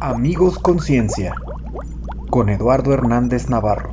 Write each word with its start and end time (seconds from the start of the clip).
Amigos 0.00 0.58
Conciencia 0.58 1.34
con 2.30 2.48
Eduardo 2.48 2.92
Hernández 2.92 3.48
Navarro. 3.48 3.90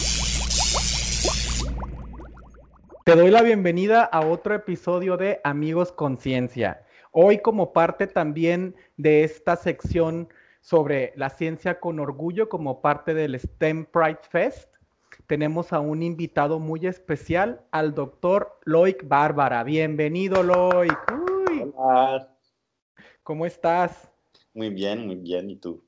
Te 3.06 3.16
doy 3.16 3.32
la 3.32 3.42
bienvenida 3.42 4.04
a 4.04 4.22
otro 4.22 4.54
episodio 4.56 5.18
de 5.18 5.42
Amigos 5.44 5.92
Conciencia. 5.92 6.84
Hoy 7.12 7.40
como 7.40 7.74
parte 7.74 8.08
también 8.08 8.76
de 8.98 9.24
esta 9.24 9.56
sección 9.56 10.30
sobre 10.62 11.14
la 11.16 11.30
ciencia 11.30 11.80
con 11.80 12.00
orgullo 12.00 12.50
como 12.50 12.82
parte 12.82 13.14
del 13.14 13.40
STEM 13.40 13.86
Pride 13.86 14.20
Fest, 14.30 14.70
tenemos 15.28 15.74
a 15.74 15.80
un 15.80 16.04
invitado 16.04 16.60
muy 16.60 16.88
especial, 16.88 17.62
al 17.72 17.94
doctor 17.94 18.60
Loic 18.66 19.08
Bárbara. 19.08 19.64
Bienvenido, 19.64 20.44
Loic. 20.44 20.98
Hola. 21.76 22.28
¿Cómo 23.24 23.46
estás? 23.46 24.09
Muy 24.60 24.72
bien, 24.72 25.08
muy 25.08 25.16
bien. 25.16 25.50
¿Y 25.50 25.56
tú? 25.56 25.82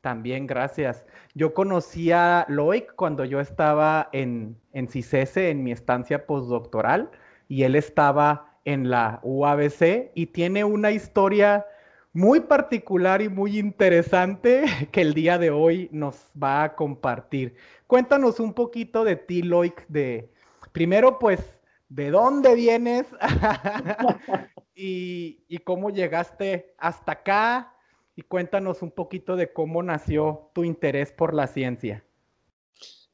También, 0.00 0.48
gracias. 0.48 1.04
Yo 1.36 1.54
conocí 1.54 2.10
a 2.10 2.44
Loic 2.48 2.92
cuando 2.96 3.24
yo 3.24 3.38
estaba 3.38 4.08
en, 4.12 4.56
en 4.72 4.88
CICESE, 4.88 5.50
en 5.50 5.62
mi 5.62 5.70
estancia 5.70 6.26
postdoctoral, 6.26 7.12
y 7.46 7.62
él 7.62 7.76
estaba 7.76 8.58
en 8.64 8.90
la 8.90 9.20
UABC 9.22 10.10
y 10.16 10.26
tiene 10.26 10.64
una 10.64 10.90
historia 10.90 11.64
muy 12.12 12.40
particular 12.40 13.22
y 13.22 13.28
muy 13.28 13.56
interesante 13.56 14.64
que 14.90 15.00
el 15.00 15.14
día 15.14 15.38
de 15.38 15.52
hoy 15.52 15.88
nos 15.92 16.28
va 16.42 16.64
a 16.64 16.74
compartir. 16.74 17.54
Cuéntanos 17.86 18.40
un 18.40 18.52
poquito 18.52 19.04
de 19.04 19.14
ti, 19.14 19.42
Loic, 19.42 19.86
de 19.86 20.28
primero 20.72 21.20
pues 21.20 21.56
de 21.88 22.10
dónde 22.10 22.56
vienes 22.56 23.06
y, 24.74 25.44
y 25.46 25.58
cómo 25.58 25.90
llegaste 25.90 26.74
hasta 26.78 27.12
acá 27.12 27.71
y 28.14 28.22
cuéntanos 28.22 28.82
un 28.82 28.90
poquito 28.90 29.36
de 29.36 29.52
cómo 29.52 29.82
nació 29.82 30.50
tu 30.54 30.64
interés 30.64 31.12
por 31.12 31.34
la 31.34 31.46
ciencia. 31.46 32.04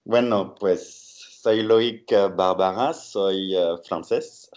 Bueno, 0.05 0.55
pues 0.59 1.41
soy 1.43 1.63
Loïc 1.63 2.35
Barbara, 2.35 2.93
soy 2.93 3.57
uh, 3.57 3.79
francés 3.85 4.51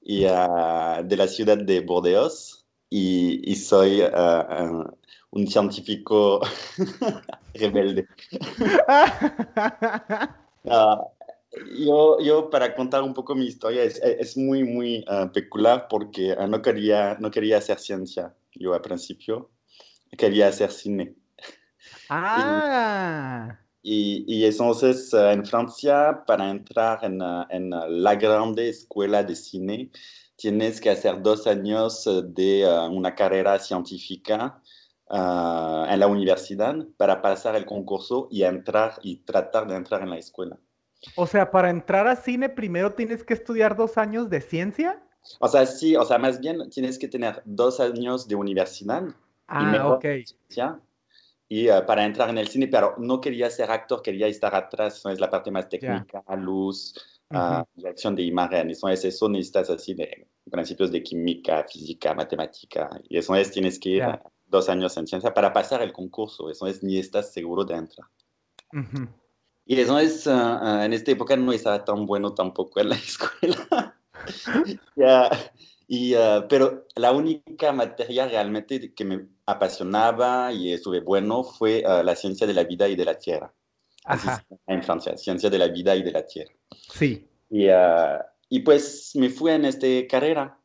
y 0.00 0.24
uh, 0.24 1.04
de 1.04 1.16
la 1.16 1.26
ciudad 1.26 1.58
de 1.58 1.80
Burdeos 1.80 2.64
y, 2.88 3.50
y 3.50 3.56
soy 3.56 4.02
uh, 4.02 4.84
un 5.30 5.46
científico 5.46 6.40
rebelde. 7.54 8.06
yo, 11.84 12.18
yo, 12.20 12.48
para 12.48 12.74
contar 12.74 13.02
un 13.02 13.12
poco 13.12 13.34
mi 13.34 13.46
historia, 13.46 13.82
es, 13.82 14.00
es 14.02 14.36
muy, 14.36 14.64
muy 14.64 15.04
peculiar 15.34 15.88
porque 15.88 16.34
no, 16.48 16.62
quería, 16.62 17.16
no 17.20 17.30
quería 17.30 17.58
hacer 17.58 17.78
ciencia 17.78 18.34
yo 18.54 18.74
al 18.74 18.80
principio 18.80 19.50
quería 20.16 20.48
hacer 20.48 20.70
cine. 20.70 21.14
Ah. 22.08 23.58
Y, 23.82 24.24
y, 24.26 24.44
entonces 24.44 25.12
uh, 25.14 25.30
en 25.30 25.44
Francia, 25.46 26.22
para 26.26 26.50
entrar 26.50 27.02
en, 27.02 27.20
en 27.48 27.70
la 28.02 28.14
grande 28.16 28.68
escuela 28.68 29.22
de 29.22 29.34
cine, 29.34 29.90
tienes 30.36 30.80
que 30.80 30.90
hacer 30.90 31.22
dos 31.22 31.46
años 31.46 32.08
de 32.34 32.66
una 32.90 33.14
carrera 33.14 33.58
científica 33.58 34.60
en 35.10 36.00
la 36.00 36.06
universidad 36.06 36.76
para 36.96 37.20
pasar 37.20 37.56
el 37.56 37.66
concurso 37.66 38.28
y 38.30 38.44
entrar 38.44 38.94
y 39.02 39.16
tratar 39.16 39.66
de 39.66 39.76
entrar 39.76 40.02
en 40.02 40.10
la 40.10 40.18
escuela. 40.18 40.58
O 41.16 41.26
sea, 41.26 41.50
para 41.50 41.70
entrar 41.70 42.06
a 42.06 42.16
cine 42.16 42.48
primero 42.48 42.92
tienes 42.92 43.24
que 43.24 43.34
estudiar 43.34 43.76
dos 43.76 43.98
años 43.98 44.30
de 44.30 44.40
ciencia. 44.40 45.02
O 45.38 45.48
sea, 45.48 45.66
sí, 45.66 45.96
o 45.96 46.04
sea, 46.04 46.18
más 46.18 46.40
bien 46.40 46.70
tienes 46.70 46.98
que 46.98 47.08
tener 47.08 47.42
dos 47.44 47.80
años 47.80 48.26
de 48.26 48.34
universidad. 48.34 49.04
Ah, 49.46 49.72
y 49.74 49.78
ok. 49.78 50.04
¿ya? 50.48 50.80
Y 51.48 51.68
uh, 51.68 51.84
para 51.84 52.04
entrar 52.04 52.30
en 52.30 52.38
el 52.38 52.48
cine, 52.48 52.68
pero 52.68 52.94
no 52.98 53.20
quería 53.20 53.50
ser 53.50 53.70
actor, 53.70 54.02
quería 54.02 54.28
estar 54.28 54.54
atrás, 54.54 54.98
eso 54.98 55.10
es 55.10 55.18
la 55.18 55.28
parte 55.28 55.50
más 55.50 55.68
técnica, 55.68 56.22
yeah. 56.24 56.36
luz, 56.36 56.94
uh 57.30 57.34
-huh. 57.34 57.66
dirección 57.74 58.14
de 58.14 58.22
imagen, 58.22 58.70
eso 58.70 58.88
es, 58.88 59.04
eso 59.04 59.28
necesitas 59.28 59.68
así 59.68 59.94
de 59.94 60.28
principios 60.48 60.92
de 60.92 61.02
química, 61.02 61.64
física, 61.64 62.14
matemática, 62.14 62.88
y 63.08 63.18
eso 63.18 63.34
es, 63.34 63.50
tienes 63.50 63.80
que 63.80 63.88
ir 63.88 63.96
yeah. 63.96 64.22
dos 64.46 64.68
años 64.68 64.96
en 64.96 65.08
ciencia 65.08 65.34
para 65.34 65.52
pasar 65.52 65.82
el 65.82 65.92
concurso, 65.92 66.48
eso 66.48 66.68
es, 66.68 66.84
ni 66.84 66.98
estás 66.98 67.32
seguro 67.32 67.64
de 67.64 67.74
entrar. 67.74 68.06
Uh 68.72 68.78
-huh. 68.78 69.08
Y 69.66 69.80
eso 69.80 69.98
es, 69.98 70.28
uh, 70.28 70.82
en 70.84 70.92
esta 70.92 71.10
época 71.10 71.36
no 71.36 71.52
estaba 71.52 71.84
tan 71.84 72.06
bueno 72.06 72.32
tampoco 72.32 72.78
en 72.80 72.90
la 72.90 72.94
escuela. 73.08 73.99
yeah. 74.96 75.30
Y, 75.92 76.14
uh, 76.14 76.46
pero 76.48 76.86
la 76.94 77.10
única 77.10 77.72
materia 77.72 78.28
realmente 78.28 78.94
que 78.94 79.04
me 79.04 79.26
apasionaba 79.46 80.52
y 80.52 80.72
estuve 80.72 81.00
bueno 81.00 81.42
fue 81.42 81.82
uh, 81.84 82.04
la 82.04 82.14
ciencia 82.14 82.46
de 82.46 82.54
la 82.54 82.62
vida 82.62 82.88
y 82.88 82.94
de 82.94 83.04
la 83.04 83.18
tierra. 83.18 83.52
Ajá. 84.04 84.46
En 84.68 84.82
Francia, 84.84 85.16
ciencia 85.16 85.50
de 85.50 85.58
la 85.58 85.66
vida 85.66 85.96
y 85.96 86.02
de 86.02 86.12
la 86.12 86.24
tierra. 86.24 86.52
Sí. 86.92 87.28
Y, 87.50 87.68
uh, 87.68 88.22
y 88.48 88.60
pues 88.60 89.12
me 89.16 89.30
fui 89.30 89.50
en 89.50 89.64
esta 89.64 89.88
carrera. 90.08 90.56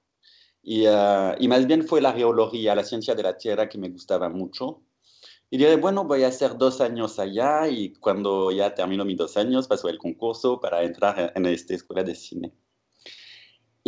Y, 0.61 0.85
y, 0.85 1.47
más 1.47 1.67
bien 1.67 1.88
fue 1.88 2.01
la 2.01 2.13
geología, 2.13 2.73
la 2.73 2.83
ciencia 2.83 3.13
de 3.13 3.21
la 3.21 3.38
tierra 3.38 3.69
que 3.69 3.77
me 3.77 3.89
gustaba 3.89 4.29
mucho. 4.29 4.81
Y 5.49 5.57
dije, 5.57 5.75
bueno, 5.77 6.05
voy 6.05 6.23
a 6.23 6.27
hacer 6.27 6.57
dos 6.57 6.81
años 6.81 7.19
allá 7.19 7.67
y 7.67 7.94
cuando 7.94 8.51
ya 8.51 8.73
termino 8.73 9.05
mis 9.05 9.17
dos 9.17 9.38
años, 9.38 9.67
paso 9.67 9.89
el 9.89 9.97
concurso 9.97 10.59
para 10.59 10.83
entrar 10.83 11.31
en 11.35 11.45
esta 11.45 11.75
escuela 11.75 12.03
de 12.03 12.15
cine. 12.15 12.51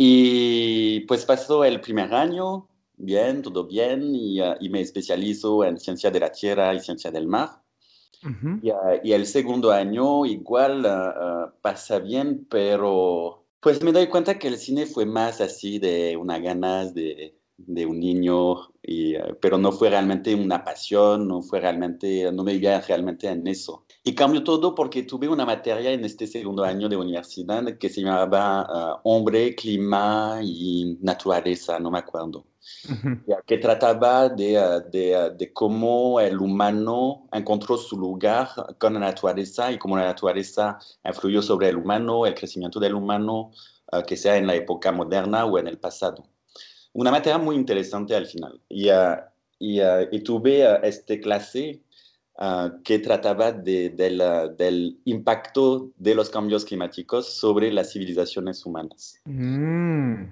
Y 0.00 1.00
pues 1.08 1.24
pasó 1.24 1.64
el 1.64 1.80
primer 1.80 2.14
año, 2.14 2.68
bien, 2.96 3.42
todo 3.42 3.66
bien, 3.66 4.14
y, 4.14 4.40
uh, 4.40 4.54
y 4.60 4.68
me 4.68 4.80
especializo 4.80 5.64
en 5.64 5.76
ciencia 5.76 6.08
de 6.10 6.20
la 6.20 6.30
tierra 6.30 6.72
y 6.72 6.78
ciencia 6.78 7.10
del 7.10 7.26
mar. 7.26 7.50
Uh 8.22 8.28
-huh. 8.28 8.60
y, 8.62 8.70
uh, 8.70 9.00
y, 9.02 9.12
el 9.12 9.26
segundo 9.26 9.72
año 9.72 10.24
igual 10.24 10.84
uh, 10.86 11.50
pasa 11.62 11.98
bien, 11.98 12.46
pero 12.48 13.44
pues 13.60 13.82
me 13.82 13.90
doy 13.92 14.06
cuenta 14.06 14.38
que 14.38 14.46
el 14.48 14.56
cine 14.56 14.86
fue 14.86 15.04
más 15.04 15.40
así 15.40 15.80
de 15.80 16.16
una 16.16 16.38
ganas 16.38 16.94
de, 16.94 17.36
de 17.56 17.84
un 17.86 17.98
niño, 17.98 18.72
y, 18.82 19.14
pero 19.40 19.58
no 19.58 19.72
fue 19.72 19.90
realmente 19.90 20.32
una 20.34 20.62
pasión, 20.64 21.26
no 21.26 21.42
fue 21.42 21.58
realmente, 21.60 22.30
no 22.32 22.44
me 22.44 22.52
veía 22.52 22.80
realmente 22.80 23.26
en 23.28 23.46
eso. 23.48 23.84
Y 24.04 24.14
cambió 24.14 24.42
todo 24.42 24.74
porque 24.74 25.02
tuve 25.02 25.28
una 25.28 25.44
materia 25.44 25.90
en 25.90 26.04
este 26.04 26.26
segundo 26.26 26.64
año 26.64 26.88
de 26.88 26.96
universidad 26.96 27.76
que 27.78 27.88
se 27.90 28.00
llamaba 28.00 28.62
uh, 28.62 29.00
Hombre, 29.02 29.54
Clima 29.54 30.38
y 30.42 30.96
Naturaleza, 31.02 31.78
no 31.78 31.90
me 31.90 31.98
acuerdo. 31.98 32.46
Uh 32.88 32.92
-huh. 32.92 33.42
Que 33.44 33.58
trataba 33.58 34.28
de, 34.28 34.56
uh, 34.58 34.90
de, 34.90 35.16
uh, 35.16 35.36
de, 35.36 35.52
cómo 35.52 36.20
el 36.20 36.38
humano 36.38 37.26
encontró 37.32 37.76
su 37.76 37.98
lugar 37.98 38.48
con 38.78 38.94
la 38.94 39.00
naturaleza 39.00 39.72
y 39.72 39.78
cómo 39.78 39.96
la 39.96 40.04
naturaleza 40.04 40.78
influyó 41.04 41.42
sobre 41.42 41.68
el 41.68 41.76
humano, 41.76 42.24
el 42.24 42.34
crecimiento 42.34 42.78
del 42.80 42.94
humano, 42.94 43.50
que 44.06 44.16
sea 44.16 44.36
en 44.36 44.46
la 44.46 44.54
época 44.54 44.92
moderna 44.92 45.46
o 45.46 45.58
en 45.58 45.66
el 45.66 45.78
pasado. 45.78 46.22
Una 46.92 47.10
materia 47.10 47.38
muy 47.38 47.56
interesante 47.56 48.14
al 48.14 48.26
final. 48.26 48.60
Y, 48.68 48.88
y, 49.58 49.80
y 50.12 50.20
tuve 50.20 50.62
esta 50.86 51.18
clase 51.20 51.80
Uh, 52.40 52.80
que 52.84 53.00
trataba 53.00 53.50
de, 53.50 53.90
de 53.90 54.10
la, 54.10 54.46
del 54.46 55.00
impacto 55.06 55.90
de 55.96 56.14
los 56.14 56.30
cambios 56.30 56.64
climáticos 56.64 57.26
sobre 57.26 57.72
las 57.72 57.92
civilizaciones 57.92 58.64
humanas. 58.64 59.20
Mm. 59.24 60.26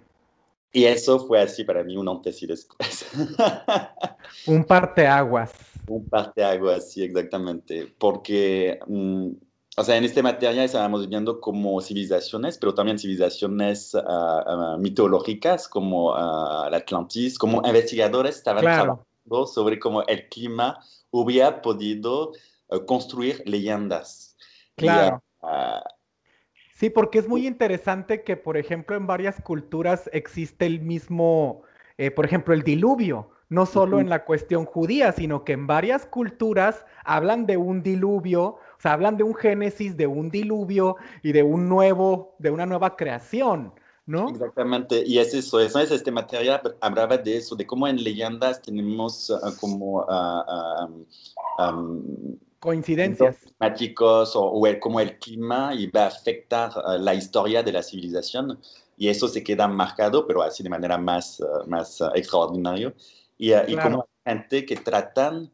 Y 0.71 0.85
eso 0.85 1.19
fue 1.19 1.41
así 1.41 1.65
para 1.65 1.83
mí 1.83 1.97
un 1.97 2.09
antes 2.09 2.41
y 2.45 2.47
después. 2.47 3.07
un 4.47 4.63
parteaguas. 4.63 5.53
Un 5.89 6.09
parteaguas, 6.09 6.93
sí, 6.93 7.03
exactamente. 7.03 7.93
Porque, 7.99 8.79
um, 8.87 9.35
o 9.77 9.83
sea, 9.83 9.97
en 9.97 10.05
esta 10.05 10.23
materia 10.23 10.63
estábamos 10.63 11.09
viendo 11.09 11.41
como 11.41 11.81
civilizaciones, 11.81 12.57
pero 12.57 12.73
también 12.73 13.01
civilizaciones 13.01 13.95
uh, 13.95 13.99
uh, 13.99 14.79
mitológicas 14.79 15.67
como 15.67 16.15
el 16.15 16.73
Atlantis, 16.75 17.37
como 17.37 17.67
investigadores 17.67 18.37
estaban 18.37 18.63
claro. 18.63 18.83
trabajando 19.25 19.47
sobre 19.53 19.81
cómo 19.81 20.05
el 20.07 20.29
clima 20.29 20.79
hubiera 21.21 21.63
podido 21.63 22.33
uh, 22.69 22.85
construir 22.87 23.43
leyendas. 23.47 24.37
Claro. 24.77 25.23
Y, 25.43 25.47
uh, 25.47 25.81
sí, 26.75 26.91
porque 26.91 27.19
es 27.19 27.29
muy 27.29 27.47
interesante 27.47 28.23
que, 28.23 28.37
por 28.37 28.57
ejemplo, 28.57 28.97
en 28.97 29.07
varias 29.07 29.41
culturas 29.41 30.09
existe 30.13 30.67
el 30.67 30.81
mismo, 30.81 31.63
eh, 31.99 32.11
por 32.11 32.25
ejemplo, 32.25 32.55
el 32.55 32.63
diluvio, 32.63 33.31
no 33.49 33.65
solo 33.65 33.97
uh 33.97 34.01
-huh. 34.01 34.03
en 34.03 34.09
la 34.11 34.25
cuestión 34.25 34.65
judía, 34.65 35.13
sino 35.13 35.45
que 35.45 35.53
en 35.53 35.67
varias 35.67 36.05
culturas 36.07 36.85
hablan 37.05 37.47
de 37.47 37.57
un 37.57 37.83
diluvio, 37.83 38.43
o 38.43 38.81
sea, 38.81 38.93
hablan 38.93 39.17
de 39.17 39.23
un 39.23 39.35
génesis, 39.35 39.97
de 39.97 40.07
un 40.07 40.31
diluvio 40.31 40.97
y 41.23 41.33
de 41.33 41.43
un 41.43 41.69
nuevo, 41.69 42.35
de 42.39 42.51
una 42.51 42.67
nueva 42.67 42.97
creación. 42.97 43.73
¿No? 44.07 44.29
Exactamente, 44.29 45.03
y 45.05 45.19
es 45.19 45.35
eso, 45.35 45.59
eso 45.59 45.81
es 45.81 45.91
este 45.91 46.13
material, 46.13 46.61
hablaba 46.81 47.19
de 47.19 47.39
eso, 47.39 47.57
de 47.57 47.67
cómo 47.67 47.89
en 47.89 48.03
leyendas 48.03 48.63
tenemos 48.63 49.31
uh, 49.31 49.53
como 49.61 50.03
uh, 50.03 50.85
um, 50.85 51.07
um, 51.59 52.39
coincidencias 52.61 53.39
climáticos 53.39 54.37
o, 54.37 54.45
o 54.45 54.67
el, 54.69 54.79
como 54.79 55.01
el 55.01 55.19
clima 55.19 55.73
va 55.95 56.05
a 56.05 56.07
afectar 56.07 56.71
uh, 56.77 57.03
la 57.03 57.15
historia 57.15 57.65
de 57.65 57.73
la 57.73 57.83
civilización 57.83 58.61
y 58.97 59.09
eso 59.09 59.27
se 59.27 59.43
queda 59.43 59.67
marcado, 59.67 60.25
pero 60.25 60.41
así 60.41 60.63
de 60.63 60.71
manera 60.71 60.97
más, 60.97 61.43
más 61.67 62.01
extraordinaria. 62.15 62.95
Y, 63.37 63.49
claro. 63.49 63.71
y 63.71 63.77
como 63.77 64.09
hay 64.25 64.33
gente 64.33 64.65
que 64.65 64.77
tratan 64.77 65.51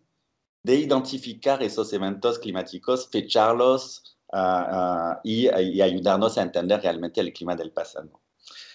de 0.62 0.76
identificar 0.76 1.62
esos 1.62 1.92
eventos 1.92 2.38
climáticos, 2.38 3.08
fecharlos 3.10 4.16
y, 5.24 5.48
y, 5.48 5.80
ayudarnos 5.80 6.38
a 6.38 6.42
entender 6.42 6.80
realmente 6.80 7.20
el 7.20 7.32
clima 7.32 7.56
del 7.56 7.72
pasado. 7.72 8.20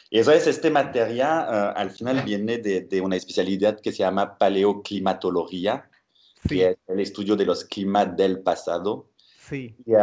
Y 0.10 0.20
eso 0.20 0.32
es, 0.32 0.48
este 0.48 0.70
materia 0.70 1.72
al 1.72 1.92
final 1.92 2.22
viene 2.24 2.58
de, 2.60 2.82
de, 2.82 3.02
una 3.02 3.16
especialidad 3.16 3.80
que 3.80 3.92
se 3.92 4.00
llama 4.00 4.38
paleoclimatología, 4.38 5.90
que 6.48 6.70
es 6.70 6.78
el 6.88 7.00
estudio 7.00 7.36
de 7.36 7.46
los 7.46 7.66
climas 7.66 8.16
del 8.16 8.40
pasado. 8.40 9.10
Sí. 9.40 9.76
Y, 9.86 9.94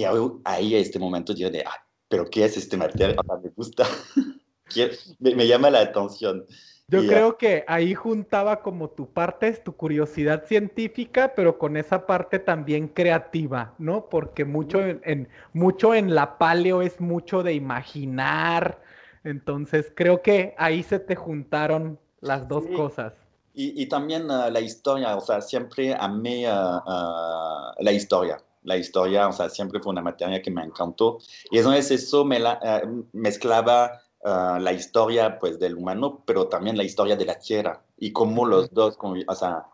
y 0.00 0.04
ahí 0.44 0.74
a 0.74 0.78
este 0.78 0.98
momento 0.98 1.34
diré, 1.34 1.64
ah, 1.66 1.84
pero 2.08 2.30
¿qué 2.30 2.44
es 2.44 2.56
este 2.56 2.76
materia? 2.76 3.16
me 3.42 3.50
gusta, 3.50 3.86
me, 5.18 5.34
me, 5.34 5.46
llama 5.46 5.70
la 5.70 5.80
atención. 5.80 6.46
Yo 6.86 7.06
creo 7.06 7.38
que 7.38 7.64
ahí 7.66 7.94
juntaba 7.94 8.60
como 8.60 8.90
tu 8.90 9.10
parte, 9.10 9.50
tu 9.54 9.74
curiosidad 9.74 10.44
científica, 10.44 11.32
pero 11.34 11.58
con 11.58 11.78
esa 11.78 12.06
parte 12.06 12.38
también 12.38 12.88
creativa, 12.88 13.74
¿no? 13.78 14.08
Porque 14.10 14.44
mucho 14.44 14.80
en, 14.80 15.28
mucho 15.54 15.94
en 15.94 16.14
la 16.14 16.36
paleo 16.36 16.82
es 16.82 17.00
mucho 17.00 17.42
de 17.42 17.54
imaginar. 17.54 18.83
Entonces 19.24 19.92
creo 19.94 20.22
que 20.22 20.54
ahí 20.58 20.82
se 20.82 20.98
te 20.98 21.16
juntaron 21.16 21.98
las 22.20 22.46
dos 22.46 22.64
cosas. 22.76 23.14
Y, 23.54 23.82
y 23.82 23.86
también 23.86 24.30
uh, 24.30 24.50
la 24.50 24.60
historia, 24.60 25.16
o 25.16 25.20
sea, 25.20 25.40
siempre 25.40 25.94
amé 25.98 26.46
uh, 26.48 26.76
uh, 26.78 27.72
la 27.80 27.92
historia. 27.92 28.38
La 28.62 28.76
historia, 28.76 29.28
o 29.28 29.32
sea, 29.32 29.50
siempre 29.50 29.80
fue 29.80 29.92
una 29.92 30.00
materia 30.02 30.40
que 30.40 30.50
me 30.50 30.62
encantó. 30.62 31.18
Y 31.50 31.58
entonces 31.58 31.90
eso 31.90 32.24
me 32.24 32.38
la, 32.38 32.82
mezclaba 33.12 34.00
Uh, 34.26 34.58
la 34.58 34.72
historia 34.72 35.38
pues 35.38 35.58
del 35.58 35.76
humano, 35.76 36.22
pero 36.24 36.48
también 36.48 36.78
la 36.78 36.82
historia 36.82 37.14
de 37.14 37.26
la 37.26 37.38
tierra 37.38 37.84
y 37.98 38.10
cómo 38.10 38.46
los 38.46 38.72
dos, 38.72 38.96
o 38.98 39.34
sea, 39.34 39.66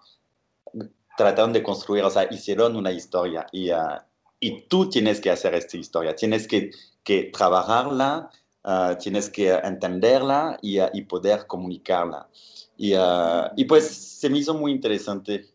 trataron 1.17 1.53
de 1.53 1.63
construir, 1.63 2.03
o 2.03 2.11
sea, 2.11 2.27
hicieron 2.33 2.75
una 2.75 2.91
historia 2.91 3.47
y, 3.53 3.71
y 4.41 4.63
tú 4.63 4.91
tienes 4.91 5.21
que 5.21 5.31
hacer 5.31 5.55
esta 5.55 5.77
historia, 5.77 6.17
tienes 6.17 6.49
que, 6.49 6.73
que 7.05 7.31
trabajarla, 7.33 8.29
uh, 8.65 8.97
tienes 8.99 9.31
que 9.31 9.51
entenderla 9.51 10.59
y, 10.63 10.79
y 10.93 11.03
poder 11.03 11.47
comunicarla. 11.47 12.29
Y, 12.77 12.95
y, 13.57 13.65
pues 13.67 13.87
se 13.89 14.31
me 14.31 14.39
hizo 14.39 14.55
muy 14.55 14.73
interesante 14.73 15.47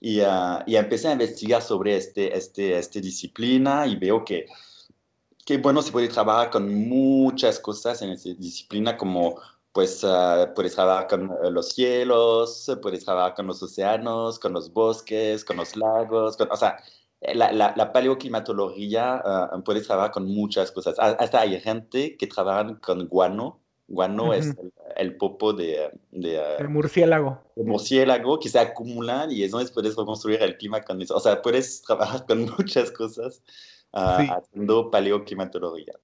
y, 0.00 0.20
y 0.20 0.76
empecé 0.76 1.08
a 1.08 1.12
investigar 1.12 1.62
sobre 1.62 1.96
este, 1.96 2.36
este, 2.36 2.78
esta 2.78 3.00
disciplina 3.00 3.86
y 3.88 3.96
veo 3.96 4.24
que 4.24 4.46
que 5.50 5.58
bueno, 5.58 5.82
se 5.82 5.90
puede 5.90 6.06
trabajar 6.08 6.50
con 6.50 6.88
muchas 6.88 7.58
cosas 7.58 8.02
en 8.02 8.10
esa 8.10 8.30
disciplina, 8.34 8.96
como 8.96 9.34
pues 9.72 10.04
uh, 10.04 10.52
puedes 10.54 10.76
trabajar 10.76 11.08
con 11.08 11.28
uh, 11.28 11.50
los 11.50 11.70
cielos, 11.70 12.70
puedes 12.80 13.04
trabajar 13.04 13.34
con 13.34 13.48
los 13.48 13.60
océanos, 13.60 14.38
con 14.38 14.52
los 14.52 14.72
bosques, 14.72 15.44
con 15.44 15.56
los 15.56 15.74
lagos, 15.74 16.36
con, 16.36 16.50
o 16.52 16.56
sea, 16.56 16.76
la, 17.20 17.52
la, 17.52 17.74
la 17.76 17.92
paleoclimatología 17.92 19.50
uh, 19.52 19.62
puede 19.62 19.82
trabajar 19.82 20.10
con 20.10 20.26
muchas 20.26 20.72
cosas. 20.72 20.96
Hasta 20.98 21.40
hay 21.40 21.60
gente 21.60 22.16
que 22.16 22.26
trabaja 22.26 22.78
con 22.80 23.06
guano. 23.08 23.60
Guano 23.88 24.26
uh 24.26 24.28
-huh. 24.28 24.38
es 24.38 24.46
el, 24.46 24.72
el, 24.96 25.16
popo 25.16 25.52
de, 25.52 25.90
de, 26.12 26.40
de 26.58 26.68
murciélago. 26.68 27.40
De 27.56 27.64
murciélago 27.64 28.38
que 28.38 28.48
se 28.48 28.58
acumulan 28.58 29.32
y 29.32 29.42
entonces 29.42 29.72
puedes 29.72 29.96
reconstruir 29.96 30.40
el 30.42 30.56
clima 30.56 30.80
con 30.80 31.02
eso. 31.02 31.16
O 31.16 31.20
sea, 31.20 31.42
puedes 31.42 31.82
trabajar 31.82 32.24
con 32.24 32.42
muchas 32.58 32.90
cosas 32.92 33.42
uh, 33.92 34.20
sí. 34.20 34.28
haciendo 34.30 34.90
paleoclimatología. 34.90 35.94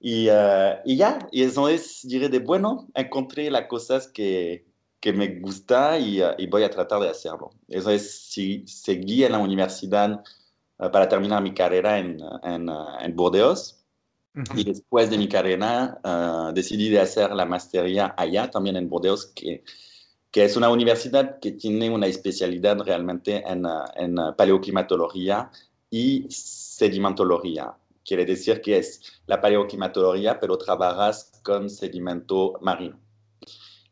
Y, 0.00 0.30
uh, 0.30 0.80
y, 0.84 0.96
ya, 0.96 1.28
y 1.30 1.42
entonces 1.42 2.00
diré 2.04 2.30
de, 2.30 2.38
bueno, 2.38 2.88
encontré 2.94 3.50
las 3.50 3.66
cosas 3.66 4.08
que, 4.08 4.64
que 4.98 5.12
me 5.12 5.40
gusta 5.40 5.98
y, 5.98 6.22
uh, 6.22 6.32
y, 6.38 6.46
voy 6.46 6.62
a 6.62 6.70
tratar 6.70 7.00
de 7.00 7.10
hacerlo. 7.10 7.50
Eso 7.68 7.90
es, 7.90 8.30
si, 8.30 8.64
seguí 8.66 9.24
en 9.24 9.32
la 9.32 9.38
universidad 9.38 10.24
para 10.92 11.08
terminar 11.08 11.42
mi 11.42 11.52
carrera 11.52 11.98
en, 11.98 12.18
en, 12.42 12.68
en 13.00 13.16
Burdeos. 13.16 13.76
Y 14.54 14.62
después 14.62 15.10
de 15.10 15.18
mi 15.18 15.28
carrera 15.28 15.98
decidí 16.54 16.88
de 16.88 17.00
hacer 17.00 17.32
la 17.32 17.44
maestría 17.44 18.14
allá, 18.16 18.48
también 18.48 18.76
en 18.76 18.88
Burdeos, 18.88 19.26
que, 19.34 19.64
que 20.30 20.44
es 20.44 20.56
una 20.56 20.68
universidad 20.68 21.40
que 21.40 21.50
tiene 21.50 21.90
una 21.90 22.06
especialidad 22.06 22.78
realmente 22.78 23.42
en, 23.44 23.66
en 23.96 24.16
paleoclimatología 24.36 25.50
y 25.90 26.26
sedimentología. 26.30 27.74
Quiere 28.04 28.24
decir 28.24 28.60
que 28.62 28.78
es 28.78 29.20
la 29.26 29.40
paleoclimatología, 29.40 30.38
pero 30.38 30.56
trabajas 30.56 31.32
con 31.42 31.68
sedimento 31.68 32.54
marino. 32.62 32.98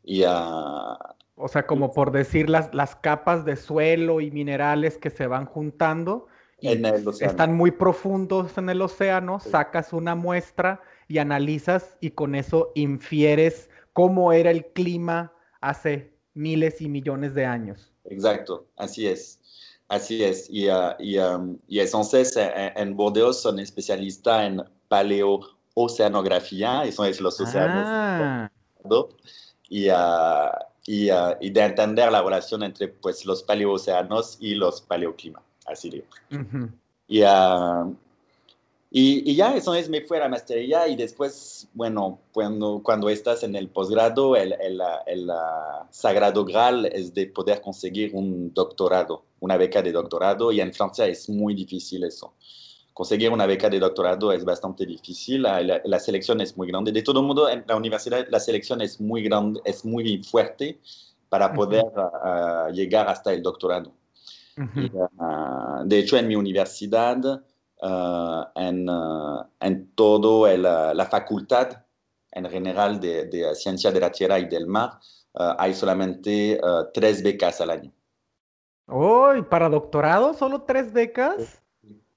Y, 0.03 0.23
uh, 0.23 0.95
o 1.35 1.47
sea, 1.47 1.67
como 1.67 1.91
por 1.91 2.11
decir 2.11 2.49
las, 2.49 2.73
las 2.73 2.95
capas 2.95 3.43
de 3.43 3.57
suelo 3.57 4.21
y 4.21 4.31
minerales 4.31 4.97
que 4.97 5.09
se 5.09 5.27
van 5.27 5.45
juntando. 5.45 6.27
Y 6.61 6.69
en 6.69 6.85
el 6.85 7.07
océano. 7.07 7.31
Están 7.31 7.55
muy 7.55 7.71
profundos 7.71 8.57
en 8.57 8.69
el 8.69 8.81
océano, 8.81 9.39
sí. 9.39 9.49
sacas 9.49 9.93
una 9.93 10.15
muestra 10.15 10.81
y 11.07 11.17
analizas 11.17 11.97
y 12.01 12.11
con 12.11 12.35
eso 12.35 12.71
infieres 12.75 13.69
cómo 13.93 14.33
era 14.33 14.51
el 14.51 14.65
clima 14.65 15.33
hace 15.61 16.13
miles 16.33 16.81
y 16.81 16.89
millones 16.89 17.33
de 17.33 17.45
años. 17.45 17.93
Exacto, 18.05 18.67
así 18.77 19.07
es. 19.07 19.39
Así 19.89 20.23
es, 20.23 20.47
y, 20.51 20.69
uh, 20.69 20.93
y, 20.99 21.17
um, 21.17 21.57
y 21.67 21.79
entonces 21.79 22.37
en, 22.37 22.71
en, 22.75 22.95
Bordeaux 22.95 23.35
son 23.35 23.57
especialistas 23.57 24.45
en 24.45 24.61
paleooceanografía, 24.87 26.85
y 26.85 26.91
son 26.91 27.07
los 27.19 27.41
océanos. 27.41 27.83
Ah. 27.87 28.51
Y, 29.67 29.89
uh, 29.89 29.95
y, 30.85 31.09
uh, 31.09 31.35
y, 31.41 31.49
de 31.49 31.61
entender 31.61 32.11
la 32.11 32.21
relación 32.21 32.61
entre 32.61 32.87
pues, 32.89 33.25
los 33.25 33.41
paleoocéanos 33.41 34.37
y 34.39 34.53
los 34.53 34.79
paleoclimas, 34.81 35.41
así 35.69 35.89
de. 35.89 36.03
Uh 36.31 36.35
-huh. 36.35 36.69
y, 37.07 37.23
y, 38.91 39.31
y, 39.31 39.35
ya, 39.35 39.55
eso 39.55 39.75
es, 39.75 39.87
me 39.87 40.01
fui 40.01 40.17
a 40.17 40.21
la 40.21 40.29
maestría 40.29 40.87
y 40.87 40.95
después, 40.95 41.67
bueno, 41.73 42.19
cuando, 42.33 42.81
cuando 42.83 43.07
estás 43.09 43.43
en 43.43 43.55
el 43.55 43.67
posgrado, 43.69 44.35
el, 44.35 44.53
el, 44.53 44.81
el, 45.05 45.31
sagrado 45.91 46.43
graal 46.43 46.87
es 46.87 47.13
de 47.13 47.27
poder 47.27 47.61
conseguir 47.61 48.15
un 48.15 48.51
doctorado, 48.53 49.23
una 49.41 49.57
beca 49.57 49.81
de 49.83 49.91
doctorado, 49.91 50.51
y 50.51 50.59
en 50.59 50.73
Francia 50.73 51.05
es 51.05 51.29
muy 51.29 51.53
difícil 51.53 52.03
eso. 52.03 52.33
Conseguir 52.93 53.31
una 53.31 53.45
beca 53.45 53.69
de 53.69 53.79
doctorado 53.79 54.33
es 54.33 54.43
bastante 54.43 54.85
difícil, 54.85 55.43
la, 55.43 55.61
la, 55.61 55.81
la 55.85 55.99
selección 55.99 56.41
es 56.41 56.57
muy 56.57 56.67
grande. 56.67 56.91
De 56.91 57.03
todo 57.03 57.21
modo, 57.21 57.47
en 57.47 57.63
la 57.67 57.75
universidad 57.75 58.27
la 58.29 58.39
selección 58.39 58.81
es 58.81 58.99
muy 58.99 59.21
grande, 59.23 59.61
es 59.65 59.85
muy 59.85 60.23
fuerte 60.23 60.79
para 61.29 61.53
poder 61.53 61.85
uh 61.85 61.99
-huh. 61.99 62.69
uh, 62.69 62.73
llegar 62.73 63.07
hasta 63.07 63.31
el 63.31 63.41
doctorado. 63.41 63.91
Uh 64.59 64.63
-huh. 64.63 64.83
y, 64.83 64.91
uh, 64.95 65.87
de 65.87 65.99
hecho, 65.99 66.17
en 66.17 66.27
mi 66.27 66.35
universidad, 66.35 67.41
Uh, 67.81 68.43
en, 68.55 68.89
uh, 68.89 69.41
en, 69.61 69.95
todo 69.95 70.45
el, 70.47 70.65
uh, 70.65 70.93
la 70.93 71.05
facultad 71.05 71.85
en 72.29 72.43
general 72.49 72.99
de, 72.99 73.27
de, 73.27 73.55
Ciencia 73.55 73.89
de 73.89 74.01
la 74.01 74.11
Tierra 74.11 74.37
y 74.37 74.49
del 74.49 74.67
Mar, 74.67 74.99
hay 75.33 75.73
solamente 75.73 76.59
tres 76.93 77.23
becas 77.23 77.61
al 77.61 77.69
año. 77.69 77.91
Oh, 78.87 79.33
¿y 79.33 79.41
para 79.43 79.69
doctorado 79.69 80.33
solo 80.33 80.63
tres 80.63 80.91
becas? 80.91 81.63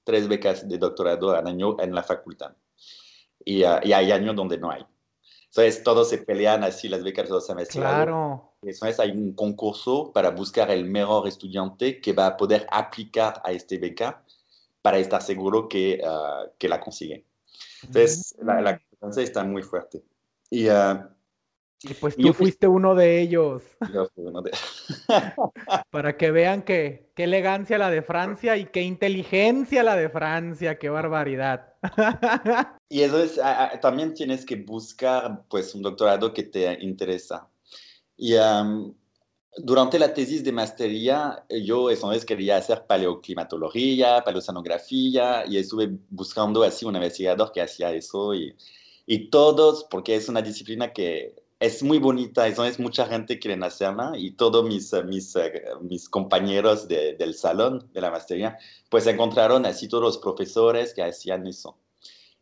Tres 0.02 0.26
becas 0.26 0.68
de 0.68 0.78
doctorado 0.78 1.30
al 1.30 1.46
año 1.46 1.76
en 1.78 1.94
la 1.94 2.02
facultad. 2.02 2.52
Y, 3.44 3.58
y 3.58 3.92
hay 3.92 4.10
años 4.10 4.34
donde 4.34 4.58
no 4.58 4.70
hay. 4.70 4.84
Entonces, 5.54 5.82
todos 5.84 6.08
se 6.08 6.16
pelean 6.16 6.64
así 6.64 6.88
las 6.88 7.04
becas 7.04 7.26
de 7.26 7.34
los 7.34 7.46
semestres. 7.46 7.84
Claro. 7.84 8.54
Entonces, 8.62 8.98
hay 8.98 9.10
un 9.10 9.34
concurso 9.34 10.10
para 10.10 10.30
buscar 10.30 10.70
el 10.70 10.86
mejor 10.86 11.28
estudiante 11.28 12.00
que 12.00 12.14
va 12.14 12.28
a 12.28 12.36
poder 12.38 12.66
aplicar 12.70 13.42
a 13.44 13.52
esta 13.52 13.76
beca 13.78 14.24
para 14.80 14.96
estar 14.96 15.20
seguro 15.20 15.68
que, 15.68 16.00
uh, 16.02 16.50
que 16.56 16.70
la 16.70 16.80
consigue. 16.80 17.26
Entonces, 17.82 18.34
mm. 18.40 18.46
la, 18.46 18.60
la 18.62 18.78
competencia 18.78 19.22
está 19.22 19.44
muy 19.44 19.62
fuerte. 19.62 20.02
Y, 20.48 20.70
uh, 20.70 21.06
y 21.82 21.94
pues 21.94 22.16
tú 22.16 22.32
fuiste 22.32 22.66
fui... 22.66 22.76
uno 22.76 22.94
de 22.94 23.20
ellos. 23.20 23.62
Yo 23.92 24.06
fui 24.14 24.24
uno 24.24 24.40
de 24.40 24.52
Para 25.90 26.16
que 26.16 26.30
vean 26.30 26.62
que, 26.62 27.10
qué 27.14 27.24
elegancia 27.24 27.76
la 27.76 27.90
de 27.90 28.00
Francia 28.00 28.56
y 28.56 28.64
qué 28.64 28.80
inteligencia 28.80 29.82
la 29.82 29.96
de 29.96 30.08
Francia, 30.08 30.78
qué 30.78 30.88
barbaridad. 30.88 31.71
y 32.88 33.00
eso 33.02 33.18
es, 33.22 33.40
también 33.80 34.14
tienes 34.14 34.46
que 34.46 34.56
buscar 34.56 35.44
pues 35.48 35.74
un 35.74 35.82
doctorado 35.82 36.32
que 36.32 36.44
te 36.44 36.82
interesa. 36.82 37.48
Y 38.16 38.34
um, 38.34 38.94
durante 39.56 39.98
la 39.98 40.14
tesis 40.14 40.44
de 40.44 40.52
maestría, 40.52 41.44
yo 41.48 41.90
esa 41.90 42.08
vez 42.08 42.24
quería 42.24 42.56
hacer 42.56 42.86
paleoclimatología, 42.86 44.22
paleoceanografía, 44.24 45.44
y 45.46 45.58
estuve 45.58 45.90
buscando 46.08 46.62
así 46.62 46.84
un 46.84 46.96
investigador 46.96 47.52
que 47.52 47.62
hacía 47.62 47.92
eso, 47.92 48.34
y, 48.34 48.56
y 49.06 49.28
todos, 49.28 49.84
porque 49.90 50.14
es 50.14 50.28
una 50.28 50.40
disciplina 50.40 50.92
que 50.92 51.34
es 51.62 51.82
muy 51.82 51.98
bonita, 51.98 52.46
entonces 52.46 52.78
mucha 52.80 53.06
gente 53.06 53.38
quiere 53.38 53.64
hacerla, 53.64 54.12
y 54.16 54.32
todos 54.32 54.64
mis, 54.64 54.92
mis, 55.04 55.34
mis 55.82 56.08
compañeros 56.08 56.86
de, 56.88 57.14
del 57.14 57.34
salón 57.34 57.88
de 57.94 58.00
la 58.00 58.10
maestría, 58.10 58.58
pues 58.90 59.06
encontraron 59.06 59.64
así 59.66 59.86
todos 59.88 60.02
los 60.02 60.18
profesores 60.18 60.92
que 60.94 61.02
hacían 61.02 61.46
eso. 61.46 61.76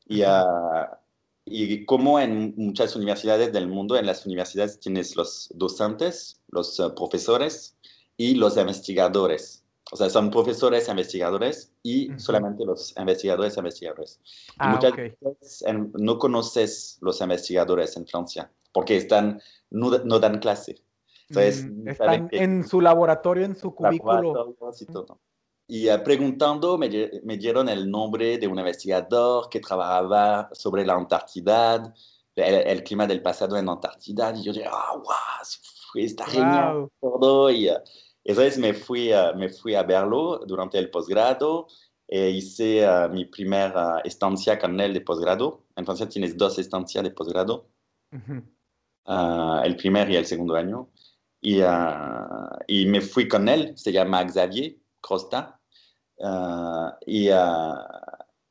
Y, 0.06 0.22
uh 0.22 0.26
-huh. 0.26 0.92
uh, 0.92 0.96
y 1.44 1.84
como 1.84 2.18
en 2.18 2.54
muchas 2.56 2.96
universidades 2.96 3.52
del 3.52 3.66
mundo, 3.68 3.96
en 3.96 4.06
las 4.06 4.24
universidades 4.26 4.78
tienes 4.80 5.16
los 5.16 5.48
docentes, 5.54 6.40
los 6.48 6.78
uh, 6.80 6.94
profesores 6.94 7.76
y 8.16 8.34
los 8.34 8.56
investigadores. 8.56 9.58
o 9.92 9.96
sea, 9.96 10.08
son 10.08 10.30
profesores 10.30 10.88
investigadores 10.88 11.72
y 11.82 12.10
solamente 12.16 12.64
los 12.64 12.94
investigadores 12.96 13.56
investigadores. 13.56 14.20
y 14.48 14.52
Ah, 14.58 14.68
muchas 14.74 14.92
ok. 14.92 14.98
veces 15.20 15.62
en- 15.66 15.90
no 15.98 16.16
conoces 16.18 16.96
los 17.00 17.20
investigadores 17.20 17.96
en 17.96 18.06
Francia 18.06 18.50
porque 18.72 18.96
están, 18.96 19.40
no, 19.70 19.90
no 20.04 20.18
dan 20.18 20.38
clase. 20.38 20.82
Entonces, 21.28 21.66
Mm, 21.68 21.88
están 21.88 22.28
en 22.32 22.66
su 22.66 22.80
laboratorio, 22.80 23.44
en 23.44 23.56
su 23.56 23.74
cubículo. 23.74 24.56
y 24.80 24.86
todo. 24.86 25.20
Y 25.68 25.88
eh, 25.88 25.98
preguntando, 25.98 26.76
me, 26.76 26.88
me 27.22 27.36
dieron 27.36 27.68
el 27.68 27.88
nombre 27.88 28.38
de 28.38 28.48
un 28.48 28.58
investigador 28.58 29.48
que 29.48 29.60
trabajaba 29.60 30.48
sobre 30.52 30.84
la 30.84 30.94
Antártida, 30.94 31.94
el, 32.34 32.54
el 32.54 32.82
clima 32.82 33.06
del 33.06 33.22
pasado 33.22 33.56
en 33.56 33.68
Antártida. 33.68 34.32
Y 34.34 34.42
yo 34.42 34.52
dije, 34.52 34.66
ah, 34.68 34.94
wow, 34.96 35.14
está 35.94 36.26
genial 36.26 36.74
Wow. 36.74 36.90
todo. 37.00 37.50
Y 37.50 37.68
eh, 37.68 37.78
entonces 38.24 38.58
me 38.58 38.74
fui, 38.74 39.12
eh, 39.12 39.32
me 39.36 39.48
fui 39.48 39.76
a 39.76 39.84
verlo 39.84 40.40
durante 40.44 40.78
el 40.78 40.90
posgrado. 40.90 41.68
E 42.08 42.30
hice 42.30 42.82
eh, 42.82 43.08
mi 43.08 43.26
primera 43.26 44.00
estancia 44.04 44.58
con 44.58 44.80
él 44.80 44.92
de 44.94 45.00
posgrado. 45.02 45.66
En 45.76 45.84
Francia 45.84 46.08
tienes 46.08 46.36
dos 46.36 46.58
estancias 46.58 47.04
de 47.04 47.12
posgrado 47.12 47.68
Ujú. 48.12 48.42
Ah, 49.10 49.62
el 49.64 49.76
primer 49.76 50.10
y 50.10 50.16
el 50.16 50.26
segundo 50.26 50.54
año. 50.54 50.88
Y, 51.40 51.60
ah, 51.62 52.58
y 52.66 52.86
me 52.86 53.00
fui 53.00 53.26
con 53.28 53.48
él, 53.48 53.72
se 53.76 53.92
llama 53.92 54.26
Xavier 54.26 54.76
Costa. 55.00 55.60
Ah, 56.22 56.96
y, 57.06 57.28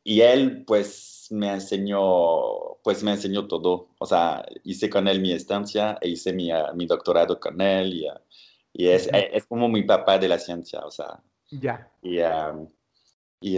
y 0.04 0.22
él 0.22 0.64
pues 0.66 1.28
me 1.32 1.54
enseñó, 1.54 2.78
pues 2.84 3.04
me 3.04 3.12
enseñó 3.12 3.48
todo. 3.48 3.90
O 4.00 4.06
sea, 4.06 4.46
hice 4.64 4.90
con 4.90 5.08
él 5.08 5.22
mi 5.22 5.32
estancia 5.32 5.98
e 6.02 6.10
hice 6.10 6.34
mi, 6.34 6.50
mi 6.76 6.86
doctorado 6.86 7.40
con 7.40 7.62
él. 7.62 7.94
Y, 7.94 8.08
y 8.74 8.88
es, 8.88 9.10
es 9.14 9.46
como 9.46 9.70
mi 9.70 9.84
papá 9.84 10.18
de 10.18 10.28
la 10.28 10.40
ciencia, 10.40 10.82
o 10.86 10.92
sea. 10.92 11.22
Ya. 11.52 11.92
Y, 12.02 12.20
ah, 12.20 12.56
y, 13.42 13.58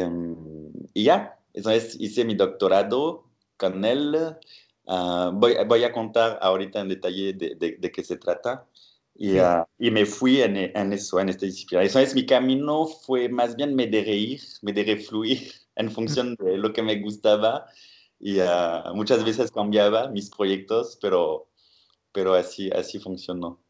y 0.94 1.04
ya, 1.04 1.40
entonces 1.54 1.98
hice 2.00 2.26
mi 2.26 2.36
doctorado 2.36 3.26
con 3.58 3.84
él. 3.86 4.38
Ah, 4.94 5.32
voy, 5.34 5.56
voy 5.68 5.86
a 5.86 5.94
contar 5.94 6.38
ahorita 6.42 6.82
en 6.82 6.90
detalle 6.90 7.32
de, 7.32 7.56
de, 7.56 7.78
de 7.80 7.92
qué 7.94 8.04
se 8.04 8.18
trata. 8.18 8.68
Y, 9.16 9.38
ah, 9.38 9.66
y 9.80 9.90
me 9.90 10.06
fui 10.06 10.42
en, 10.42 10.58
en 10.58 10.92
eso, 10.92 11.18
en 11.22 11.30
esta 11.30 11.46
disciplina. 11.46 11.84
Entonces 11.84 12.14
mi 12.14 12.26
camino 12.26 12.86
fue 12.86 13.30
más 13.30 13.56
bien 13.56 13.74
me 13.74 13.88
dejé 13.88 14.16
ir, 14.16 14.42
me 14.62 14.74
dejé 14.74 14.98
fluir 14.98 15.50
en 15.78 15.90
función 15.92 16.36
de 16.36 16.58
lo 16.58 16.74
que 16.74 16.82
me 16.82 17.00
gustaba. 17.00 17.68
Y 18.20 18.42
ah, 18.42 18.92
muchas 18.94 19.24
veces 19.24 19.50
cambiaba 19.50 20.10
mis 20.10 20.30
proyectos, 20.30 21.00
pero, 21.02 21.48
pero 22.12 22.34
así, 22.34 22.70
así 22.72 23.00
funcionó. 23.00 23.62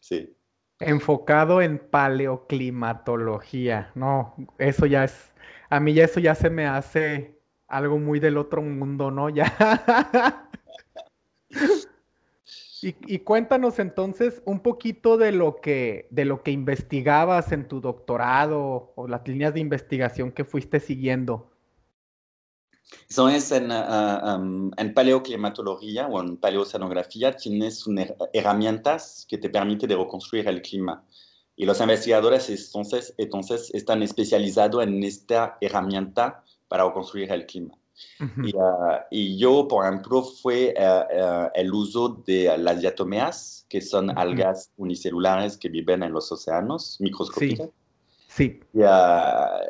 Sí. 0.00 0.36
Enfocado 0.80 1.62
en 1.62 1.78
paleoclimatología. 1.78 3.90
No, 3.94 4.34
eso 4.58 4.84
ya 4.84 5.04
es, 5.04 5.32
a 5.70 5.80
mí 5.80 5.94
ya 5.94 6.04
eso 6.04 6.20
ya 6.20 6.34
se 6.34 6.50
me 6.50 6.66
hace 6.66 7.40
algo 7.68 7.98
muy 7.98 8.20
del 8.20 8.36
otro 8.36 8.60
mundo, 8.60 9.10
¿no? 9.10 9.30
Ya. 9.30 10.44
Y, 12.80 13.18
cuéntanos 13.20 13.80
entonces 13.80 14.40
un 14.44 14.60
poquito 14.60 15.16
de 15.16 15.32
lo 15.32 15.56
que, 15.56 16.06
de 16.10 16.24
lo 16.24 16.44
que 16.44 16.52
investigabas 16.52 17.50
en 17.50 17.66
tu 17.66 17.80
doctorado 17.80 18.92
o 18.94 19.08
las 19.08 19.26
líneas 19.26 19.52
de 19.52 19.60
investigación 19.60 20.30
que 20.30 20.44
fuiste 20.44 20.78
siguiendo. 20.78 21.50
Entonces, 23.10 23.50
en, 23.52 23.70
ah, 23.72 24.36
um, 24.38 24.70
en 24.76 24.94
paleoclimatología 24.94 26.06
o 26.06 26.20
en 26.22 26.36
paleoceanografía 26.36 27.36
tienes 27.36 27.86
una 27.86 28.02
her- 28.04 28.16
herramientas 28.32 29.26
que 29.28 29.38
te 29.38 29.50
permiten 29.50 29.88
de 29.88 29.96
reconstruir 29.96 30.46
el 30.48 30.62
clima. 30.62 31.04
Y 31.56 31.66
los 31.66 31.80
investigadores 31.80 32.48
entonces, 32.48 33.12
entonces 33.18 33.70
están 33.74 34.02
especializados 34.04 34.84
en 34.84 35.02
esta 35.02 35.58
herramienta 35.60 36.44
para 36.68 36.84
reconstruir 36.84 37.32
el 37.32 37.44
clima. 37.44 37.74
Y, 38.20 38.52
ah, 38.60 39.06
y 39.10 39.38
yo, 39.38 39.68
por 39.68 39.84
ejemplo, 39.84 40.22
fue 40.22 40.74
ah, 40.78 41.06
ah, 41.10 41.52
el 41.54 41.72
uso 41.72 42.22
de 42.26 42.56
las 42.58 42.80
diatomeas, 42.80 43.66
que 43.68 43.80
son 43.80 44.16
algas 44.18 44.72
unicelulares 44.76 45.56
que 45.56 45.68
viven 45.68 46.02
en 46.02 46.12
los 46.12 46.30
océanos 46.32 46.96
microscópicas. 47.00 47.70
Sí, 48.28 48.60
Y, 48.72 48.82
ah, 48.84 49.60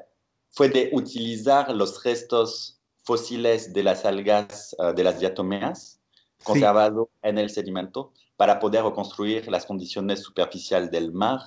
fue 0.50 0.68
de 0.68 0.90
utilizar 0.92 1.70
los 1.74 2.02
restos 2.02 2.80
fósiles 3.04 3.72
de 3.72 3.82
las 3.82 4.04
algas, 4.04 4.76
de 4.94 5.04
las 5.04 5.20
diatomeas, 5.20 6.00
sí. 6.38 6.44
conservados 6.44 7.08
en 7.22 7.38
el 7.38 7.48
sedimento, 7.48 8.12
para 8.36 8.58
poder 8.58 8.84
reconstruir 8.84 9.48
las 9.50 9.64
condiciones 9.64 10.20
superficiales 10.20 10.90
del 10.90 11.12
mar 11.12 11.40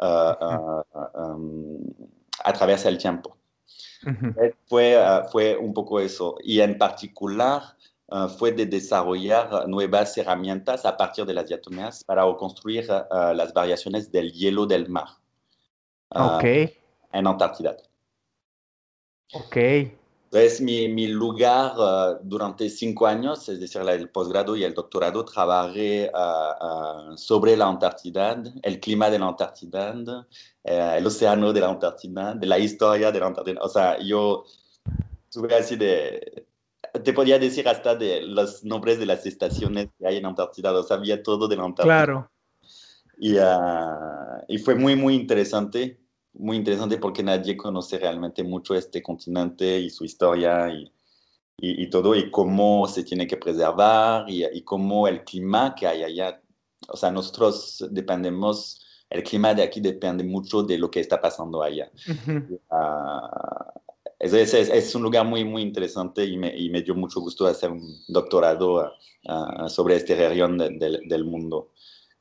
um, 0.00 0.82
a 2.42 2.52
través 2.52 2.84
del 2.84 2.98
tiempo. 2.98 3.36
Ujú. 4.06 4.34
Fue, 4.66 4.96
ah, 4.96 5.26
fue 5.30 5.56
un 5.56 5.72
poco 5.72 6.00
eso. 6.00 6.36
Y 6.42 6.60
en 6.60 6.78
particular 6.78 7.62
ah, 8.10 8.28
fue 8.28 8.52
de 8.52 8.66
desarrollar 8.66 9.68
nuevas 9.68 10.16
herramientas 10.18 10.84
a 10.84 10.96
partir 10.96 11.24
de 11.24 11.34
las 11.34 11.46
diatomeas 11.46 12.04
para 12.04 12.24
reconstruir 12.24 12.86
ah, 12.90 13.32
las 13.34 13.52
variaciones 13.52 14.10
del 14.10 14.32
hielo 14.32 14.66
del 14.66 14.88
mar 14.88 15.08
en 17.12 17.26
Antártida. 17.26 17.76
ok. 19.32 19.56
Entonces, 20.34 20.60
mi, 20.62 20.88
mi 20.88 21.06
lugar 21.06 21.74
ah, 21.78 22.18
durante 22.20 22.68
cinco 22.68 23.06
años, 23.06 23.48
es 23.48 23.60
decir, 23.60 23.82
el 23.82 24.08
posgrado 24.08 24.56
y 24.56 24.64
el 24.64 24.74
doctorado, 24.74 25.24
trabajé 25.24 26.10
ah, 26.12 26.56
ah, 26.60 27.12
sobre 27.16 27.56
la 27.56 27.68
Antártida, 27.68 28.42
el 28.62 28.80
clima 28.80 29.10
de 29.10 29.20
la 29.20 29.28
Antártida, 29.28 30.26
eh, 30.64 30.94
el 30.96 31.06
océano 31.06 31.52
de 31.52 31.60
la 31.60 31.68
Antártida, 31.68 32.34
de 32.34 32.46
la 32.48 32.58
historia 32.58 33.12
de 33.12 33.20
la 33.20 33.26
Antártida. 33.26 33.60
O 33.62 33.68
sea, 33.68 33.96
yo 34.00 34.44
tuve 35.30 35.54
así 35.54 35.76
de... 35.76 36.44
Te 37.04 37.12
podía 37.12 37.38
decir 37.38 37.68
hasta 37.68 37.94
de 37.94 38.22
los 38.22 38.64
nombres 38.64 38.98
de 38.98 39.06
las 39.06 39.24
estaciones 39.26 39.86
que 39.96 40.04
hay 40.04 40.16
en 40.16 40.26
Antártida, 40.26 40.72
lo 40.72 40.82
sabía 40.82 41.22
todo 41.22 41.46
de 41.46 41.56
la 41.56 41.62
Antártida. 41.62 42.04
Claro. 42.04 42.30
Y, 43.20 43.36
y 44.48 44.58
fue 44.58 44.74
muy, 44.74 44.96
muy 44.96 45.14
interesante, 45.14 46.03
muy 46.34 46.56
interesante 46.56 46.98
porque 46.98 47.22
nadie 47.22 47.56
conoce 47.56 47.98
realmente 47.98 48.42
mucho 48.42 48.74
este 48.74 49.02
continente 49.02 49.78
y 49.78 49.90
su 49.90 50.04
historia 50.04 50.68
y, 50.70 50.82
y, 51.58 51.84
y 51.84 51.90
todo, 51.90 52.14
y 52.14 52.30
cómo 52.30 52.86
se 52.88 53.04
tiene 53.04 53.26
que 53.26 53.36
preservar 53.36 54.28
y, 54.28 54.44
y 54.44 54.62
cómo 54.62 55.06
el 55.08 55.22
clima 55.24 55.74
que 55.74 55.86
hay 55.86 56.02
allá, 56.02 56.40
o 56.88 56.96
sea, 56.96 57.10
nosotros 57.10 57.84
dependemos, 57.90 58.84
el 59.08 59.22
clima 59.22 59.54
de 59.54 59.62
aquí 59.62 59.80
depende 59.80 60.24
mucho 60.24 60.62
de 60.62 60.76
lo 60.78 60.90
que 60.90 61.00
está 61.00 61.20
pasando 61.20 61.62
allá. 61.62 61.90
Ujú. 62.08 62.60
Ah, 62.70 63.72
es, 64.18 64.32
es, 64.32 64.54
es- 64.54 64.70
es 64.70 64.94
un 64.94 65.02
lugar 65.02 65.24
muy, 65.26 65.44
muy 65.44 65.62
interesante 65.62 66.24
y 66.24 66.36
me, 66.36 66.56
y 66.56 66.70
me 66.70 66.82
dio 66.82 66.94
mucho 66.94 67.20
gusto 67.20 67.46
hacer 67.46 67.70
un 67.70 67.82
doctorado 68.08 68.92
ah, 69.28 69.68
sobre 69.68 69.96
este 69.96 70.14
región 70.16 70.58
de- 70.58 70.70
del- 70.70 71.08
del 71.08 71.24
mundo 71.24 71.70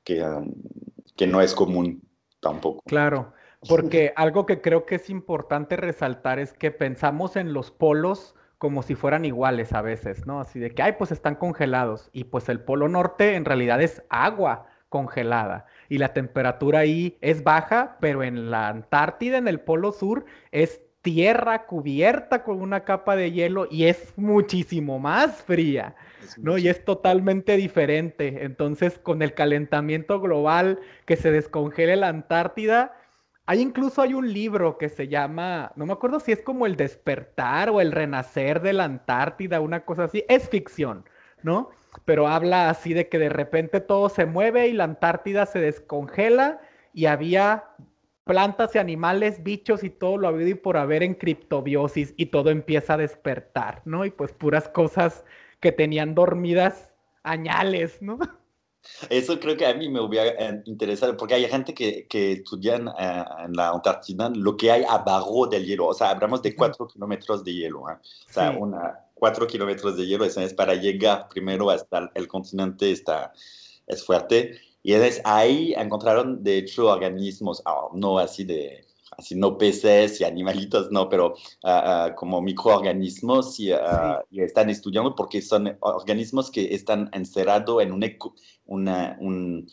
que, 0.03 0.21
ah, 0.21 0.43
que 1.15 1.25
no 1.27 1.41
es 1.41 1.53
común 1.55 2.01
tampoco. 2.39 2.81
Claro, 2.85 3.33
porque 3.67 4.13
algo 4.15 4.45
que 4.45 4.61
creo 4.61 4.85
que 4.85 4.95
es 4.95 5.09
importante 5.09 5.75
resaltar 5.75 6.39
es 6.39 6.53
que 6.53 6.71
pensamos 6.71 7.35
en 7.35 7.53
los 7.53 7.71
polos 7.71 8.35
como 8.57 8.81
si 8.81 8.95
fueran 8.95 9.25
iguales 9.25 9.73
a 9.73 9.81
veces, 9.81 10.25
¿no? 10.25 10.39
Así 10.39 10.57
de 10.57 10.71
que, 10.71 10.81
ay, 10.81 10.93
pues 10.97 11.11
están 11.11 11.35
congelados. 11.35 12.09
Y 12.13 12.23
pues 12.23 12.47
el 12.47 12.61
polo 12.61 12.87
norte 12.87 13.35
en 13.35 13.43
realidad 13.43 13.81
es 13.81 14.03
agua 14.09 14.67
congelada. 14.87 15.65
Y 15.89 15.97
la 15.97 16.13
temperatura 16.13 16.79
ahí 16.79 17.17
es 17.19 17.43
baja, 17.43 17.97
pero 17.99 18.23
en 18.23 18.51
la 18.51 18.69
Antártida, 18.69 19.37
en 19.37 19.49
el 19.49 19.59
polo 19.59 19.91
sur, 19.91 20.23
es 20.51 20.81
tierra 21.01 21.65
cubierta 21.65 22.43
con 22.43 22.61
una 22.61 22.85
capa 22.85 23.17
de 23.17 23.33
hielo 23.33 23.67
y 23.69 23.85
es 23.85 24.13
muchísimo 24.15 24.97
más 24.97 25.43
fría. 25.43 25.95
¿no? 26.37 26.57
Y 26.57 26.69
es 26.69 26.85
totalmente 26.85 27.57
diferente. 27.57 28.45
Entonces, 28.45 28.97
con 28.97 29.21
el 29.21 29.33
calentamiento 29.33 30.21
global 30.21 30.79
que 31.05 31.17
se 31.17 31.31
descongele 31.31 31.97
la 31.97 32.07
Antártida, 32.07 32.93
hay 33.45 33.61
incluso 33.61 34.01
hay 34.01 34.13
un 34.13 34.31
libro 34.31 34.77
que 34.77 34.89
se 34.89 35.07
llama, 35.07 35.73
no 35.75 35.85
me 35.85 35.93
acuerdo 35.93 36.19
si 36.19 36.31
es 36.31 36.41
como 36.41 36.65
el 36.65 36.75
despertar 36.77 37.69
o 37.69 37.81
el 37.81 37.91
renacer 37.91 38.61
de 38.61 38.73
la 38.73 38.85
Antártida, 38.85 39.59
una 39.59 39.83
cosa 39.85 40.05
así. 40.05 40.23
Es 40.29 40.49
ficción, 40.49 41.05
¿no? 41.41 41.69
Pero 42.05 42.27
habla 42.27 42.69
así 42.69 42.93
de 42.93 43.09
que 43.09 43.19
de 43.19 43.29
repente 43.29 43.81
todo 43.81 44.09
se 44.09 44.25
mueve 44.25 44.67
y 44.67 44.73
la 44.73 44.85
Antártida 44.85 45.45
se 45.45 45.59
descongela 45.59 46.61
y 46.93 47.05
había 47.07 47.65
plantas 48.23 48.75
y 48.75 48.79
animales, 48.79 49.43
bichos 49.43 49.83
y 49.83 49.89
todo 49.89 50.17
lo 50.17 50.29
habido 50.29 50.49
y 50.49 50.55
por 50.55 50.77
haber 50.77 51.03
en 51.03 51.13
criptobiosis 51.13 52.13
y 52.17 52.27
todo 52.27 52.49
empieza 52.49 52.93
a 52.93 52.97
despertar, 52.97 53.81
¿no? 53.85 54.05
Y 54.05 54.11
pues 54.11 54.31
puras 54.33 54.69
cosas 54.69 55.25
que 55.59 55.71
tenían 55.71 56.15
dormidas 56.15 56.93
añales, 57.23 58.01
¿no? 58.01 58.19
Eso 59.09 59.39
creo 59.39 59.55
que 59.57 59.65
a 59.65 59.73
mí 59.73 59.89
me 59.89 59.99
hubiera 60.01 60.29
eh, 60.29 60.61
interesado, 60.65 61.15
porque 61.15 61.35
hay 61.35 61.45
gente 61.47 61.73
que, 61.73 62.07
que 62.07 62.33
estudia 62.33 62.75
en, 62.75 62.87
eh, 62.87 63.25
en 63.45 63.53
la 63.53 63.69
Antártida 63.69 64.29
lo 64.29 64.55
que 64.57 64.71
hay 64.71 64.83
abajo 64.87 65.47
del 65.47 65.65
hielo. 65.65 65.87
O 65.87 65.93
sea, 65.93 66.09
hablamos 66.11 66.41
de 66.41 66.49
Ujú. 66.49 66.57
cuatro 66.57 66.87
kilómetros 66.87 67.43
de 67.43 67.53
hielo. 67.53 67.89
¿eh? 67.89 67.97
O 68.29 68.33
sea, 68.33 68.51
Sí. 68.51 68.57
una, 68.59 68.99
cuatro 69.13 69.47
kilómetros 69.47 69.95
de 69.95 70.05
hielo, 70.05 70.25
eso 70.25 70.41
es 70.41 70.53
para 70.53 70.75
llegar 70.75 71.27
primero 71.29 71.69
hasta 71.69 72.11
el, 72.13 72.27
continente, 72.27 72.91
está, 72.91 73.31
es 73.87 74.05
fuerte. 74.05 74.59
Y 74.83 74.93
entonces 74.93 75.21
ahí 75.23 75.73
encontraron, 75.77 76.43
de 76.43 76.57
hecho, 76.57 76.87
organismos, 76.87 77.61
ah, 77.65 77.87
no 77.93 78.19
así 78.19 78.43
de 78.43 78.85
así 79.17 79.35
no 79.35 79.57
peces 79.57 80.19
y 80.21 80.23
animalitos, 80.23 80.91
no, 80.91 81.09
pero 81.09 81.35
ah, 81.63 82.05
ah, 82.05 82.15
como 82.15 82.41
microorganismos 82.41 83.59
y, 83.59 83.71
y, 84.31 84.41
están 84.41 84.69
estudiando 84.69 85.15
porque 85.15 85.41
son 85.41 85.77
organismos 85.79 86.51
que 86.51 86.73
están 86.73 87.09
encerrados 87.13 87.81
en 87.81 87.91
un, 87.91 88.05
una, 88.65 89.17
un, 89.19 89.69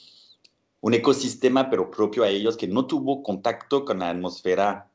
un 0.80 0.94
ecosistema, 0.94 1.70
pero 1.70 1.90
propio 1.90 2.24
a 2.24 2.28
ellos, 2.28 2.56
que 2.56 2.68
no 2.68 2.86
tuvo 2.86 3.22
contacto 3.22 3.84
con 3.84 4.00
la 4.00 4.10
atmósfera 4.10 4.90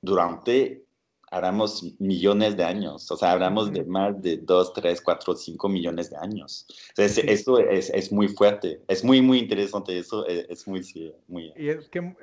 durante 0.00 0.83
hablamos 1.30 1.84
millones 1.98 2.56
de 2.56 2.64
años, 2.64 3.10
o 3.10 3.16
sea, 3.16 3.32
hablamos 3.32 3.72
de 3.72 3.84
más 3.84 4.20
de 4.22 4.38
2, 4.38 4.72
3, 4.72 5.00
4, 5.00 5.34
5 5.34 5.68
millones 5.68 6.10
de 6.10 6.16
años. 6.16 6.66
Entonces, 6.90 7.24
eso 7.26 7.58
es, 7.58 7.90
es, 7.90 8.12
muy 8.12 8.28
fuerte, 8.28 8.80
es 8.88 9.04
muy, 9.04 9.20
muy 9.20 9.38
interesante, 9.38 9.98
eso 9.98 10.26
es, 10.26 10.46
es 10.48 10.66
muy, 10.66 10.82
muy... 11.28 11.52
Y 11.56 11.68
es 11.68 11.88
que 11.88 12.14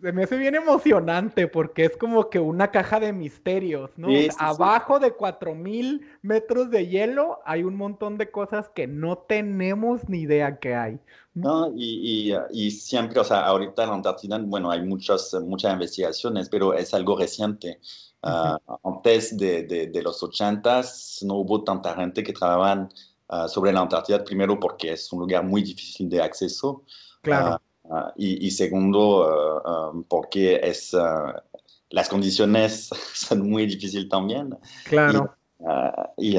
se 0.00 0.12
me 0.12 0.24
hace 0.24 0.36
bien 0.36 0.54
emocionante 0.54 1.46
porque 1.48 1.84
es 1.84 1.96
como 1.96 2.30
que 2.30 2.38
una 2.38 2.70
caja 2.70 3.00
de 3.00 3.12
misterios, 3.12 3.90
¿no? 3.96 4.08
Abajo 4.38 4.98
de 4.98 5.12
4000 5.12 6.00
metros 6.22 6.70
de 6.70 6.86
hielo 6.86 7.40
hay 7.44 7.62
un 7.62 7.76
montón 7.76 8.18
de 8.18 8.30
cosas 8.30 8.68
que 8.68 8.86
no 8.86 9.18
tenemos 9.18 10.08
ni 10.08 10.20
idea 10.20 10.58
que 10.58 10.74
hay. 10.74 11.00
No, 11.32 11.72
y, 11.76 12.32
y, 12.32 12.36
y, 12.50 12.70
siempre, 12.72 13.20
o 13.20 13.24
sea, 13.24 13.46
ahorita 13.46 13.84
en 13.84 13.88
la 13.90 13.94
Antártida, 13.94 14.38
bueno, 14.38 14.70
hay 14.70 14.82
muchas, 14.82 15.32
muchas 15.44 15.72
investigaciones, 15.72 16.48
pero 16.48 16.74
es 16.74 16.92
algo 16.92 17.16
reciente. 17.16 17.78
Uh, 18.22 18.58
antes 18.84 19.36
de, 19.36 19.62
de, 19.62 19.86
de, 19.86 20.02
los 20.02 20.22
80 20.22 20.82
no 21.22 21.36
hubo 21.36 21.64
tanta 21.64 21.94
gente 21.94 22.22
que 22.22 22.32
trabajaban 22.32 22.90
uh, 23.28 23.48
sobre 23.48 23.72
la 23.72 23.80
Antártida, 23.80 24.22
primero 24.22 24.58
porque 24.60 24.92
es 24.92 25.12
un 25.12 25.20
lugar 25.20 25.44
muy 25.44 25.62
difícil 25.62 26.08
de 26.08 26.22
acceso. 26.22 26.84
Claro. 27.22 27.60
Uh, 27.84 28.10
y, 28.16 28.46
y, 28.46 28.50
segundo, 28.50 29.90
um, 29.90 30.04
porque 30.04 30.60
es, 30.62 30.94
las 31.90 32.08
condiciones 32.08 32.90
son 33.14 33.48
muy 33.48 33.66
difíciles 33.66 34.08
también. 34.08 34.56
Claro. 34.84 35.34
Y, 36.16 36.36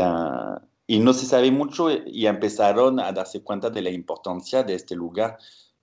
y, 0.87 0.99
no 0.99 1.13
se 1.13 1.25
sabe 1.25 1.51
mucho 1.51 1.89
y 1.91 2.25
empezaron 2.25 2.99
a 2.99 3.11
darse 3.11 3.43
cuenta 3.43 3.69
de 3.69 3.81
la 3.81 3.89
importancia 3.89 4.63
de 4.63 4.75
este 4.75 4.95
lugar 4.95 5.37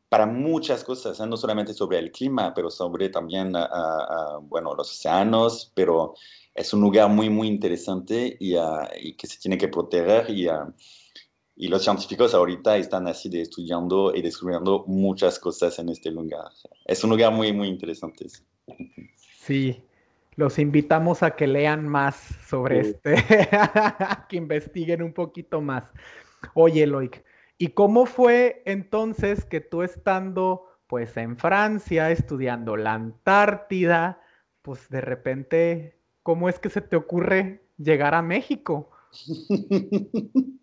para 0.08 0.26
muchas 0.26 0.84
cosas, 0.84 1.20
no 1.20 1.36
solamente 1.36 1.74
sobre 1.74 1.98
el 1.98 2.10
clima, 2.10 2.52
pero 2.54 2.70
sobre 2.70 3.10
también, 3.10 3.54
uh, 3.54 3.58
uh, 3.58 4.40
bueno, 4.42 4.74
los 4.74 4.90
océanos, 4.90 5.70
pero 5.74 6.14
es 6.54 6.72
un 6.72 6.80
lugar 6.80 7.08
muy, 7.10 7.28
muy 7.28 7.48
interesante 7.48 8.36
y, 8.40 8.54
y 9.00 9.14
que 9.14 9.26
se 9.26 9.38
tiene 9.38 9.58
que 9.58 9.68
proteger 9.68 10.30
y, 10.30 10.48
y, 11.56 11.68
los 11.68 11.84
científicos 11.84 12.34
ahorita 12.34 12.76
están 12.76 13.06
así 13.06 13.28
de 13.28 13.42
estudiando 13.42 14.14
y 14.14 14.22
descubriendo 14.22 14.84
muchas 14.86 15.38
cosas 15.38 15.78
en 15.78 15.90
este 15.90 16.10
lugar. 16.10 16.50
Es 16.84 17.04
un 17.04 17.10
lugar 17.10 17.32
muy, 17.32 17.52
muy 17.52 17.68
interesante. 17.68 18.26
Sí, 19.38 19.82
los 20.36 20.58
invitamos 20.58 21.22
a 21.22 21.36
que 21.36 21.46
lean 21.46 21.86
más 21.86 22.16
sobre 22.48 22.84
sí. 22.84 22.90
este, 22.90 23.14
que 24.28 24.36
investiguen 24.36 25.02
un 25.02 25.12
poquito 25.12 25.60
más. 25.60 25.84
Oye, 26.54 26.86
Loic, 26.86 27.24
¿Y 27.58 27.68
cómo 27.68 28.06
fue 28.06 28.62
entonces 28.66 29.44
que 29.44 29.60
tú 29.60 29.82
estando 29.82 30.68
pues 30.86 31.16
en 31.16 31.36
Francia, 31.36 32.10
estudiando 32.10 32.76
la 32.76 32.94
Antártida, 32.94 34.22
pues 34.62 34.88
de 34.88 35.00
repente, 35.00 36.00
¿cómo 36.22 36.48
es 36.48 36.58
que 36.58 36.70
se 36.70 36.80
te 36.80 36.96
ocurre 36.96 37.62
llegar 37.76 38.14
a 38.14 38.22
México? 38.22 38.90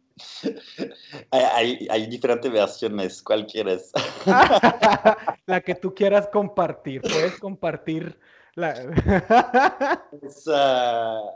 hay, 1.31 1.87
hay, 1.89 2.07
diferentes 2.07 2.51
versiones, 2.51 3.21
¿cuál 3.21 3.45
quieres? 3.45 3.91
la 5.45 5.61
que 5.61 5.75
tú 5.75 5.93
quieras 5.93 6.27
compartir, 6.27 7.01
puedes 7.01 7.37
compartir 7.39 8.17
la... 8.55 8.73
pues, 10.19 10.47
uh, 10.47 11.29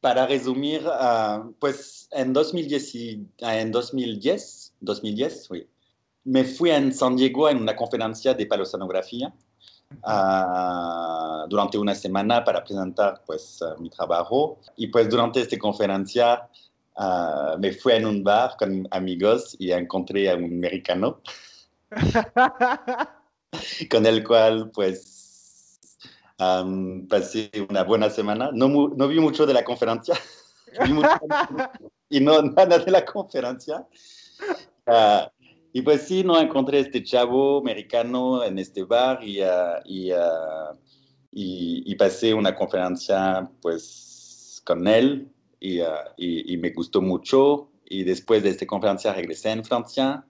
para 0.00 0.26
resumir, 0.26 0.82
uh, 0.86 1.52
pues 1.58 2.08
en 2.12 2.32
2010, 2.32 2.94
en 3.38 3.70
2010, 3.70 4.74
2010 4.80 5.50
oui, 5.50 5.68
me 6.24 6.44
fui 6.44 6.70
en 6.70 6.92
San 6.92 7.16
Diego 7.16 7.48
en 7.48 7.58
una 7.58 7.76
conferencia 7.76 8.34
de 8.34 8.46
palosanografía 8.46 9.32
uh, 10.04 11.48
durante 11.48 11.78
una 11.78 11.94
semana 11.94 12.44
para 12.44 12.64
presentar 12.64 13.22
pues, 13.26 13.60
uh, 13.62 13.80
mi 13.80 13.90
trabajo. 13.90 14.58
Y 14.76 14.88
pues 14.88 15.08
durante 15.08 15.40
esta 15.40 15.58
conferencia 15.58 16.48
me 17.58 17.72
fui 17.72 17.94
en 17.94 18.04
un 18.04 18.22
bar 18.22 18.56
con 18.58 18.86
amigos 18.90 19.56
y 19.58 19.72
encontré 19.72 20.28
a 20.28 20.34
un 20.34 20.44
americano 20.44 21.22
con 23.90 24.04
el 24.04 24.22
cual 24.22 24.70
pues 24.70 25.19
Um, 26.40 27.06
pasé 27.06 27.50
una 27.68 27.84
buena 27.84 28.08
semana. 28.08 28.50
No, 28.52 28.68
no 28.68 29.08
vi 29.08 29.20
mucho 29.20 29.44
de 29.44 29.52
la 29.52 29.62
conferencia. 29.62 30.14
y 32.08 32.20
no 32.20 32.40
nada 32.42 32.78
de 32.78 32.90
la 32.90 33.04
conferencia. 33.04 33.86
Uh, 34.86 35.28
y 35.72 35.82
pues 35.82 36.02
sí, 36.02 36.24
no 36.24 36.40
encontré 36.40 36.80
este 36.80 37.02
chavo 37.02 37.58
americano 37.58 38.42
en 38.42 38.58
este 38.58 38.84
bar 38.84 39.22
y, 39.22 39.42
uh, 39.42 39.80
y, 39.84 40.12
uh, 40.12 40.74
y, 41.30 41.82
y, 41.92 41.94
pasé 41.94 42.32
una 42.32 42.54
conferencia 42.56 43.48
pues 43.60 44.62
con 44.64 44.88
él 44.88 45.30
y, 45.60 45.80
y, 46.16 46.56
me 46.56 46.70
gustó 46.70 47.02
mucho. 47.02 47.70
Y 47.84 48.04
después 48.04 48.42
de 48.42 48.50
esta 48.50 48.66
conferencia 48.66 49.12
regresé 49.12 49.50
en 49.50 49.64
Francia 49.64 50.24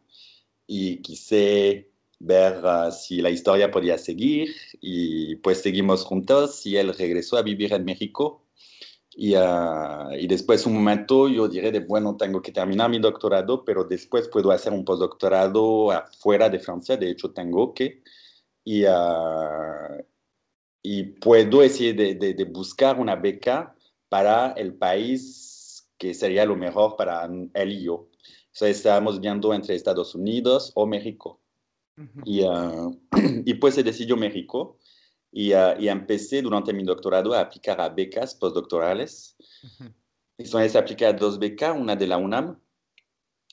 y 0.67 0.97
quise 1.03 1.90
ver 2.21 2.63
uh, 2.65 2.93
si 2.93 3.21
la 3.21 3.31
historia 3.31 3.71
podía 3.71 3.99
seguir. 3.99 4.55
Y 4.81 5.37
pues 5.37 5.63
seguimos 5.63 6.05
juntos. 6.05 6.65
Y 6.67 6.77
él 6.77 6.95
regresó 6.97 7.37
a 7.37 7.43
vivir 7.43 7.73
en 7.73 7.85
México. 7.85 8.47
Y, 9.13 9.35
uh, 9.35 10.13
y 10.19 10.27
después 10.29 10.67
un 10.67 10.75
momento 10.75 11.29
yo 11.29 11.49
diré 11.49 11.73
de 11.73 11.81
bueno 11.81 12.17
tengo 12.17 12.41
que 12.41 12.53
terminar 12.53 12.89
mi 12.89 13.01
doctorado 13.01 13.65
pero 13.65 13.83
después 13.83 14.29
puedo 14.29 14.53
hacer 14.53 14.73
un 14.73 14.85
postdoctorado 14.85 15.91
afuera 15.91 16.49
de 16.49 16.61
Francia 16.61 16.97
de 16.97 17.11
hecho 17.11 17.33
tengo 17.33 17.75
que. 17.75 18.03
Y, 18.65 18.85
uh, 18.85 20.05
y 20.83 21.03
puedo 21.05 21.61
decir 21.61 21.97
de, 21.97 22.15
de, 22.15 22.35
de 22.35 22.45
buscar 22.45 22.99
una 23.01 23.17
beca 23.17 23.75
para 24.09 24.53
el 24.53 24.75
país 24.75 25.89
que 25.99 26.15
sería 26.15 26.45
lo 26.47 26.57
mejor 26.57 26.97
para 26.97 27.29
él 27.55 27.73
y 27.73 27.83
yo. 27.85 28.09
Entonces 28.53 28.79
estábamos 28.79 29.21
viendo 29.21 29.53
entre 29.55 29.75
Estados 29.75 30.15
Unidos 30.15 30.73
o 30.75 30.87
México. 30.87 31.41
Y, 32.25 32.43
uh, 32.43 32.91
y, 33.45 33.55
pues 33.55 33.75
se 33.75 33.83
decidió 33.83 34.17
México 34.17 34.79
y, 35.31 35.53
uh, 35.53 35.79
y, 35.79 35.89
empecé 35.89 36.43
durante 36.43 36.73
mi 36.73 36.83
doctorado 36.85 37.33
a 37.35 37.41
aplicar 37.41 37.81
a 37.81 37.89
becas 37.89 38.35
postdoctorales. 38.35 39.37
Uh 39.63 39.67
-huh. 39.67 39.95
Entonces 40.39 40.77
apliqué 40.77 41.07
a 41.07 41.13
dos 41.13 41.39
becas, 41.39 41.77
una 41.77 41.97
de 41.97 42.07
la 42.07 42.17
UNAM 42.17 42.59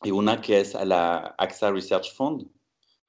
y 0.03 0.11
una 0.11 0.39
que 0.39 0.61
es 0.61 0.75
a 0.75 0.85
la 0.85 1.35
AXA 1.37 1.71
Research 1.71 2.13
Fund, 2.13 2.47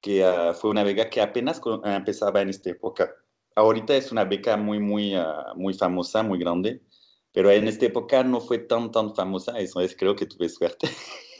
que 0.01 0.23
uh, 0.23 0.53
fue 0.53 0.71
una 0.71 0.83
beca 0.83 1.09
que 1.09 1.21
apenas 1.21 1.61
empezaba 1.83 2.41
en 2.41 2.49
esta 2.49 2.69
época. 2.71 3.09
Ahorita 3.55 3.95
es 3.95 4.11
una 4.11 4.25
beca 4.25 4.57
muy, 4.57 4.79
muy, 4.79 5.15
muy 5.55 5.73
famosa, 5.73 6.23
muy 6.23 6.39
grande, 6.39 6.81
pero 7.31 7.51
en 7.51 7.67
esta 7.67 7.85
época 7.85 8.23
no 8.23 8.39
fue 8.39 8.59
tan, 8.59 8.91
tan 8.91 9.13
famosa, 9.15 9.53
entonces 9.59 9.95
creo 9.97 10.15
que 10.15 10.25
tuve 10.25 10.49
suerte. 10.49 10.89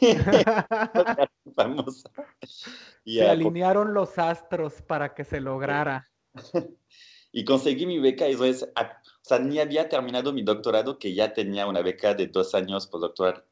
famosa. 1.62 2.10
Y, 3.02 3.16
se 3.16 3.30
alinearon 3.30 3.94
los 3.94 4.18
astros 4.18 4.82
para 4.82 5.14
que 5.14 5.24
se 5.24 5.40
lograra. 5.40 6.10
y 7.32 7.46
conseguí 7.46 7.86
mi 7.86 7.98
beca, 7.98 8.26
eso 8.26 8.44
es, 8.44 8.62
o 8.62 8.68
sea, 9.22 9.38
ni 9.38 9.58
había 9.58 9.88
terminado 9.88 10.34
mi 10.34 10.42
doctorado, 10.42 10.98
que 10.98 11.14
ya 11.14 11.32
tenía 11.32 11.66
una 11.66 11.80
beca 11.80 12.12
de 12.12 12.26
dos 12.26 12.54
años 12.54 12.86
postdoctoral 12.86 13.42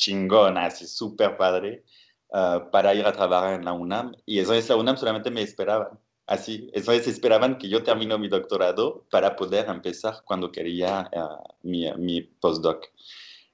chingona, 0.00 0.66
así 0.66 0.86
súper 0.86 1.36
padre, 1.36 1.84
uh, 2.30 2.70
para 2.70 2.94
ir 2.94 3.06
a 3.06 3.12
trabajar 3.12 3.54
en 3.54 3.64
la 3.64 3.72
UNAM. 3.72 4.14
Y 4.24 4.38
eso 4.38 4.54
es, 4.54 4.68
la 4.68 4.76
UNAM 4.76 4.96
solamente 4.96 5.30
me 5.30 5.42
esperaban. 5.42 6.00
Así, 6.26 6.70
eso 6.72 6.92
es, 6.92 7.06
esperaban 7.06 7.58
que 7.58 7.68
yo 7.68 7.82
termino 7.82 8.18
mi 8.18 8.28
doctorado 8.28 9.04
para 9.10 9.36
poder 9.36 9.68
empezar 9.68 10.22
cuando 10.24 10.50
quería 10.50 11.10
uh, 11.12 11.68
mi, 11.68 11.92
mi 11.98 12.22
postdoc. 12.22 12.86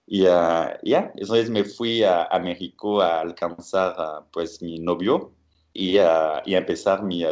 Y 0.09 0.23
uh, 0.23 0.27
ya, 0.27 0.79
yeah, 0.83 1.13
entonces 1.17 1.51
me 1.51 1.65
fui 1.65 2.05
a, 2.05 2.25
a, 2.25 2.39
México 2.39 3.01
a 3.01 3.21
alcanzar 3.21 3.97
uh, 3.99 4.25
pues 4.33 4.63
mi 4.63 4.79
novio 4.79 5.35
y, 5.73 5.99
uh, 5.99 6.41
y 6.45 6.55
a 6.55 6.59
empezar 6.59 7.03
mi 7.03 7.25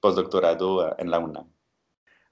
postdoctorado 0.00 0.98
en 0.98 1.10
la 1.10 1.18
UNAM. 1.18 1.46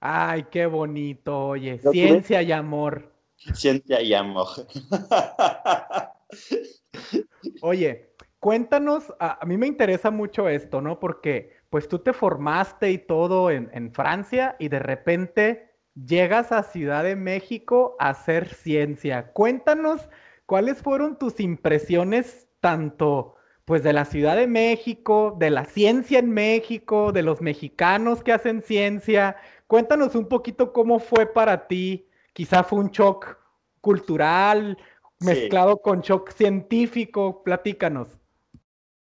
Ay, 0.00 0.46
qué 0.50 0.64
bonito, 0.64 1.48
oye, 1.48 1.78
ciencia 1.78 2.40
y 2.40 2.52
amor. 2.52 3.12
Ciencia 3.52 4.00
y 4.00 4.14
amor. 4.14 4.48
oye, 7.60 8.14
cuéntanos, 8.40 9.12
a, 9.20 9.42
a, 9.42 9.46
mí 9.46 9.58
me 9.58 9.66
interesa 9.66 10.10
mucho 10.10 10.48
esto, 10.48 10.80
¿no? 10.80 10.98
Porque 10.98 11.52
pues 11.68 11.86
tú 11.86 11.98
te 11.98 12.14
formaste 12.14 12.90
y 12.90 12.98
todo 12.98 13.50
en, 13.50 13.68
en 13.74 13.92
Francia 13.92 14.56
y 14.58 14.68
de 14.68 14.78
repente 14.78 15.71
llegas 15.94 16.52
a 16.52 16.62
Ciudad 16.62 17.04
de 17.04 17.16
México 17.16 17.96
a 17.98 18.10
hacer 18.10 18.52
ciencia. 18.54 19.32
Cuéntanos 19.32 20.08
cuáles 20.46 20.82
fueron 20.82 21.18
tus 21.18 21.40
impresiones 21.40 22.48
tanto 22.60 23.36
pues 23.64 23.82
de 23.82 23.92
la 23.92 24.04
Ciudad 24.04 24.36
de 24.36 24.48
México, 24.48 25.36
de 25.38 25.50
la 25.50 25.64
ciencia 25.64 26.18
en 26.18 26.30
México, 26.30 27.12
de 27.12 27.22
los 27.22 27.40
mexicanos 27.40 28.22
que 28.22 28.32
hacen 28.32 28.60
ciencia. 28.60 29.36
Cuéntanos 29.66 30.14
un 30.14 30.26
poquito 30.28 30.72
cómo 30.72 30.98
fue 30.98 31.26
para 31.26 31.68
ti. 31.68 32.08
Quizá 32.32 32.64
fue 32.64 32.80
un 32.80 32.90
shock 32.90 33.38
cultural 33.80 34.76
mezclado 35.20 35.80
con 35.80 36.00
shock 36.00 36.32
científico. 36.32 37.42
Platícanos. 37.44 38.08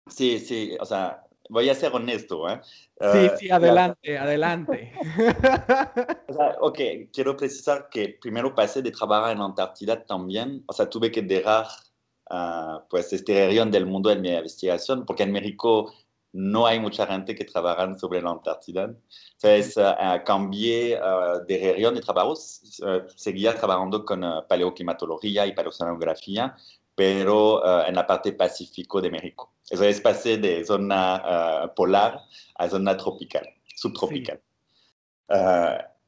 Sí, 0.09 0.41
sí, 0.41 0.77
o 0.81 0.85
sea, 0.85 1.28
voy 1.49 1.69
a 1.69 1.75
ser 1.75 1.95
honesto. 1.95 2.49
¿eh? 2.49 2.61
Sí, 3.01 3.19
uh, 3.27 3.39
sí, 3.39 3.51
adelante, 3.51 4.13
la... 4.13 4.23
adelante. 4.23 4.93
o 6.29 6.33
sea, 6.33 6.57
ok, 6.61 6.79
quiero 7.13 7.37
precisar 7.37 7.89
que 7.91 8.17
primero 8.21 8.55
pasé 8.55 8.83
de 8.83 8.91
trabajar 8.91 9.37
en 9.37 9.43
Antártida 9.43 10.05
también, 10.05 10.63
o 10.67 10.73
sea, 10.73 10.89
tuve 10.89 11.11
que 11.11 11.23
dejar 11.23 11.67
uh, 12.31 12.81
pues 12.89 13.13
este 13.13 13.47
región 13.47 13.71
del 13.71 13.87
mundo 13.87 14.11
en 14.11 14.21
mi 14.21 14.31
investigación, 14.31 15.05
porque 15.07 15.23
en 15.23 15.33
México 15.33 15.93
no 16.33 16.67
hay 16.67 16.79
mucha 16.79 17.07
gente 17.07 17.35
que 17.35 17.45
trabaja 17.45 17.97
sobre 17.97 18.21
la 18.21 18.31
Antártida. 18.31 18.95
Entonces, 19.41 19.77
uh, 19.77 20.25
cambié 20.25 21.01
de 21.47 21.73
región 21.73 21.95
de 21.95 22.01
trabajo, 22.01 22.37
seguía 22.37 23.55
trabajando 23.55 24.05
con 24.05 24.23
paleoclimatología 24.49 25.47
y 25.47 25.53
paleoceanografía, 25.53 26.55
pero 26.99 27.87
en 27.87 27.95
la 27.95 28.05
parte 28.05 28.33
pacífico 28.33 29.01
de 29.01 29.09
México. 29.09 29.53
Entonces, 29.71 30.01
pasé 30.01 30.37
de 30.37 30.65
zona 30.65 31.73
polar 31.77 32.21
a 32.57 32.69
zona 32.69 32.97
tropical, 32.97 33.49
subtropical. 33.77 34.43
Sí. 35.31 35.37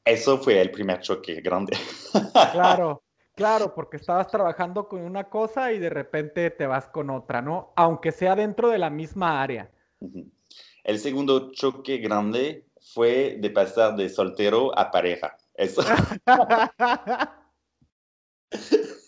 eso 0.05 0.39
fue 0.39 0.61
el 0.61 0.73
primer 0.73 0.99
choque 0.99 1.41
grande. 1.43 1.77
Claro, 2.53 3.05
claro, 3.37 3.73
porque 3.73 3.99
estabas 3.99 4.27
trabajando 4.27 4.89
con 4.89 5.03
una 5.03 5.31
cosa 5.31 5.73
y 5.73 5.79
de 5.79 5.91
repente 5.91 6.51
te 6.51 6.67
vas 6.67 6.89
con 6.89 7.09
otra, 7.11 7.41
¿no? 7.41 7.73
Aunque 7.77 8.11
sea 8.11 8.35
dentro 8.35 8.69
de 8.69 8.79
la 8.79 8.91
misma 8.91 9.41
área. 9.41 9.71
El 10.83 10.99
segundo 10.99 11.53
choque 11.53 11.99
grande 11.99 12.67
fue 12.81 13.37
de 13.39 13.51
pasar 13.51 13.95
de 13.95 14.09
soltero 14.09 14.77
a 14.77 14.91
pareja. 14.91 15.37
Eso. 15.55 15.83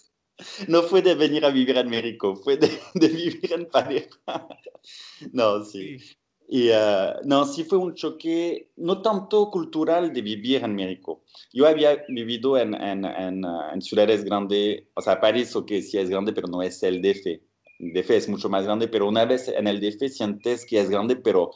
no 0.68 0.82
fue 0.82 1.02
de 1.02 1.14
venir 1.14 1.44
a 1.44 1.50
vivir 1.50 1.76
en 1.76 1.88
México, 1.88 2.36
fue 2.36 2.56
de, 2.56 2.68
de 2.94 3.08
vivir 3.08 3.52
en 3.52 3.66
pareja. 3.66 4.48
no, 5.32 5.64
sí. 5.64 5.98
Y 6.54 6.68
uh, 6.68 7.24
no, 7.24 7.46
sí 7.46 7.64
fue 7.64 7.78
un 7.78 7.94
choque 7.94 8.72
no 8.76 9.00
tanto 9.00 9.50
cultural 9.50 10.12
de 10.12 10.20
vivir 10.20 10.62
en 10.62 10.74
México. 10.74 11.24
Yo 11.50 11.66
había 11.66 12.04
vivido 12.08 12.58
en, 12.58 12.74
en, 12.74 13.06
en, 13.06 13.44
uh, 13.44 13.72
en 13.72 13.80
ciudades 13.80 14.22
grandes, 14.22 14.82
o 14.94 15.00
sea, 15.00 15.18
París, 15.18 15.54
que 15.66 15.80
sí 15.80 15.96
es 15.96 16.10
grande, 16.10 16.32
pero 16.34 16.48
no 16.48 16.60
es 16.60 16.82
el 16.82 17.00
DF. 17.00 17.40
El 17.78 17.92
DF 17.94 18.10
es 18.10 18.28
mucho 18.28 18.50
más 18.50 18.64
grande, 18.64 18.86
pero 18.86 19.08
una 19.08 19.24
vez 19.24 19.48
en 19.48 19.66
el 19.66 19.80
DF 19.80 20.08
sientes 20.10 20.66
que 20.66 20.78
es 20.78 20.90
grande, 20.90 21.16
pero 21.16 21.52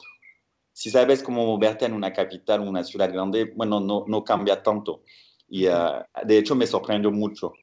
si 0.73 0.89
sabes 0.89 1.21
cómo 1.21 1.45
moverte 1.45 1.85
en 1.85 1.93
una 1.93 2.11
capital, 2.11 2.61
una 2.61 2.83
ciudad 2.83 3.11
grande, 3.11 3.51
bueno, 3.55 3.79
no, 3.79 4.03
no 4.07 4.23
cambia 4.23 4.63
tanto. 4.63 5.03
Y 5.47 5.67
uh, 5.67 6.03
de 6.25 6.37
hecho 6.39 6.55
me 6.55 6.65
sorprendió 6.65 7.11
mucho. 7.11 7.53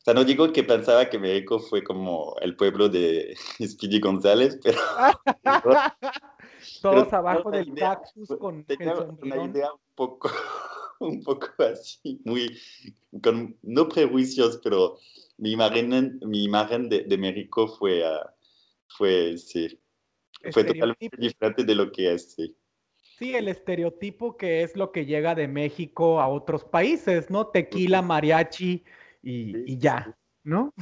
O 0.00 0.02
sea, 0.02 0.14
no 0.14 0.24
digo 0.24 0.50
que 0.50 0.64
pensaba 0.64 1.10
que 1.10 1.18
México 1.18 1.58
fue 1.58 1.84
como 1.84 2.34
el 2.40 2.56
pueblo 2.56 2.88
de 2.88 3.36
Speedy 3.62 4.00
González, 4.00 4.58
pero... 4.62 4.78
Todos 6.80 7.06
pero 7.06 7.16
abajo 7.18 7.50
del 7.50 7.68
idea, 7.68 7.96
cactus 7.96 8.28
con 8.38 8.64
tenía 8.64 8.94
una 8.94 9.44
idea 9.44 9.72
un 9.72 9.80
poco, 9.94 10.30
un 11.00 11.22
poco 11.22 11.48
así, 11.58 12.20
muy, 12.24 12.58
con, 13.22 13.56
no 13.62 13.88
prejuicios, 13.88 14.60
pero 14.62 14.98
mi 15.36 15.52
imagen, 15.52 16.18
mi 16.22 16.44
imagen 16.44 16.88
de, 16.88 17.04
de 17.04 17.18
México 17.18 17.68
fue, 17.68 18.02
uh, 18.02 18.26
fue, 18.88 19.36
sí, 19.36 19.78
fue 20.52 20.64
totalmente 20.64 21.16
diferente 21.18 21.64
de 21.64 21.74
lo 21.74 21.90
que 21.92 22.12
es, 22.12 22.32
sí. 22.32 22.56
Sí, 23.18 23.34
el 23.34 23.48
estereotipo 23.48 24.36
que 24.36 24.62
es 24.62 24.76
lo 24.76 24.92
que 24.92 25.04
llega 25.04 25.34
de 25.34 25.48
México 25.48 26.20
a 26.20 26.28
otros 26.28 26.64
países, 26.64 27.30
¿no? 27.30 27.46
Tequila, 27.48 28.00
mariachi 28.00 28.82
y, 29.22 29.52
sí, 29.52 29.64
y 29.66 29.78
ya. 29.78 30.16
¿no? 30.44 30.72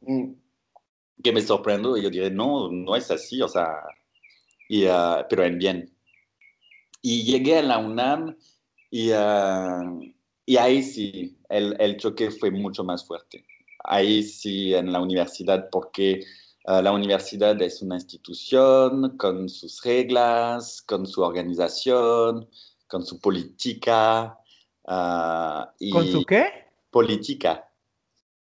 Mm. 0.00 0.32
Que 1.22 1.32
me 1.32 1.40
sorprendo 1.40 1.96
y 1.96 2.02
yo 2.02 2.10
diré, 2.10 2.30
no, 2.30 2.70
no 2.70 2.96
es 2.96 3.10
así, 3.10 3.40
o 3.42 3.48
sea, 3.48 3.82
y, 4.68 4.86
uh, 4.86 5.24
pero 5.28 5.44
en 5.44 5.58
bien. 5.58 5.96
Y 7.00 7.24
llegué 7.24 7.58
a 7.58 7.62
la 7.62 7.78
UNAM 7.78 8.36
y, 8.90 9.12
uh, 9.12 10.00
y 10.46 10.56
ahí 10.56 10.82
sí, 10.82 11.38
el, 11.48 11.76
el, 11.78 11.96
choque 11.96 12.30
fue 12.30 12.50
mucho 12.50 12.82
más 12.84 13.06
fuerte. 13.06 13.44
Ahí 13.84 14.22
sí, 14.22 14.74
en 14.74 14.92
la 14.92 15.00
universidad, 15.00 15.68
porque 15.70 16.24
uh, 16.66 16.80
la 16.82 16.92
universidad 16.92 17.60
es 17.62 17.82
una 17.82 17.96
institución 17.96 19.16
con 19.16 19.48
sus 19.48 19.82
reglas, 19.82 20.82
con 20.82 21.06
su 21.06 21.22
organización, 21.22 22.48
con 22.88 23.04
su 23.04 23.20
política. 23.20 24.38
y 25.78 25.90
¿Con 25.90 26.06
su 26.06 26.24
qué? 26.24 26.71
Política. 26.92 27.66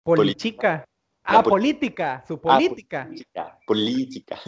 Política. 0.03 0.87
Ah, 1.25 1.43
política, 1.43 2.23
su 2.25 2.39
política. 2.39 3.09
Ah, 3.35 3.59
política. 3.67 3.67
política. 3.67 4.39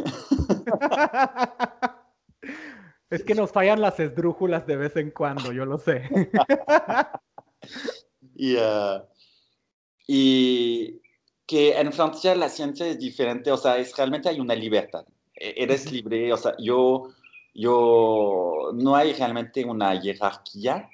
es 3.09 3.23
que 3.25 3.35
nos 3.35 3.51
fallan 3.51 3.81
las 3.81 3.99
esdrújulas 3.99 4.65
de 4.65 4.77
vez 4.77 4.95
en 4.95 5.11
cuando, 5.11 5.51
yo 5.51 5.65
lo 5.65 5.77
sé. 5.77 6.09
y, 8.35 8.55
uh, 8.55 9.03
y, 10.07 11.01
que 11.45 11.77
en 11.77 11.91
Francia 11.91 12.33
la 12.35 12.47
ciencia 12.47 12.87
es 12.87 12.97
diferente, 12.97 13.51
o 13.51 13.57
sea, 13.57 13.77
es, 13.77 13.93
realmente 13.97 14.29
hay 14.29 14.39
una 14.39 14.55
libertad. 14.55 15.05
E, 15.35 15.55
eres 15.57 15.91
libre, 15.91 16.31
o 16.31 16.37
sea, 16.37 16.55
yo, 16.57 17.09
yo, 17.53 18.71
no 18.73 18.95
hay 18.95 19.11
realmente 19.11 19.65
una 19.65 19.99
jerarquía. 19.99 20.89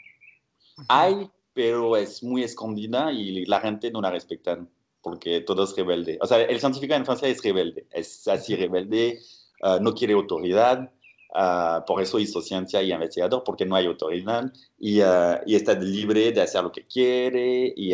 Hay, 0.87 1.29
pero 1.55 1.95
es 1.95 2.21
muy 2.21 2.43
escondida 2.43 3.11
y 3.13 3.45
la 3.45 3.61
gente 3.61 3.89
no 3.89 4.01
la 4.01 4.11
respeta 4.11 4.59
porque 5.01 5.39
todo 5.41 5.63
es 5.63 5.75
rebelde. 5.75 6.19
O 6.21 6.27
sea, 6.27 6.41
el 6.41 6.59
científico 6.59 6.93
en 6.93 7.05
Francia 7.05 7.29
es 7.29 7.41
rebelde, 7.41 7.87
es 7.91 8.27
así 8.27 8.55
rebelde, 8.55 9.19
uh, 9.63 9.81
no 9.81 9.93
quiere 9.93 10.13
autoridad, 10.13 10.91
uh, 11.33 11.85
por 11.87 12.01
eso 12.01 12.19
hizo 12.19 12.41
ciencia 12.41 12.81
y 12.81 12.91
investigador, 12.91 13.43
porque 13.45 13.65
no 13.65 13.75
hay 13.75 13.85
autoridad, 13.85 14.51
y, 14.77 15.01
uh, 15.01 15.37
y 15.45 15.55
está 15.55 15.73
libre 15.75 16.33
de 16.33 16.41
hacer 16.41 16.63
lo 16.63 16.71
que 16.71 16.85
quiere, 16.85 17.73
y, 17.75 17.93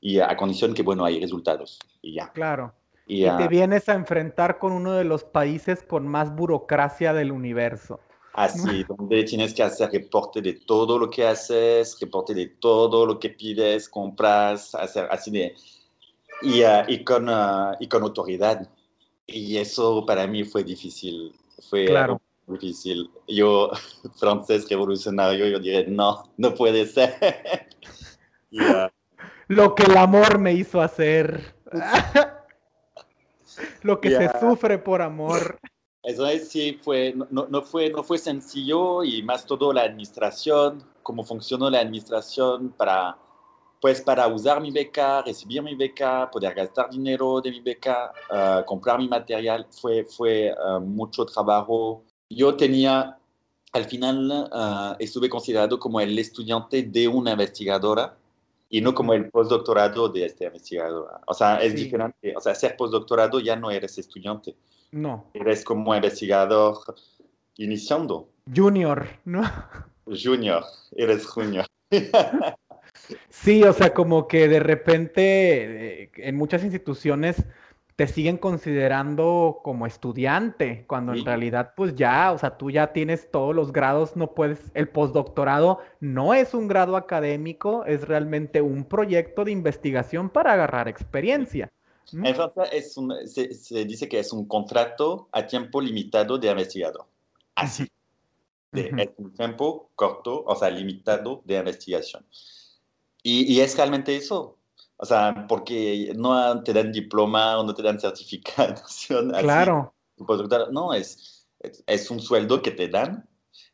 y, 0.00 0.18
a 0.18 0.36
condición 0.36 0.74
que, 0.74 0.82
bueno, 0.82 1.04
hay 1.04 1.20
resultados, 1.20 1.78
y 2.02 2.16
ya. 2.16 2.32
Claro. 2.32 2.74
Y, 3.06 3.24
y 3.24 3.36
te 3.38 3.48
vienes 3.48 3.88
a 3.88 3.94
enfrentar 3.94 4.58
con 4.58 4.72
uno 4.72 4.92
de 4.92 5.04
los 5.04 5.24
países 5.24 5.82
con 5.82 6.06
más 6.06 6.34
burocracia 6.34 7.14
del 7.14 7.32
universo. 7.32 8.00
Así, 8.38 8.84
donde 8.88 9.24
tienes 9.24 9.52
que 9.52 9.64
hacer 9.64 9.90
reporte 9.90 10.40
de 10.40 10.52
todo 10.54 10.96
lo 10.96 11.10
que 11.10 11.26
haces, 11.26 11.98
reporte 12.00 12.34
de 12.34 12.46
todo 12.46 13.04
lo 13.04 13.18
que 13.18 13.30
pides, 13.30 13.88
compras, 13.88 14.76
hacer 14.76 15.08
así 15.10 15.32
de 15.32 15.56
y, 16.42 16.62
uh, 16.62 16.84
y, 16.86 17.02
con, 17.02 17.28
uh, 17.28 17.74
y 17.80 17.88
con 17.88 18.04
autoridad. 18.04 18.68
Y 19.26 19.56
eso 19.56 20.06
para 20.06 20.26
mí 20.28 20.44
fue 20.44 20.62
difícil. 20.62 21.34
Fue 21.68 21.86
claro. 21.86 22.20
difícil. 22.46 23.10
Yo, 23.26 23.70
francés 24.20 24.68
revolucionario, 24.68 25.48
yo 25.48 25.58
diré, 25.58 25.86
no, 25.88 26.30
no 26.36 26.54
puede 26.54 26.86
ser. 26.86 27.16
y, 28.50 28.62
uh, 28.62 28.88
Lo 29.48 29.74
que 29.74 29.82
el 29.82 29.96
amor 29.96 30.38
me 30.38 30.52
hizo 30.52 30.80
hacer. 30.80 31.56
Lo 33.82 34.00
que 34.00 34.10
yeah. 34.10 34.32
se 34.32 34.40
sufre 34.40 34.78
por 34.78 35.02
amor. 35.02 35.58
Eso 36.02 36.26
es, 36.26 36.48
sí, 36.48 36.78
fue, 36.82 37.14
no, 37.30 37.46
no, 37.48 37.62
fue, 37.62 37.90
no 37.90 38.02
fue 38.02 38.18
sencillo 38.18 39.02
y 39.02 39.22
más 39.22 39.44
todo 39.44 39.72
la 39.72 39.82
administración, 39.82 40.84
cómo 41.02 41.24
funcionó 41.24 41.68
la 41.68 41.80
administración 41.80 42.70
para 42.76 43.18
pues 43.80 44.00
para 44.00 44.26
usar 44.26 44.60
mi 44.60 44.70
beca, 44.70 45.22
recibir 45.22 45.62
mi 45.62 45.74
beca, 45.74 46.28
poder 46.30 46.54
gastar 46.54 46.90
dinero 46.90 47.40
de 47.40 47.50
mi 47.50 47.60
beca, 47.60 48.12
uh, 48.30 48.64
comprar 48.64 48.98
mi 48.98 49.08
material, 49.08 49.66
fue, 49.70 50.04
fue 50.04 50.52
uh, 50.52 50.80
mucho 50.80 51.24
trabajo. 51.24 52.02
Yo 52.28 52.56
tenía, 52.56 53.16
al 53.72 53.84
final, 53.84 54.48
uh, 54.52 54.96
estuve 54.98 55.28
considerado 55.28 55.78
como 55.78 56.00
el 56.00 56.18
estudiante 56.18 56.82
de 56.82 57.06
una 57.06 57.32
investigadora 57.32 58.16
y 58.68 58.80
no 58.80 58.94
como 58.94 59.14
el 59.14 59.30
postdoctorado 59.30 60.08
de 60.08 60.26
esta 60.26 60.46
investigadora. 60.46 61.20
O 61.26 61.34
sea, 61.34 61.58
es 61.62 61.72
sí. 61.72 61.84
diferente. 61.84 62.34
O 62.36 62.40
sea, 62.40 62.54
ser 62.54 62.76
postdoctorado 62.76 63.38
ya 63.40 63.54
no 63.54 63.70
eres 63.70 63.96
estudiante. 63.96 64.56
No. 64.90 65.30
Eres 65.34 65.64
como 65.64 65.94
investigador 65.94 66.78
iniciando. 67.56 68.28
Junior, 68.54 69.06
¿no? 69.24 69.42
Junior, 70.06 70.64
eres 70.96 71.26
junior. 71.26 71.66
Sí, 73.30 73.62
o 73.62 73.72
sea, 73.72 73.94
como 73.94 74.28
que 74.28 74.48
de 74.48 74.60
repente 74.60 76.02
eh, 76.02 76.10
en 76.16 76.36
muchas 76.36 76.64
instituciones 76.64 77.44
te 77.96 78.06
siguen 78.06 78.36
considerando 78.36 79.60
como 79.64 79.86
estudiante, 79.86 80.84
cuando 80.86 81.14
sí. 81.14 81.20
en 81.20 81.26
realidad 81.26 81.72
pues 81.76 81.96
ya, 81.96 82.30
o 82.32 82.38
sea, 82.38 82.56
tú 82.56 82.70
ya 82.70 82.92
tienes 82.92 83.30
todos 83.30 83.54
los 83.54 83.72
grados, 83.72 84.14
no 84.14 84.34
puedes, 84.34 84.70
el 84.74 84.88
postdoctorado 84.88 85.80
no 86.00 86.32
es 86.34 86.54
un 86.54 86.68
grado 86.68 86.96
académico, 86.96 87.84
es 87.86 88.06
realmente 88.06 88.60
un 88.60 88.84
proyecto 88.84 89.44
de 89.44 89.52
investigación 89.52 90.30
para 90.30 90.52
agarrar 90.52 90.86
experiencia. 90.86 91.68
En 92.12 92.34
Francia 92.34 92.64
es 92.64 92.96
un, 92.96 93.14
se, 93.26 93.52
se, 93.54 93.84
dice 93.84 94.08
que 94.08 94.18
es 94.18 94.32
un 94.32 94.46
contrato 94.46 95.28
a 95.32 95.46
tiempo 95.46 95.80
limitado 95.80 96.38
de 96.38 96.50
investigador. 96.50 97.06
Así. 97.54 97.86
De, 98.72 98.92
Es 98.98 99.10
un 99.16 99.32
tiempo 99.32 99.90
corto, 99.94 100.44
o 100.44 100.56
sea, 100.56 100.70
limitado 100.70 101.42
de 101.44 101.56
investigación. 101.56 102.24
Y, 103.22 103.52
y, 103.52 103.60
es 103.60 103.76
realmente 103.76 104.16
eso. 104.16 104.56
O 104.96 105.06
sea, 105.06 105.46
porque 105.48 106.12
no 106.16 106.62
te 106.62 106.72
dan 106.72 106.92
diploma 106.92 107.58
o 107.58 107.64
no 107.64 107.74
te 107.74 107.82
dan 107.82 108.00
certificación. 108.00 109.30
Claro. 109.30 109.94
Así, 110.18 110.42
no, 110.72 110.92
es, 110.92 111.46
es, 111.60 111.84
es 111.86 112.10
un 112.10 112.20
sueldo 112.20 112.60
que 112.62 112.70
te 112.70 112.88
dan 112.88 113.28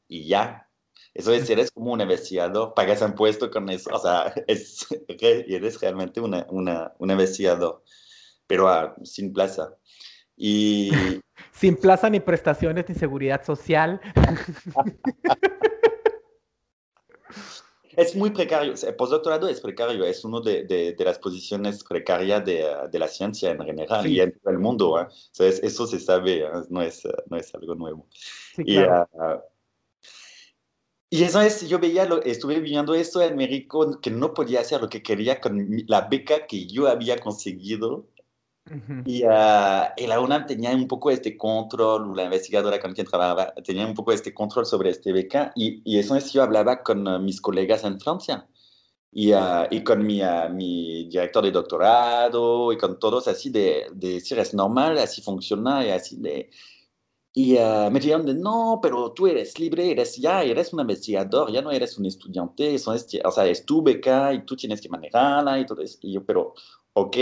y 0.08 0.26
ya. 0.26 0.68
Eso 1.14 1.32
es, 1.32 1.48
eres 1.48 1.70
como 1.70 1.92
un 1.92 2.00
investigador, 2.00 2.74
pagas 2.74 3.00
impuesto 3.00 3.48
con 3.48 3.70
eso, 3.70 3.90
o 3.92 3.98
sea, 4.00 4.34
es, 4.48 4.86
eres 5.08 5.80
realmente 5.80 6.20
una, 6.20 6.44
una, 6.50 6.92
un 6.98 7.10
investigador, 7.10 7.82
pero 8.46 8.66
uh, 8.66 9.04
sin 9.04 9.32
plaza. 9.32 9.74
Y... 10.36 10.90
Sin 11.52 11.76
plaza, 11.76 12.10
ni 12.10 12.20
prestaciones, 12.20 12.88
ni 12.88 12.94
seguridad 12.94 13.44
social. 13.44 14.00
es 17.96 18.14
muy 18.16 18.30
precario, 18.30 18.74
el 18.80 18.94
postdoctorado 18.96 19.48
es 19.48 19.60
precario, 19.60 20.04
es 20.04 20.24
una 20.24 20.40
de, 20.40 20.64
de, 20.64 20.94
de, 20.94 21.04
las 21.04 21.18
posiciones 21.18 21.82
precarias 21.84 22.44
de, 22.44 22.66
de, 22.90 22.98
la 22.98 23.08
ciencia 23.08 23.50
en 23.50 23.64
general 23.64 24.04
sí. 24.04 24.14
y 24.14 24.20
en 24.20 24.32
todo 24.38 24.52
el 24.52 24.58
mundo. 24.58 25.00
¿eh? 25.00 25.06
Sea, 25.32 25.48
eso 25.48 25.86
se 25.86 25.98
sabe, 26.00 26.44
no 26.70 26.82
es, 26.82 27.02
no 27.30 27.36
es 27.36 27.54
algo 27.54 27.74
nuevo. 27.74 28.06
Sí, 28.56 28.64
claro. 28.64 29.08
y, 29.12 29.18
uh, 29.18 29.40
y 31.14 31.22
eso 31.22 31.40
es, 31.40 31.68
yo 31.68 31.78
veía, 31.78 32.06
lo, 32.06 32.20
estuve 32.24 32.58
viendo 32.58 32.92
esto 32.92 33.22
en 33.22 33.36
México, 33.36 34.00
que 34.00 34.10
no 34.10 34.34
podía 34.34 34.62
hacer 34.62 34.80
lo 34.80 34.88
que 34.88 35.00
quería 35.00 35.40
con 35.40 35.84
la 35.86 36.08
beca 36.08 36.44
que 36.48 36.66
yo 36.66 36.88
había 36.88 37.18
conseguido. 37.18 38.08
Uh 38.66 38.76
-huh. 38.76 39.02
y, 39.04 39.22
uh, 39.24 40.08
la 40.08 40.20
UNAM 40.20 40.46
tenía 40.46 40.70
un 40.70 40.88
poco 40.88 41.10
este 41.10 41.36
control, 41.36 42.16
la 42.16 42.24
investigadora 42.24 42.80
con 42.80 42.94
quien 42.94 43.06
trabajaba 43.06 43.52
tenía 43.62 43.86
un 43.86 43.92
poco 43.92 44.12
este 44.12 44.32
control 44.32 44.64
sobre 44.64 44.90
este 44.90 45.12
beca. 45.12 45.52
Y, 45.54 45.82
y 45.84 45.98
eso 45.98 46.16
es, 46.16 46.32
yo 46.32 46.42
hablaba 46.42 46.82
con 46.82 47.06
uh, 47.06 47.18
mis 47.20 47.40
colegas 47.40 47.84
en 47.84 48.00
Francia. 48.00 48.48
Y, 49.12 49.32
uh, 49.32 49.66
y 49.70 49.84
con 49.84 50.04
mi, 50.04 50.20
mi, 50.52 51.08
director 51.08 51.44
de 51.44 51.52
doctorado 51.52 52.72
y 52.72 52.78
con 52.78 52.98
todos 52.98 53.28
así 53.28 53.50
de, 53.50 53.86
de 53.92 54.14
decir, 54.14 54.38
es 54.38 54.54
normal, 54.54 54.98
así 54.98 55.22
funciona, 55.22 55.86
y 55.86 55.90
así 55.90 56.16
de... 56.16 56.50
Y 57.36 57.54
me 57.90 57.98
dijeron 57.98 58.24
de, 58.26 58.34
no, 58.34 58.78
pero 58.80 59.12
tú 59.12 59.26
eres 59.26 59.58
libre, 59.58 59.90
eres 59.90 60.16
ya, 60.16 60.44
eres 60.44 60.72
un 60.72 60.80
investigador, 60.80 61.50
ya 61.50 61.62
no 61.62 61.72
eres 61.72 61.98
un 61.98 62.06
estudiante, 62.06 62.74
eso 62.76 62.94
es, 62.94 63.08
o 63.24 63.30
sea, 63.32 63.46
es 63.46 63.64
tu 63.66 63.82
beca 63.82 64.32
y 64.32 64.44
tú 64.44 64.54
tienes 64.54 64.80
que 64.80 64.88
manejarla 64.88 65.58
y 65.58 65.66
todo 65.66 65.82
eso. 65.82 65.98
Y 66.02 66.12
yo, 66.12 66.24
pero, 66.24 66.54
ok, 66.92 67.16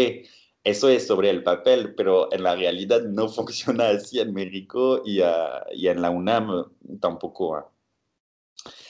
eso 0.65 0.89
es 0.89 1.07
sobre 1.07 1.31
el 1.31 1.43
papel, 1.43 1.95
pero 1.95 2.33
en 2.33 2.43
la 2.43 2.55
realidad 2.55 3.03
no 3.03 3.29
funciona 3.29 3.89
así 3.89 4.21
en 4.21 4.33
México 4.33 5.03
y, 5.05 5.21
uh, 5.21 5.65
y 5.73 5.89
en 5.89 6.03
la 6.03 6.11
UNAM 6.11 6.73
tampoco. 7.01 7.59
Uh. 7.59 7.73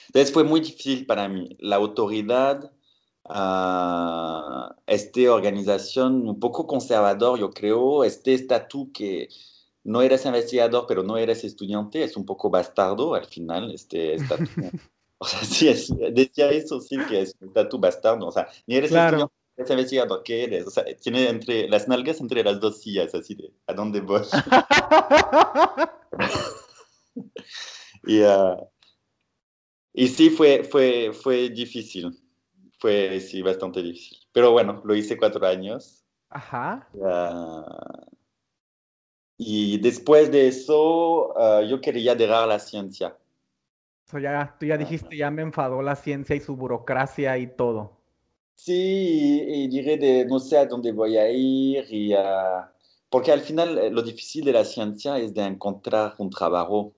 Entonces 0.07 0.31
fue 0.31 0.43
muy 0.43 0.61
difícil 0.61 1.07
para 1.07 1.27
mí. 1.27 1.57
La 1.59 1.77
autoridad, 1.77 2.71
esta 4.85 5.33
organización 5.33 6.27
un 6.29 6.39
poco 6.39 6.67
conservador, 6.67 7.39
yo 7.39 7.49
creo, 7.49 8.03
este 8.03 8.35
estatus 8.35 8.89
que 8.93 9.29
no 9.83 10.03
eres 10.03 10.25
investigador, 10.25 10.85
pero 10.87 11.01
no 11.01 11.17
eres 11.17 11.43
estudiante, 11.43 12.03
es 12.03 12.15
un 12.15 12.25
poco 12.25 12.51
bastardo 12.51 13.15
al 13.15 13.25
final, 13.25 13.73
este 13.73 14.13
estatus. 14.13 14.49
o 15.17 15.25
sea, 15.25 15.43
sí, 15.43 15.67
es, 15.67 15.91
decía 16.11 16.51
eso, 16.51 16.79
sí, 16.79 16.97
que 17.09 17.21
es 17.21 17.35
un 17.39 17.47
estatus 17.47 17.79
bastardo. 17.79 18.27
O 18.27 18.31
sea, 18.31 18.47
ni 18.67 18.75
eres 18.75 18.91
claro. 18.91 19.17
estudiante, 19.17 19.42
eres 19.57 19.71
investigador, 19.71 20.23
¿qué 20.23 20.43
eres? 20.43 20.67
O 20.67 20.71
sea, 20.71 20.83
tiene 21.01 21.29
entre 21.29 21.67
las 21.69 21.87
nalgas 21.87 22.19
entre 22.19 22.43
las 22.43 22.59
dos 22.59 22.81
sillas, 22.81 23.13
así 23.13 23.35
de, 23.35 23.51
¿a 23.67 23.73
dónde 23.73 24.01
voy? 24.01 24.21
y, 28.05 28.21
uh, 28.21 28.67
y 29.93 30.07
sí, 30.07 30.29
fue, 30.29 30.63
fue, 30.63 31.11
fue 31.13 31.49
difícil. 31.49 32.19
Fue, 32.79 33.19
sí, 33.19 33.41
bastante 33.41 33.81
difícil. 33.81 34.17
Pero 34.33 34.51
bueno, 34.51 34.81
lo 34.83 34.95
hice 34.95 35.17
cuatro 35.17 35.45
años. 35.45 36.03
Ajá. 36.29 36.89
Uh, 36.93 37.63
y 39.37 39.77
después 39.79 40.31
de 40.31 40.47
eso, 40.47 41.33
uh, 41.33 41.61
yo 41.61 41.79
quería 41.79 42.15
dejar 42.15 42.47
la 42.47 42.59
ciencia. 42.59 43.15
So 44.05 44.19
ya, 44.19 44.55
tú 44.59 44.65
ya 44.65 44.77
dijiste, 44.77 45.15
ya 45.15 45.31
me 45.31 45.43
enfadó 45.43 45.81
la 45.81 45.95
ciencia 45.95 46.35
y 46.35 46.39
su 46.39 46.55
burocracia 46.55 47.37
y 47.37 47.47
todo. 47.47 48.02
Sí, 48.55 49.43
y, 49.47 49.63
y 49.63 49.67
diré 49.67 49.97
de 49.97 50.25
no 50.25 50.39
sé 50.39 50.57
a 50.57 50.65
dónde 50.65 50.91
voy 50.91 51.17
a 51.17 51.29
ir. 51.29 51.85
Y, 51.89 52.13
uh, 52.13 52.65
porque 53.09 53.31
al 53.31 53.41
final 53.41 53.77
eh, 53.77 53.89
lo 53.89 54.01
difícil 54.01 54.45
de 54.45 54.53
la 54.53 54.63
ciencia 54.63 55.17
es 55.17 55.33
de 55.33 55.43
encontrar 55.43 56.15
un 56.17 56.29
trabajo. 56.29 56.93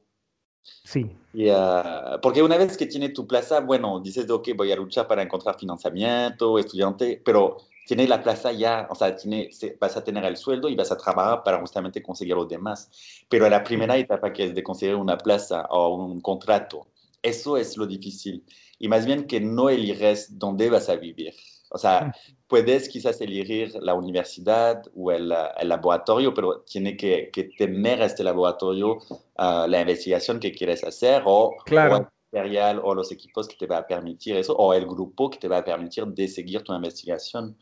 Sí. 0.84 1.12
Y, 1.34 1.50
uh, 1.50 2.20
porque 2.22 2.42
una 2.42 2.58
vez 2.58 2.78
que 2.78 2.86
tienes 2.86 3.14
tu 3.14 3.26
plaza, 3.28 3.60
bueno, 3.60 4.00
dices, 4.00 4.30
ok, 4.30 4.50
voy 4.56 4.72
a 4.72 4.76
luchar 4.76 5.08
para 5.08 5.22
encontrar 5.22 5.58
financiamiento, 5.60 6.58
estudiante, 6.60 7.22
pero 7.24 7.58
tiene 7.86 8.08
la 8.08 8.24
plaza 8.24 8.52
ya, 8.52 8.88
o 8.90 8.96
sea, 8.96 9.16
tiene, 9.16 9.50
vas 9.80 9.96
a 9.96 10.04
tener 10.04 10.26
el 10.26 10.38
sueldo 10.38 10.70
y 10.70 10.76
vas 10.76 10.92
a 10.92 10.98
trabajar 10.98 11.44
para 11.44 11.60
justamente 11.60 12.02
conseguir 12.02 12.36
los 12.36 12.50
demás. 12.50 12.90
Pero 13.30 13.48
la 13.48 13.64
primera 13.64 13.96
etapa 13.96 14.34
que 14.34 14.46
es 14.46 14.56
de 14.56 14.64
conseguir 14.64 14.96
una 14.96 15.18
plaza 15.18 15.68
o 15.70 15.96
un 15.96 16.20
contrato, 16.20 16.88
eso 17.26 17.58
es 17.58 17.76
lo 17.78 17.88
difícil. 17.88 18.44
Y 18.78 18.88
más 18.88 19.06
bien 19.06 19.26
que 19.26 19.40
no 19.40 19.70
eliges 19.70 20.38
dónde 20.38 20.70
vas 20.70 20.90
a 20.90 20.96
vivir. 20.96 21.34
O 21.72 21.78
sea, 21.78 22.14
puedes 22.48 22.88
quizás 22.88 23.20
elegir 23.20 23.74
la 23.82 23.96
universidad 23.96 24.84
o 24.96 25.12
el, 25.12 25.34
el 25.58 25.68
laboratorio, 25.68 26.34
pero 26.34 26.62
tiene 26.62 26.96
que, 26.96 27.30
que, 27.34 27.46
tener 27.46 28.02
este 28.02 28.24
laboratorio 28.24 28.98
uh, 29.38 29.68
la 29.68 29.82
investigación 29.82 30.40
que 30.40 30.54
quieres 30.54 30.84
hacer 30.84 31.24
o, 31.26 31.56
claro. 31.66 31.96
o 31.96 31.98
el 31.98 32.08
material 32.32 32.82
o 32.84 32.94
los 32.94 33.12
equipos 33.12 33.48
que 33.48 33.56
te 33.58 33.66
va 33.66 33.80
a 33.80 33.88
permitir 33.88 34.38
eso 34.38 34.56
o 34.56 34.74
el 34.74 34.86
grupo 34.86 35.30
que 35.30 35.40
te 35.40 35.48
va 35.48 35.58
a 35.58 35.64
permitir 35.64 36.06
de 36.06 36.28
seguir 36.28 36.62
tu 36.64 36.74
investigación. 36.74 37.58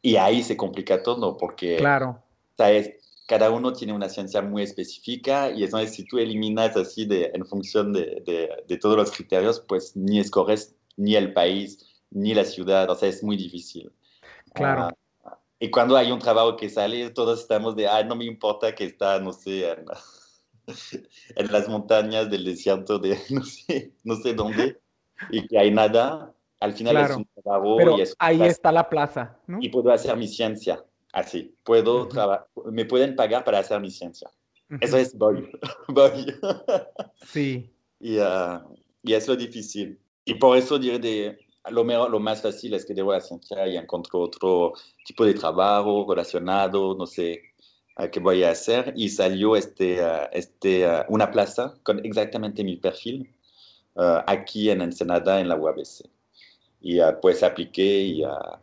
Y 0.00 0.16
ahí 0.16 0.42
se 0.42 0.56
complica 0.56 1.02
todo 1.02 1.36
porque 1.36 1.76
claro. 1.76 2.22
¿sabes? 2.56 2.94
Cada 3.30 3.48
uno 3.52 3.72
tiene 3.72 3.92
una 3.92 4.08
ciencia 4.08 4.42
muy 4.42 4.64
específica 4.64 5.52
y 5.52 5.62
entonces 5.62 5.94
si 5.94 6.04
tú 6.04 6.18
eliminas 6.18 6.76
así 6.76 7.06
de, 7.06 7.30
en 7.32 7.46
función 7.46 7.92
de, 7.92 8.24
de, 8.26 8.50
de, 8.66 8.76
todos 8.76 8.96
los 8.96 9.12
criterios, 9.12 9.60
pues 9.68 9.96
ni 9.96 10.18
escoges 10.18 10.74
ni 10.96 11.14
el 11.14 11.32
país 11.32 12.02
ni 12.10 12.34
la 12.34 12.44
ciudad, 12.44 12.90
o 12.90 12.96
sea, 12.96 13.08
es 13.08 13.22
muy 13.22 13.36
difícil. 13.36 13.92
Claro. 14.52 14.88
Uh, 15.22 15.28
y 15.60 15.70
cuando 15.70 15.96
hay 15.96 16.10
un 16.10 16.18
trabajo 16.18 16.56
que 16.56 16.68
sale, 16.68 17.10
todos 17.10 17.42
estamos 17.42 17.76
de, 17.76 17.86
ah, 17.86 18.02
no 18.02 18.16
me 18.16 18.24
importa 18.24 18.74
que 18.74 18.82
está, 18.82 19.20
no 19.20 19.32
sé, 19.32 19.70
en, 19.70 19.84
en 21.36 21.52
las 21.52 21.68
montañas 21.68 22.28
del 22.28 22.44
desierto 22.44 22.98
de 22.98 23.16
no 23.30 23.44
sé, 23.44 23.94
no 24.02 24.16
sé 24.16 24.34
dónde 24.34 24.80
y 25.30 25.46
que 25.46 25.56
hay 25.56 25.70
nada 25.70 26.34
al 26.58 26.72
final 26.72 26.94
claro. 26.94 27.12
es 27.12 27.16
un 27.16 27.28
trabajo 27.44 27.76
Pero 27.76 27.96
y 27.96 28.00
es 28.00 28.16
ahí 28.18 28.38
plaza, 28.38 28.50
está 28.50 28.72
la 28.72 28.88
plaza. 28.88 29.38
¿no? 29.46 29.58
Y 29.60 29.68
puedo 29.68 29.92
hacer 29.92 30.16
mi 30.16 30.26
ciencia 30.26 30.84
así. 31.12 31.54
Puedo 31.64 32.04
uh 32.04 32.08
-huh. 32.08 32.72
me 32.72 32.84
pueden 32.84 33.16
pagar 33.16 33.44
para 33.44 33.58
hacer 33.58 33.80
mi 33.80 33.90
ciencia. 33.90 34.30
Uh. 34.70 34.76
Eso 34.80 34.96
es 34.96 35.16
voy. 35.16 35.50
voy. 35.88 36.26
sí. 37.26 37.70
Y, 37.98 38.18
uh, 38.18 38.60
y, 39.02 39.12
es 39.12 39.28
lo 39.28 39.36
difícil. 39.36 39.98
Y 40.24 40.34
por 40.34 40.56
eso 40.56 40.78
diré 40.78 40.98
de 40.98 41.38
lo, 41.70 41.84
mejor, 41.84 42.10
lo 42.10 42.20
más 42.20 42.40
fácil 42.40 42.74
es 42.74 42.84
que 42.86 42.94
debo 42.94 43.12
la 43.12 43.20
ciencia 43.20 43.66
y 43.66 43.76
encuentro 43.76 44.20
otro 44.20 44.72
tipo 45.04 45.24
de 45.24 45.34
trabajo 45.34 46.06
relacionado, 46.08 46.94
no 46.94 47.06
sé 47.06 47.42
uh, 47.98 48.08
qué 48.10 48.20
voy 48.20 48.42
a 48.42 48.50
hacer. 48.50 48.92
Y 48.96 49.08
salió 49.08 49.56
este, 49.56 50.00
este, 50.32 50.86
una 51.08 51.30
plaza 51.30 51.74
con 51.82 52.04
exactamente 52.04 52.64
mi 52.64 52.76
perfil 52.76 53.28
aquí 54.26 54.70
en 54.70 54.80
Ensenada, 54.80 55.40
en 55.40 55.48
la 55.48 55.56
UABC 55.56 56.08
y 56.80 57.00
uh, 57.00 57.18
pues 57.20 57.42
apliqué 57.42 58.00
y, 58.00 58.24
uh, 58.24 58.56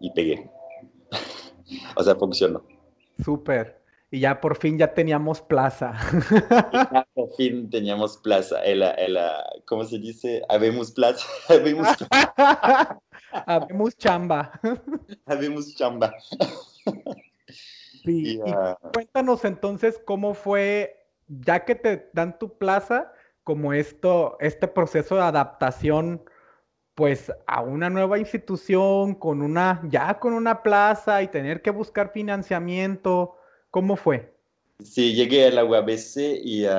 y 0.00 0.10
pegué. 0.10 0.48
O 1.96 2.02
sea, 2.02 2.14
funcionó. 2.14 2.62
Súper. 3.22 3.82
Y 4.10 4.20
ya 4.20 4.40
por 4.40 4.56
fin 4.56 4.78
ya 4.78 4.94
teníamos 4.94 5.40
plaza. 5.40 5.94
ya 6.92 7.06
por 7.14 7.34
fin 7.34 7.68
teníamos 7.68 8.16
plaza. 8.18 8.62
El, 8.62 8.82
el, 8.82 9.18
¿Cómo 9.64 9.84
se 9.84 9.98
dice? 9.98 10.42
Habemos 10.48 10.92
plaza. 10.92 11.26
Habemos, 11.48 11.88
Habemos 13.46 13.96
chamba. 13.96 14.60
Habemos 15.26 15.74
chamba. 15.74 16.14
sí. 18.04 18.36
Y, 18.36 18.38
uh... 18.38 18.44
y 18.46 18.92
cuéntanos 18.92 19.44
entonces 19.44 20.00
cómo 20.04 20.34
fue, 20.34 21.08
ya 21.26 21.64
que 21.64 21.74
te 21.74 22.08
dan 22.12 22.38
tu 22.38 22.56
plaza, 22.56 23.12
como 23.42 23.72
esto, 23.72 24.36
este 24.38 24.68
proceso 24.68 25.16
de 25.16 25.22
adaptación 25.22 26.22
pues 26.94 27.32
a 27.46 27.60
una 27.62 27.90
nueva 27.90 28.18
institución 28.18 29.14
con 29.14 29.42
una 29.42 29.82
ya 29.88 30.18
con 30.18 30.32
una 30.32 30.62
plaza 30.62 31.22
y 31.22 31.28
tener 31.28 31.60
que 31.60 31.70
buscar 31.70 32.12
financiamiento, 32.12 33.36
¿cómo 33.70 33.96
fue? 33.96 34.32
Sí, 34.82 35.14
llegué 35.14 35.46
a 35.46 35.50
la 35.50 35.64
UABC 35.64 36.40
y 36.44 36.66
uh, 36.66 36.70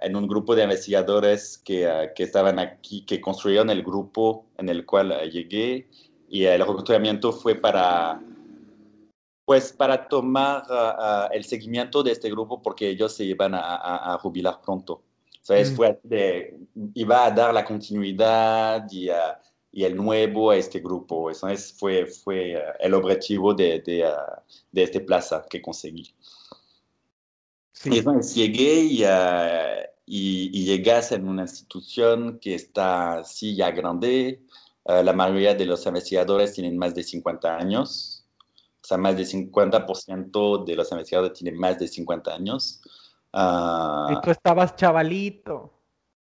en 0.00 0.16
un 0.16 0.26
grupo 0.26 0.54
de 0.54 0.64
investigadores 0.64 1.58
que, 1.58 1.86
uh, 1.86 2.12
que, 2.14 2.22
estaban 2.22 2.58
aquí, 2.58 3.04
que 3.04 3.20
construyeron 3.20 3.70
el 3.70 3.82
grupo 3.82 4.46
en 4.58 4.68
el 4.68 4.84
cual 4.86 5.12
uh, 5.12 5.28
llegué 5.28 5.88
y 6.28 6.44
el 6.44 6.60
reclutamiento 6.60 7.32
fue 7.32 7.54
para 7.54 8.20
Pues 9.44 9.72
para 9.72 10.08
tomar 10.08 10.62
uh, 10.70 11.32
el 11.32 11.44
seguimiento 11.44 12.02
de 12.02 12.12
este 12.12 12.30
grupo 12.30 12.62
porque 12.62 12.88
ellos 12.88 13.14
se 13.14 13.24
iban 13.24 13.54
a, 13.54 13.76
a, 13.76 14.14
a 14.14 14.18
jubilar 14.18 14.60
pronto. 14.62 14.94
O 14.94 15.46
sea, 15.46 15.62
mm. 15.62 15.76
fue 15.76 16.00
de, 16.02 16.58
iba 16.94 17.26
a 17.26 17.30
dar 17.30 17.52
la 17.52 17.64
continuidad 17.64 18.86
y, 18.90 19.10
uh, 19.10 19.14
y, 19.74 19.84
el 19.84 19.96
nuevo 19.96 20.50
a 20.50 20.56
este 20.56 20.80
grupo. 20.80 21.30
Eso 21.30 21.48
es, 21.48 21.72
fue, 21.72 22.06
fue 22.06 22.62
el 22.80 22.94
objetivo 22.94 23.54
de, 23.54 23.80
de, 23.80 24.10
de 24.72 24.82
este 24.82 25.00
plaza 25.00 25.44
que 25.48 25.60
conseguí. 25.60 26.14
Sí. 27.72 27.90
Y 27.92 27.98
entonces 27.98 28.34
llegué 28.34 28.80
y, 28.82 29.02
y, 30.06 30.50
y, 30.52 30.64
llegas 30.64 31.12
en 31.12 31.28
una 31.28 31.42
institución 31.42 32.38
que 32.40 32.54
está 32.54 33.18
así 33.18 33.56
ya 33.56 33.70
grande. 33.70 34.42
la 34.84 35.12
mayoría 35.12 35.54
de 35.54 35.66
los 35.66 35.84
investigadores 35.86 36.52
tienen 36.52 36.78
más 36.78 36.94
de 36.94 37.02
50 37.02 37.56
años 37.56 38.24
o 38.84 38.86
sea, 38.86 38.98
más 38.98 39.16
del 39.16 39.26
50% 39.26 40.64
de 40.66 40.76
los 40.76 40.92
investigadores 40.92 41.38
tienen 41.38 41.58
más 41.58 41.78
de 41.78 41.88
50 41.88 42.34
años. 42.34 42.82
Uh, 43.32 44.12
y 44.12 44.20
tú 44.20 44.30
estabas 44.30 44.76
chavalito. 44.76 45.72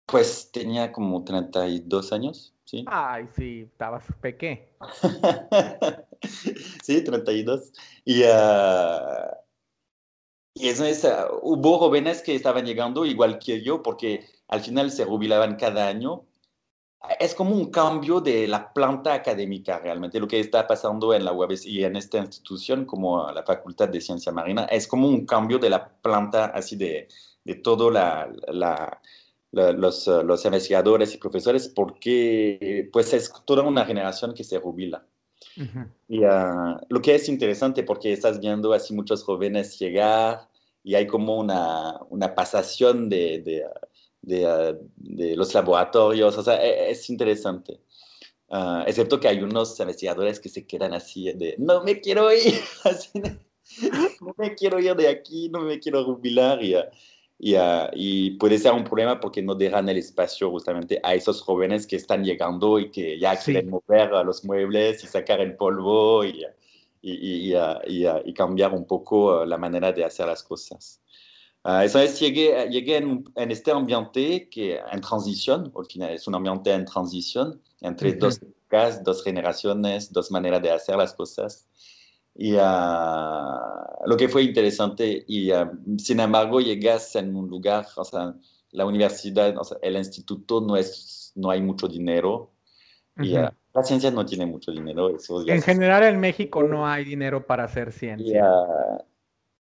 Pues 0.05 0.51
tenía 0.53 0.93
como 0.93 1.25
32 1.25 2.13
años, 2.13 2.54
¿sí? 2.75 2.85
Ay, 2.89 3.29
sí, 3.37 3.69
estabas 3.73 4.05
pequeño. 4.21 4.61
sí, 6.83 7.03
32. 7.03 7.73
Y, 8.05 8.23
uh, 8.23 9.31
y 10.55 10.69
eso 10.69 10.85
es, 10.85 11.05
uh, 11.05 11.39
hubo 11.43 11.79
jóvenes 11.79 12.23
que 12.23 12.35
estaban 12.35 12.67
llegando 12.67 13.05
igual 13.05 13.39
que 13.39 13.63
yo, 13.63 13.83
porque 13.83 14.27
al 14.49 14.61
final 14.61 14.91
se 14.91 15.05
jubilaban 15.05 15.57
cada 15.57 15.89
año 15.89 16.27
es 17.21 17.35
como 17.35 17.55
un 17.55 17.71
cambio 17.71 18.21
de 18.21 18.49
la 18.49 18.73
planta 18.73 19.15
académica 19.15 19.79
realmente. 19.79 20.21
Lo 20.21 20.29
que 20.29 20.41
está 20.41 20.67
pasando 20.67 21.15
en 21.15 21.25
la 21.25 21.33
UABC 21.33 21.67
y 21.67 21.85
en 21.85 21.97
esta 21.97 22.19
institución 22.19 22.85
como 22.85 23.31
la 23.31 23.43
Facultad 23.43 23.89
de 23.89 24.01
Ciencia 24.01 24.33
Marina 24.33 24.65
es 24.65 24.87
como 24.87 25.09
un 25.09 25.27
cambio 25.27 25.59
de 25.59 25.71
la 25.71 25.89
planta 25.89 26.47
así 26.47 26.77
de, 26.77 27.09
de 27.45 27.55
todo 27.57 27.91
la, 27.91 28.31
la, 28.49 28.53
la, 28.53 29.01
los, 29.55 30.07
los, 30.07 30.45
investigadores 30.45 31.15
y 31.15 31.19
profesores 31.19 31.69
porque 31.69 32.89
pues 32.93 33.13
es 33.13 33.33
toda 33.45 33.63
una 33.63 33.85
generación 33.85 34.35
que 34.35 34.45
se 34.45 34.59
jubila. 34.59 35.07
Uh 35.57 35.61
-huh. 35.63 35.89
Y 36.09 36.25
uh, 36.25 36.79
lo 36.89 37.01
que 37.01 37.15
es 37.15 37.29
interesante 37.29 37.83
porque 37.83 38.13
estás 38.13 38.41
viendo 38.41 38.73
así 38.73 38.95
muchos 38.95 39.23
jóvenes 39.23 39.79
llegar 39.79 40.49
y 40.83 40.95
hay 40.95 41.07
como 41.07 41.39
una, 41.39 42.01
una 42.11 42.35
pasación 42.35 43.09
de, 43.09 43.41
de 43.41 43.65
de, 44.25 44.47
uh, 44.47 44.91
de, 44.97 45.37
los 45.37 45.55
laboratorios, 45.55 46.37
o 46.37 46.43
sea, 46.43 46.63
es, 46.63 46.99
es 46.99 47.11
interesante. 47.11 47.81
Uh, 48.49 48.83
excepto 48.87 49.19
que 49.19 49.29
hay 49.29 49.43
unos 49.43 49.79
investigadores 49.81 50.39
que 50.39 50.49
se 50.49 50.67
quedan 50.67 50.93
así 50.93 51.33
de, 51.33 51.57
no 51.59 51.83
me 51.83 52.01
quiero 52.01 52.33
ir, 52.33 52.61
así 52.85 53.21
no 54.21 54.35
me 54.37 54.55
quiero 54.55 54.79
ir 54.79 54.95
de 54.95 55.09
aquí, 55.09 55.49
no 55.49 55.61
me 55.61 55.79
quiero 55.79 56.05
jubilar 56.05 56.63
y, 56.63 56.75
uh, 57.41 57.43
y, 57.43 57.57
y, 57.95 58.31
puede 58.33 58.59
ser 58.59 58.73
un 58.73 58.85
problema 58.85 59.21
porque 59.21 59.43
no 59.43 59.55
dejan 59.55 59.89
el 59.89 59.99
espacio 59.99 60.51
justamente 60.51 61.01
a 61.03 61.15
esos 61.15 61.41
jóvenes 61.43 61.87
que 61.87 61.97
están 61.97 62.25
llegando 62.25 62.79
y 62.79 62.91
que 62.91 63.19
ya 63.19 63.37
sí. 63.37 63.53
quieren 63.53 63.71
mover 63.71 64.11
los 64.25 64.45
muebles 64.45 65.03
y 65.05 65.07
sacar 65.07 65.41
el 65.41 65.57
polvo 65.57 66.25
y, 66.25 66.45
y, 67.03 67.55
y 67.55 68.35
cambiar 68.35 68.73
un 68.73 68.87
poco 68.87 69.45
la 69.45 69.59
manera 69.59 69.93
de 69.93 70.05
hacer 70.05 70.27
las 70.27 70.43
cosas. 70.43 71.01
Uh, 71.65 71.81
entonces 71.81 72.21
llegué, 72.21 72.69
llegué 72.69 72.99
en, 72.99 73.25
en, 73.37 73.51
este 73.51 73.71
ambiente 73.71 74.51
que 74.51 74.79
en 74.93 75.01
transición, 75.01 75.73
al 75.75 75.87
final 75.87 76.11
es 76.11 76.29
un 76.29 76.35
ambiente 76.35 76.71
en 76.71 76.85
transición 76.85 77.59
entre 77.81 78.11
uh 78.11 78.13
-huh. 78.13 78.19
dos 78.19 78.41
dos 79.03 79.23
generaciones, 79.23 80.13
dos 80.13 80.31
maneras 80.31 80.63
de 80.63 80.71
hacer 80.71 80.97
las 80.97 81.15
cosas. 81.15 81.69
Y 82.37 82.55
uh, 82.55 84.07
lo 84.07 84.17
que 84.17 84.29
fue 84.29 84.43
interesante, 84.43 85.25
y 85.29 85.51
sin 85.99 86.21
embargo 86.21 86.61
llegas 86.61 87.15
en 87.17 87.35
un 87.37 87.49
lugar, 87.49 87.87
o 87.97 88.05
sea, 88.05 88.35
la 88.73 88.87
universidad, 88.87 89.57
o 89.57 89.65
sea, 89.65 89.79
el 89.83 89.97
instituto 89.97 90.61
no, 90.61 90.77
es, 90.77 91.33
no 91.37 91.51
hay 91.51 91.63
mucho 91.63 91.87
dinero. 91.87 92.51
Uh 93.17 93.23
-huh. 93.23 93.27
Y 93.27 93.33
la 93.75 93.83
ciencia 93.83 94.11
no 94.11 94.25
tiene 94.25 94.47
mucho 94.47 94.73
dinero. 94.73 95.15
Eso 95.15 95.47
en 95.47 95.63
general 95.63 96.03
en 96.05 96.19
México 96.19 96.63
no 96.63 96.87
hay 96.87 97.05
dinero 97.05 97.47
para 97.47 97.65
hacer 97.65 97.93
ciencia. 97.93 98.45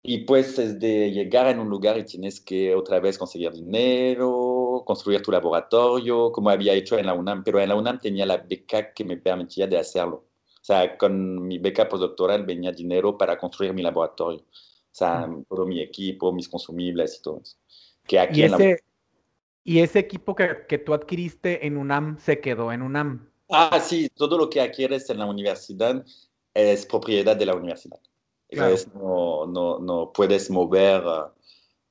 Y 0.02 0.18
pues 0.18 0.56
desde 0.56 1.10
llegar 1.10 1.48
en 1.48 1.58
un 1.58 1.68
lugar 1.68 1.98
y 1.98 2.04
tienes 2.04 2.40
que 2.40 2.74
otra 2.74 3.00
vez 3.00 3.18
conseguir 3.18 3.52
dinero, 3.52 4.82
construir 4.86 5.20
tu 5.20 5.32
laboratorio, 5.32 6.30
como 6.32 6.50
había 6.50 6.72
hecho 6.72 6.98
en 6.98 7.06
la 7.06 7.14
UNAM, 7.14 7.42
pero 7.44 7.60
en 7.60 7.68
la 7.68 7.74
UNAM 7.74 7.98
tenía 7.98 8.24
la 8.24 8.38
beca 8.38 8.92
que 8.92 9.04
me 9.04 9.16
permitía 9.16 9.66
de 9.66 9.76
hacerlo. 9.76 10.27
O 10.60 10.64
sea, 10.64 10.98
con 10.98 11.46
mi 11.46 11.58
beca 11.58 11.88
postdoctoral 11.88 12.44
venía 12.44 12.72
dinero 12.72 13.16
para 13.16 13.38
construir 13.38 13.72
mi 13.72 13.82
laboratorio. 13.82 14.40
O 14.40 14.94
sea, 14.98 15.28
todo 15.48 15.64
mi 15.64 15.80
equipo, 15.80 16.32
mis 16.32 16.48
consumibles 16.48 17.18
y 17.18 17.22
todo 17.22 17.40
eso. 17.42 17.56
Que 18.04 18.18
aquí 18.18 18.40
¿Y, 18.40 18.44
ese, 18.44 18.70
la... 18.70 18.76
¿Y 19.64 19.78
ese 19.80 19.98
equipo 20.00 20.34
que, 20.34 20.66
que 20.68 20.78
tú 20.78 20.92
adquiriste 20.92 21.66
en 21.66 21.76
UNAM 21.76 22.18
se 22.18 22.40
quedó 22.40 22.72
en 22.72 22.82
UNAM? 22.82 23.30
Ah, 23.48 23.80
sí, 23.80 24.08
todo 24.14 24.36
lo 24.36 24.50
que 24.50 24.60
adquieres 24.60 25.08
en 25.08 25.18
la 25.18 25.26
universidad 25.26 26.04
es 26.54 26.84
propiedad 26.86 27.36
de 27.36 27.46
la 27.46 27.54
universidad. 27.54 28.00
Claro. 28.50 28.70
Entonces 28.70 28.94
no, 28.94 29.46
no, 29.46 29.78
no, 29.78 30.12
puedes 30.12 30.50
mover 30.50 31.02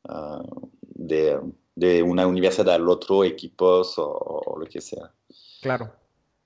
uh, 0.03 0.69
de, 0.81 1.39
de, 1.75 2.03
una 2.03 2.25
universidad 2.27 2.75
al 2.75 2.89
otro 2.89 3.23
equipos 3.23 3.97
o, 3.97 4.11
o, 4.11 4.59
lo 4.59 4.65
que 4.65 4.81
sea. 4.81 5.13
Claro. 5.61 5.93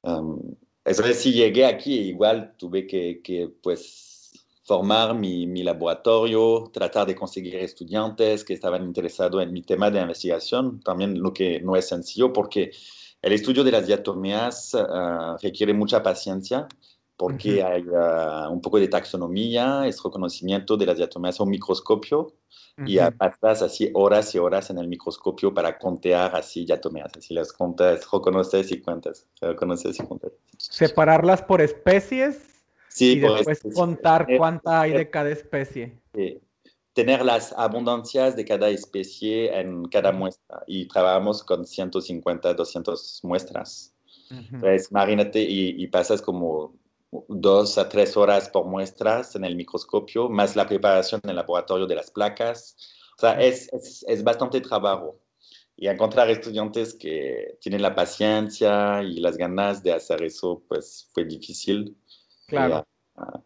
Um, 0.02 0.56
entonces 0.86 1.20
si 1.20 1.34
llegué 1.34 1.66
aquí, 1.66 1.94
igual 2.10 2.56
tuve 2.58 2.88
que, 2.88 3.52
pues, 3.62 4.32
formar 4.64 5.16
mi, 5.16 5.64
laboratorio, 5.64 6.70
tratar 6.74 7.08
de 7.08 7.16
conseguir 7.16 7.56
estudiantes 7.56 8.44
que 8.44 8.54
estaban 8.54 8.84
interesados 8.84 9.44
en 9.44 9.52
mi 9.52 9.62
tema 9.64 9.92
de 9.92 10.02
investigación, 10.02 10.80
también 10.82 11.22
lo 11.22 11.34
que 11.34 11.60
no 11.62 11.76
es 11.76 11.88
sencillo 11.88 12.32
porque 12.32 12.72
el 13.22 13.34
estudio 13.34 13.64
de 13.64 13.72
las 13.72 13.86
diatomeas 13.86 14.74
uh, 14.74 15.38
requiere 15.42 15.74
mucha 15.74 16.02
paciencia 16.02 16.68
porque 17.22 17.62
uh 17.62 17.68
-huh. 17.68 17.72
hay 17.72 17.84
uh, 18.48 18.52
un 18.52 18.60
poco 18.62 18.80
de 18.80 18.88
taxonomía, 18.88 19.86
es 19.86 20.02
reconocimiento 20.04 20.76
de 20.76 20.88
las 20.88 20.98
diatomeas 20.98 21.40
a 21.40 21.44
un 21.44 21.52
microscopio 21.52 22.20
uh 22.22 22.82
-huh. 22.84 22.90
y 22.90 22.98
pasas 23.16 23.62
así 23.62 23.92
horas 23.94 24.34
y 24.34 24.40
horas 24.40 24.72
en 24.72 24.80
el 24.80 24.88
microscopio 24.88 25.54
para 25.54 25.78
contear 25.78 26.36
así 26.36 26.66
diatomeas, 26.66 27.12
así 27.16 27.36
las 27.36 27.54
contas, 27.54 28.10
reconoces 28.12 28.72
y 28.72 28.82
cuentas, 28.82 29.28
reconoces 29.40 30.00
y 30.00 30.04
cuentas. 30.04 30.32
Separarlas 30.58 31.44
por 31.44 31.62
especies 31.62 32.66
sí, 32.90 33.12
y 33.12 33.20
después 33.20 33.58
especies. 33.60 33.76
contar 33.76 34.26
cuánta 34.40 34.82
hay 34.82 34.94
de 34.94 35.08
cada 35.08 35.30
especie. 35.30 36.02
Sí. 36.16 36.40
Tener 36.94 37.24
las 37.24 37.54
abundancias 37.54 38.36
de 38.36 38.46
cada 38.46 38.68
especie 38.70 39.56
en 39.60 39.86
cada 39.90 40.12
muestra 40.12 40.64
y 40.66 40.88
trabajamos 40.88 41.44
con 41.44 41.68
150, 41.68 42.56
200 42.56 43.20
muestras. 43.24 43.94
Entonces, 44.32 44.90
imagínate 44.92 45.40
y, 45.42 45.84
y 45.84 45.88
pasas 45.88 46.22
como 46.22 46.81
dos 47.28 47.78
a 47.78 47.90
tres 47.90 48.16
horas 48.16 48.50
por 48.50 48.66
muestras 48.66 49.36
en 49.36 49.44
el 49.44 49.56
microscopio, 49.56 50.30
más 50.30 50.56
la 50.56 50.68
preparación 50.68 51.22
en 51.24 51.32
el 51.32 51.36
laboratorio 51.36 51.86
de 51.86 51.96
las 51.96 52.12
placas. 52.12 52.76
O 53.18 53.22
sea, 53.22 53.40
es, 53.42 53.72
es, 53.74 54.06
es 54.08 54.24
bastante 54.24 54.62
trabajo. 54.62 55.20
Y 55.76 55.88
encontrar 55.88 56.30
estudiantes 56.30 56.94
que 56.94 57.58
tienen 57.60 57.82
la 57.82 57.96
paciencia 57.96 59.02
y 59.02 59.20
las 59.20 59.36
ganas 59.36 59.82
de 59.82 59.94
hacer 59.94 60.22
eso, 60.24 60.62
pues 60.68 61.10
fue 61.14 61.26
difícil. 61.26 61.98
Claro. 62.48 62.86
Y, 63.16 63.22
uh, 63.22 63.44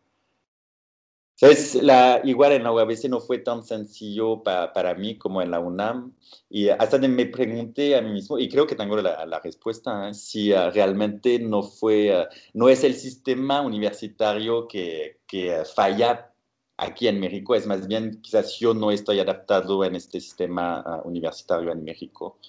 entonces, 1.42 1.84
la, 1.84 2.22
igual 2.24 2.54
en 2.54 2.64
la 2.64 2.72
UABC 2.72 3.10
no 3.10 3.20
fue 3.20 3.40
tan 3.40 3.62
sencillo 3.64 4.42
pa, 4.42 4.72
para 4.72 4.96
mí 4.96 5.18
como 5.18 5.42
en 5.42 5.52
la 5.52 5.60
UNAM. 5.60 6.14
Y 6.50 6.70
hasta 6.70 6.98
me 6.98 7.26
pregunté 7.26 7.98
a 7.98 8.02
mí 8.02 8.12
mismo, 8.12 8.40
y 8.40 8.48
creo 8.48 8.66
que 8.66 8.76
tengo 8.76 8.96
la, 8.98 9.26
la 9.26 9.40
respuesta, 9.40 10.10
¿eh? 10.10 10.14
si 10.14 10.54
uh, 10.54 10.70
realmente 10.72 11.40
no 11.40 11.62
fue, 11.64 12.16
uh, 12.18 12.26
no 12.54 12.70
es 12.70 12.86
el 12.86 12.96
sistema 12.96 13.62
universitario 13.62 14.68
que, 14.68 15.20
que 15.28 15.60
uh, 15.60 15.66
falla 15.66 16.32
aquí 16.78 17.08
en 17.08 17.20
México, 17.20 17.56
es 17.56 17.68
más 17.68 17.88
bien 17.88 18.22
quizás 18.22 18.58
yo 18.60 18.74
no 18.74 18.92
estoy 18.92 19.20
adaptado 19.20 19.84
en 19.84 19.96
este 19.96 20.22
sistema 20.22 21.02
universitario 21.04 21.72
en 21.72 21.84
México. 21.84 22.40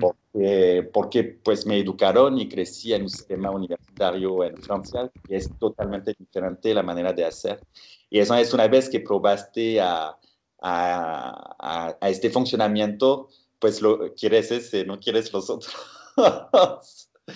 Porque, 0.00 0.90
porque 0.92 1.24
pues 1.24 1.66
me 1.66 1.78
educaron 1.78 2.38
y 2.38 2.48
crecí 2.48 2.92
en 2.92 3.02
un 3.02 3.10
sistema 3.10 3.50
universitario 3.50 4.44
en 4.44 4.56
Francia 4.58 5.10
y 5.28 5.34
es 5.34 5.50
totalmente 5.58 6.14
diferente 6.18 6.74
la 6.74 6.82
manera 6.82 7.12
de 7.12 7.24
hacer. 7.24 7.60
Y 8.08 8.18
eso 8.18 8.34
es 8.34 8.52
una 8.52 8.68
vez 8.68 8.88
que 8.88 9.00
probaste 9.00 9.80
a, 9.80 10.16
a, 10.60 11.56
a, 11.58 11.96
a 12.00 12.08
este 12.08 12.30
funcionamiento, 12.30 13.28
pues 13.58 13.80
lo 13.80 14.14
quieres 14.14 14.50
ese, 14.50 14.84
no 14.84 14.98
quieres 14.98 15.32
los 15.32 15.48
otros. 15.50 15.74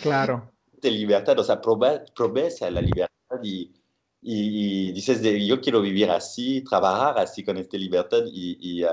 Claro. 0.03 0.51
De 0.73 0.91
libertad, 0.91 1.39
o 1.39 1.45
sea, 1.45 1.61
probé, 1.61 2.05
probé 2.15 2.49
a 2.61 2.71
la 2.71 2.81
libertad 2.81 3.39
y, 3.43 3.73
y, 4.21 4.89
y, 4.89 4.93
dices, 4.93 5.23
de, 5.23 5.47
yo 5.47 5.61
quiero 5.61 5.81
vivir 5.81 6.11
así, 6.11 6.63
trabajar 6.63 7.19
así 7.19 7.45
con 7.45 7.57
esta 7.57 7.77
libertad 7.77 8.23
y, 8.27 8.59
y, 8.61 8.85
uh, 8.85 8.89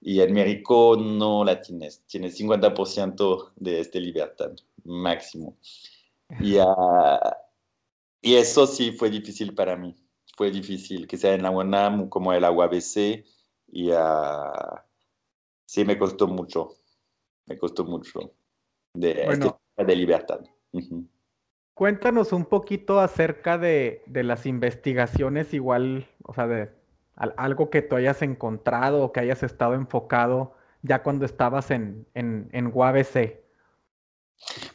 y 0.00 0.20
en 0.20 0.32
México 0.32 0.96
no 0.96 1.44
la 1.44 1.60
tienes, 1.60 2.02
tienes 2.06 2.38
50% 2.40 3.52
de 3.56 3.80
esta 3.80 3.98
libertad 3.98 4.52
máximo. 4.84 5.56
Y, 6.40 6.56
uh, 6.58 7.18
y 8.22 8.34
eso 8.34 8.66
sí 8.66 8.92
fue 8.92 9.10
difícil 9.10 9.54
para 9.54 9.76
mí 9.76 9.94
fue 10.40 10.50
difícil, 10.50 11.06
que 11.06 11.18
sea 11.18 11.34
en 11.34 11.42
la 11.42 11.50
UNAM 11.50 12.08
como 12.08 12.32
el 12.32 12.44
agua 12.44 12.66
BC. 12.66 13.26
Y 13.68 13.90
uh, 13.90 14.78
sí, 15.66 15.84
me 15.84 15.98
costó 15.98 16.26
mucho. 16.26 16.78
Me 17.44 17.58
costó 17.58 17.84
mucho. 17.84 18.32
De, 18.94 19.24
bueno, 19.26 19.60
este, 19.76 19.84
de 19.84 19.96
libertad. 19.96 20.40
Uh 20.72 20.80
-huh. 20.80 21.08
Cuéntanos 21.74 22.32
un 22.32 22.46
poquito 22.46 23.00
acerca 23.00 23.58
de, 23.58 24.02
de, 24.06 24.22
las 24.22 24.46
investigaciones, 24.46 25.52
igual, 25.52 26.08
o 26.24 26.32
sea, 26.32 26.46
de 26.46 26.70
algo 27.16 27.70
que 27.70 27.82
tú 27.82 27.96
hayas 27.96 28.22
encontrado 28.22 29.02
o 29.02 29.12
que 29.12 29.20
hayas 29.20 29.42
estado 29.42 29.74
enfocado 29.74 30.54
ya 30.82 31.02
cuando 31.02 31.24
estabas 31.24 31.70
en, 31.70 32.06
en, 32.14 32.48
en 32.52 32.70
UABC. 32.72 33.40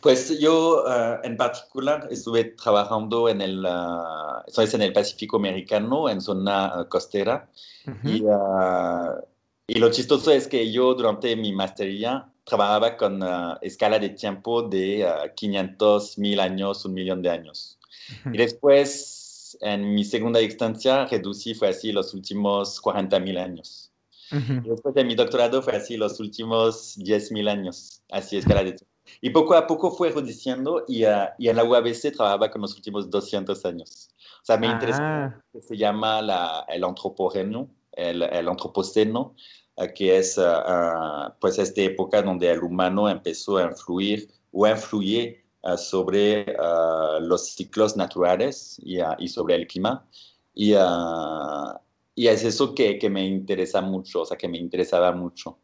Pues 0.02 0.40
yo 0.40 0.84
uh, 0.84 1.26
en 1.26 1.38
particular 1.38 2.08
estuve 2.12 2.44
trabajando 2.46 3.28
en 3.30 3.42
el, 3.42 3.66
uh, 3.66 4.62
en 4.62 4.82
el 4.82 4.94
Pacífico 4.94 5.38
americano, 5.38 6.08
en 6.08 6.22
zona 6.22 6.82
uh, 6.82 6.88
costera. 6.88 7.50
Uh 7.88 7.92
-huh. 7.92 9.58
y, 9.68 9.76
y, 9.76 9.80
lo 9.80 9.90
chistoso 9.90 10.32
es 10.32 10.48
que 10.48 10.72
yo 10.72 10.94
durante 10.94 11.36
mi 11.36 11.52
maestría 11.52 12.30
trabajaba 12.44 12.96
con 12.96 13.24
escala 13.62 13.98
de 13.98 14.10
tiempo 14.10 14.62
de 14.62 15.04
500 15.36 16.20
mil 16.20 16.40
años, 16.40 16.86
un 16.86 16.94
millón 16.94 17.22
de 17.24 17.30
años. 17.32 17.80
Uh 17.82 18.30
-huh. 18.30 18.36
Y 18.36 18.38
después, 18.38 19.25
en 19.66 19.96
mi 19.96 20.04
segunda 20.04 20.42
instancia, 20.42 21.08
reducí, 21.08 21.56
fue 21.56 21.70
así, 21.70 21.92
los 21.92 22.14
últimos 22.14 22.80
40 22.80 23.20
mil 23.20 23.38
años. 23.38 23.92
Uh 24.32 24.36
-huh. 24.36 24.64
Después 24.64 24.94
de 24.94 25.04
mi 25.04 25.16
doctorado 25.16 25.62
fue 25.62 25.76
así, 25.76 25.98
los 25.98 26.20
últimos 26.20 26.96
10 26.98 27.32
mil 27.32 27.48
años, 27.48 28.04
así 28.12 28.38
escala 28.38 28.64
de 28.64 28.74
tiempo. 28.74 28.94
Y 29.22 29.32
poco 29.32 29.56
a 29.56 29.66
poco 29.66 29.92
fue 29.92 30.12
reduciendo 30.12 30.84
y, 30.88 31.06
uh, 31.06 31.30
y, 31.40 31.50
en 31.50 31.56
la 31.56 31.64
UABC 31.64 32.12
trabajaba 32.16 32.50
con 32.52 32.62
los 32.62 32.76
últimos 32.76 33.10
200 33.10 33.66
años. 33.66 34.10
O 34.42 34.46
sea, 34.46 34.58
me 34.58 34.68
ah. 34.68 34.72
interesa 34.72 35.44
que 35.52 35.62
se 35.62 35.78
llama 35.78 36.22
la, 36.22 36.66
el 36.68 36.84
antropogeno, 36.84 37.68
el, 37.92 38.22
el 38.22 38.48
antropoceno, 38.48 39.36
uh, 39.78 39.88
que 39.96 40.18
es 40.18 40.38
uh, 40.38 41.32
pues 41.40 41.58
esta 41.58 41.82
época 41.82 42.22
donde 42.22 42.52
el 42.52 42.62
humano 42.62 43.10
empezó 43.10 43.58
a 43.58 43.64
influir 43.64 44.28
o 44.52 44.66
a 44.66 44.72
influir 45.66 45.78
sobre 45.78 46.56
los 47.22 47.50
ciclos 47.50 47.98
naturales 47.98 48.80
y, 48.84 48.98
y, 49.18 49.28
sobre 49.28 49.56
el 49.56 49.68
clima. 49.68 50.06
Y, 50.54 50.74
es 52.16 52.44
eso 52.44 52.74
que, 52.74 53.10
me 53.10 53.26
interesa 53.26 53.82
mucho, 53.82 54.22
o 54.22 54.26
sea, 54.26 54.38
que 54.38 54.48
me 54.48 54.58
interesaba 54.58 55.12
mucho. 55.12 55.60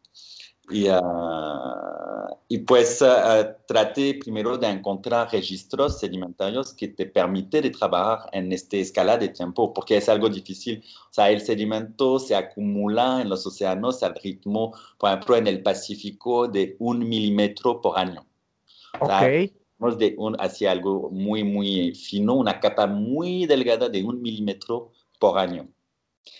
Y, 0.70 0.88
uh, 0.88 2.64
pues 2.66 3.02
uh, 3.02 3.44
traté 3.66 4.14
primero 4.14 4.56
de 4.56 4.68
encontrar 4.68 5.30
registros 5.32 5.98
sedimentarios 5.98 6.72
que 6.72 6.88
te 6.88 7.06
permiten 7.06 7.62
de 7.62 7.70
trabajar 7.70 8.30
en 8.32 8.52
esta 8.52 8.76
escala 8.76 9.18
de 9.18 9.28
tiempo, 9.28 9.72
porque 9.72 9.96
es 9.96 10.08
algo 10.08 10.28
difícil. 10.28 10.82
O 11.10 11.12
sea, 11.12 11.30
el 11.30 11.40
sedimento 11.40 12.18
se 12.18 12.36
acumula 12.36 13.20
en 13.20 13.28
los 13.28 13.46
océanos 13.46 14.02
al 14.02 14.14
ritmo, 14.14 14.72
por 14.98 15.10
ejemplo, 15.10 15.36
en 15.36 15.46
el 15.46 15.62
Pacífico 15.62 16.46
de 16.48 16.76
un 16.78 17.00
milímetro 17.08 17.80
por 17.80 17.98
año. 17.98 18.24
O 19.00 19.06
okay. 19.82 20.10
de 20.10 20.16
un, 20.18 20.36
hacia 20.40 20.72
algo 20.72 21.10
muy, 21.10 21.44
muy 21.44 21.94
fino, 21.94 22.34
una 22.34 22.60
capa 22.60 22.86
muy 22.86 23.46
delgada 23.46 23.88
de 23.88 24.02
un 24.02 24.20
milímetro 24.20 24.92
por 25.18 25.38
año. 25.38 25.68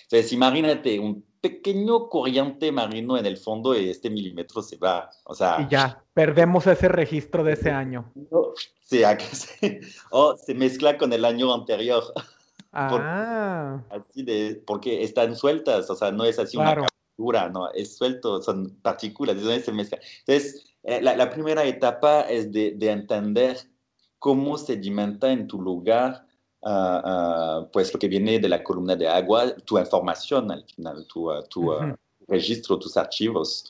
Entonces, 0.04 0.32
imagínate 0.32 0.98
un 0.98 1.24
pequeño 1.40 2.08
corriente 2.08 2.70
marino 2.70 3.18
en 3.18 3.26
el 3.26 3.36
fondo 3.36 3.78
y 3.78 3.90
este 3.90 4.08
milímetro 4.08 4.62
se 4.62 4.76
va. 4.76 5.10
O 5.24 5.34
sea, 5.34 5.60
y 5.60 5.70
ya, 5.70 6.02
perdemos 6.14 6.66
ese 6.66 6.88
registro 6.88 7.42
de 7.42 7.54
ese 7.54 7.70
año. 7.70 8.10
O 8.30 8.54
sea, 8.84 9.18
se, 9.20 9.80
o 10.10 10.36
se 10.36 10.54
mezcla 10.54 10.96
con 10.96 11.12
el 11.12 11.24
año 11.24 11.52
anterior. 11.52 12.04
Ah. 12.72 13.82
Por, 13.90 14.00
así 14.00 14.22
de, 14.22 14.62
porque 14.66 15.02
están 15.02 15.36
sueltas, 15.36 15.90
o 15.90 15.94
sea, 15.94 16.10
no 16.10 16.24
es 16.24 16.38
así 16.38 16.56
claro. 16.56 16.82
una 16.82 16.88
captura, 16.88 17.48
no, 17.50 17.70
es 17.72 17.96
suelto, 17.96 18.40
son 18.40 18.78
partículas, 18.80 19.36
entonces 19.36 19.64
se 19.64 19.72
mezcla. 19.72 19.98
Entonces, 20.20 20.71
eh, 20.82 21.00
la, 21.00 21.16
la, 21.16 21.30
primera 21.30 21.64
etapa 21.64 22.22
es 22.22 22.50
de, 22.52 22.72
de 22.72 22.90
entender 22.90 23.58
cómo 24.18 24.58
sedimenta 24.58 25.30
en 25.30 25.46
tu 25.46 25.60
lugar 25.60 26.26
Uh, 26.64 26.68
uh, 26.68 27.70
pues 27.72 27.92
lo 27.92 27.98
que 27.98 28.06
viene 28.06 28.38
de 28.38 28.48
la 28.48 28.62
columna 28.62 28.94
de 28.94 29.08
agua, 29.08 29.52
tu 29.64 29.80
información 29.80 30.48
al 30.52 30.64
final, 30.64 31.04
tu, 31.08 31.28
uh, 31.28 31.42
tu 31.48 31.72
uh 31.72 31.80
-huh. 31.80 31.96
registro, 32.28 32.78
tus 32.78 32.96
archivos, 32.96 33.64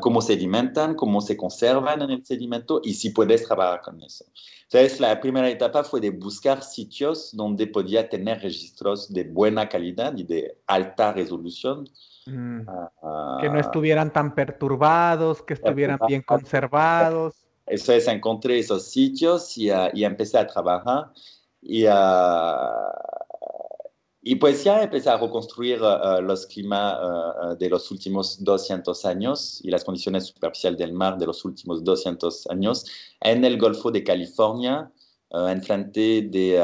cómo 0.00 0.20
sedimentan, 0.20 0.94
cómo 0.94 1.20
se 1.20 1.36
conservan 1.36 2.02
en 2.02 2.10
el 2.10 2.24
sedimento 2.24 2.80
y 2.84 2.94
si 2.94 3.10
puedes 3.10 3.46
trabajar 3.46 3.80
con 3.80 4.02
eso. 4.02 4.24
Entonces, 4.64 5.00
la 5.00 5.20
primera 5.20 5.48
etapa 5.48 5.84
fue 5.84 6.00
de 6.00 6.10
buscar 6.10 6.62
sitios 6.62 7.30
donde 7.34 7.66
podía 7.66 8.08
tener 8.08 8.40
registros 8.40 9.12
de 9.12 9.24
buena 9.24 9.68
calidad 9.68 10.16
y 10.16 10.24
de 10.24 10.58
alta 10.66 11.12
resolución. 11.12 11.88
Mm. 12.24 12.60
que 13.40 13.48
no 13.48 13.58
estuvieran 13.58 14.12
tan 14.12 14.36
perturbados, 14.36 15.42
que 15.42 15.54
estuvieran 15.54 15.98
bien 16.06 16.22
conservados. 16.22 17.34
Eso 17.66 17.92
es, 17.92 18.06
encontré 18.06 18.60
esos 18.60 18.84
sitios 18.84 19.58
y, 19.58 19.70
y 19.94 20.04
empecé 20.04 20.38
a 20.38 20.46
trabajar. 20.46 21.10
Y, 21.60 21.84
uh, 21.86 21.90
y, 24.22 24.36
pues 24.36 24.64
ya 24.64 24.82
empecé 24.82 25.10
a 25.10 25.16
reconstruir 25.16 25.80
uh, 25.82 26.22
los 26.22 26.46
climas 26.46 26.98
uh, 27.00 27.56
de 27.56 27.68
los 27.68 27.90
últimos 27.90 28.42
200 28.42 29.04
años 29.04 29.60
y 29.62 29.70
las 29.70 29.84
condiciones 29.84 30.26
superficiales 30.26 30.78
del 30.78 30.92
mar 30.92 31.18
de 31.18 31.26
los 31.26 31.44
últimos 31.44 31.82
200 31.82 32.46
años 32.48 32.86
en 33.20 33.44
el 33.44 33.58
Golfo 33.58 33.90
de 33.90 34.04
California, 34.04 34.90
en 35.30 35.62
frente 35.62 36.28
de, 36.30 36.62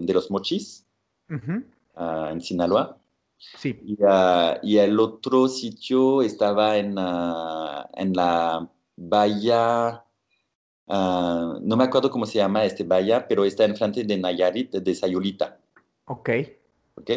de, 0.00 0.12
los 0.12 0.28
Mochis, 0.28 0.84
-huh. 1.28 1.64
en 2.32 2.40
Sinaloa. 2.40 2.98
Sí. 3.38 3.78
Y, 3.84 3.96
y, 4.62 4.78
el 4.78 4.98
otro 4.98 5.46
sitio 5.46 6.22
estaba 6.22 6.76
en, 6.76 6.98
en 6.98 8.12
la 8.14 8.68
bahía 8.96 10.04
no 10.86 11.76
me 11.76 11.84
acuerdo 11.84 12.10
cómo 12.10 12.26
se 12.26 12.38
llama 12.38 12.64
este 12.64 12.84
bahía, 12.84 13.26
pero 13.26 13.44
está 13.44 13.64
enfrente 13.64 14.04
de 14.04 14.16
Nayarit, 14.16 14.72
de 14.72 14.94
Sayulita. 14.94 15.58
Ok. 16.06 16.30
Ok. 16.96 17.10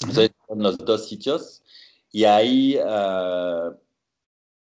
Entonces, 0.00 0.30
son 0.46 0.62
los 0.62 0.78
dos 0.78 1.08
sitios. 1.08 1.62
Y 2.10 2.24
ahí, 2.24 2.78
uh, 2.78 3.74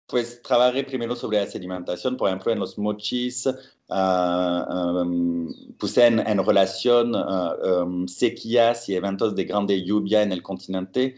pues, 0.08 0.42
trabajé 0.42 0.84
primero 0.84 1.16
sobre 1.16 1.40
la 1.40 1.48
sedimentación. 1.48 2.18
Por 2.18 2.30
ejemplo, 2.30 2.52
en 2.52 2.60
los 2.60 2.78
mochis, 2.78 3.48
um, 3.88 5.54
puse 5.78 6.08
en, 6.08 6.20
en 6.20 6.46
relación 6.46 7.16
um, 7.16 8.08
sequías 8.08 8.90
y 8.90 8.96
eventos 8.96 9.36
de 9.36 9.46
grande 9.46 9.84
lluvia 9.84 10.24
en 10.24 10.32
el 10.32 10.42
continente 10.42 11.16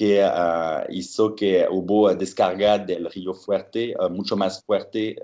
que 0.00 0.26
hizo 0.88 1.34
que 1.34 1.66
hubo 1.70 2.14
descarga 2.14 2.78
del 2.78 3.10
río 3.10 3.34
fuerte, 3.34 3.94
mucho 4.10 4.34
más 4.34 4.64
fuerte 4.64 5.14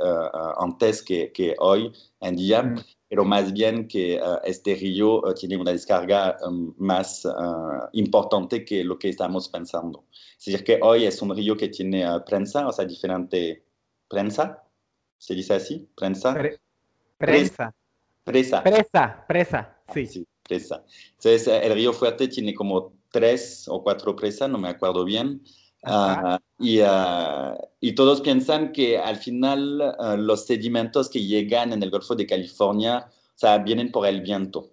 antes 0.58 1.02
que, 1.02 1.32
que, 1.32 1.54
hoy 1.58 1.90
en 2.20 2.36
día, 2.36 2.62
mm. 2.62 2.84
Pero 3.08 3.24
más 3.24 3.52
bien 3.52 3.86
que 3.86 4.20
este 4.44 4.74
río 4.74 5.22
tiene 5.38 5.56
una 5.56 5.72
descarga 5.72 6.36
um, 6.46 6.74
más 6.78 7.26
importante 7.92 8.64
que 8.64 8.82
lo 8.82 8.98
que 8.98 9.10
estamos 9.10 9.48
pensando. 9.48 10.04
Es 10.38 10.46
decir, 10.46 10.64
que 10.64 10.78
hoy 10.82 11.06
es 11.06 11.22
un 11.22 11.34
río 11.34 11.56
que 11.56 11.68
tiene 11.68 12.04
prensa, 12.26 12.66
o 12.66 12.72
sea, 12.72 12.84
diferente 12.84 13.64
prensa, 14.08 14.62
¿se 15.18 15.34
dice 15.34 15.54
así? 15.54 15.88
Prensa. 15.94 16.34
Pre 16.34 16.58
prensa. 17.18 17.74
Presa. 18.24 18.60
Presa, 18.60 19.24
presa, 19.28 19.78
sí. 19.94 20.02
Ah, 20.04 20.10
sí, 20.10 20.26
presa. 20.42 20.84
Entonces, 21.12 21.46
el 21.46 21.72
río 21.74 21.92
fuerte 21.92 22.26
tiene 22.26 22.52
como 22.54 22.92
tres 23.12 23.68
o 23.68 23.80
cuatro 23.84 24.16
presas, 24.16 24.50
no 24.50 24.58
me 24.58 24.68
acuerdo 24.68 25.04
bien. 25.04 25.40
Uh, 25.86 26.38
y, 26.58 26.80
uh, 26.80 27.56
y, 27.80 27.94
todos 27.94 28.20
piensan 28.20 28.72
que 28.72 28.98
al 28.98 29.16
final 29.16 29.94
uh, 29.98 30.16
los 30.16 30.46
sedimentos 30.46 31.08
que 31.08 31.24
llegan 31.24 31.72
en 31.72 31.80
el 31.80 31.90
Golfo 31.90 32.16
de 32.16 32.26
California 32.26 33.06
o 33.08 33.38
sea, 33.38 33.58
vienen 33.58 33.92
por 33.92 34.06
el 34.06 34.20
viento. 34.20 34.72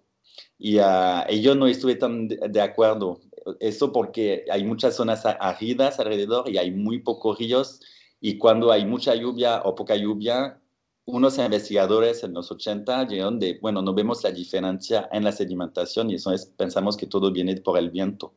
Y, 0.57 0.77
y 0.79 1.41
yo 1.41 1.53
no 1.53 1.67
estuve 1.67 1.95
tan 1.95 2.27
de, 2.27 2.37
de, 2.49 2.61
acuerdo. 2.61 3.19
Eso 3.59 3.91
porque 3.91 4.45
hay 4.49 4.63
muchas 4.63 4.95
zonas 4.95 5.23
áridas 5.25 5.99
alrededor 5.99 6.49
y 6.49 6.57
hay 6.57 6.71
muy 6.71 6.99
pocos 6.99 7.37
ríos. 7.37 7.81
Y 8.21 8.37
cuando 8.37 8.71
hay 8.71 8.85
mucha 8.85 9.13
lluvia 9.13 9.61
o 9.65 9.75
poca 9.75 9.95
lluvia, 9.97 10.61
unos 11.05 11.37
investigadores 11.37 12.23
en 12.23 12.33
los 12.33 12.49
80 12.51 13.07
llegaron 13.07 13.39
de, 13.39 13.59
bueno, 13.61 13.81
no 13.81 13.93
vemos 13.93 14.23
la 14.23 14.31
diferencia 14.31 15.09
en 15.11 15.25
la 15.25 15.33
sedimentación 15.33 16.09
y 16.09 16.15
eso 16.15 16.31
es, 16.31 16.45
pensamos 16.45 16.95
que 16.95 17.07
todo 17.07 17.31
viene 17.31 17.57
por 17.57 17.77
el 17.77 17.89
viento. 17.89 18.33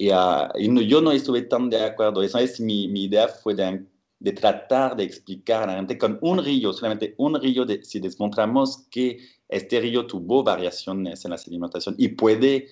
Y, 0.00 0.12
uh, 0.12 0.46
y 0.56 0.68
no, 0.68 0.80
yo 0.80 1.00
no 1.00 1.10
estuve 1.10 1.42
tan 1.42 1.68
de 1.68 1.82
acuerdo. 1.84 2.22
Eso 2.22 2.38
es, 2.38 2.60
mi, 2.60 2.86
mi 2.86 3.04
idea 3.06 3.26
fue 3.26 3.52
de, 3.52 3.84
de, 4.20 4.32
tratar 4.32 4.94
de 4.94 5.02
explicar 5.02 5.64
a 5.64 5.72
la 5.72 5.78
gente 5.78 5.98
con 5.98 6.20
un 6.22 6.38
río, 6.44 6.72
solamente 6.72 7.16
un 7.18 7.34
río, 7.40 7.64
de, 7.64 7.82
si 7.82 7.98
demostramos 7.98 8.86
que 8.92 9.18
este 9.48 9.80
río 9.80 10.06
tuvo 10.06 10.44
variaciones 10.44 11.24
en 11.24 11.32
la 11.32 11.36
sedimentación 11.36 11.96
y 11.98 12.10
puede 12.10 12.68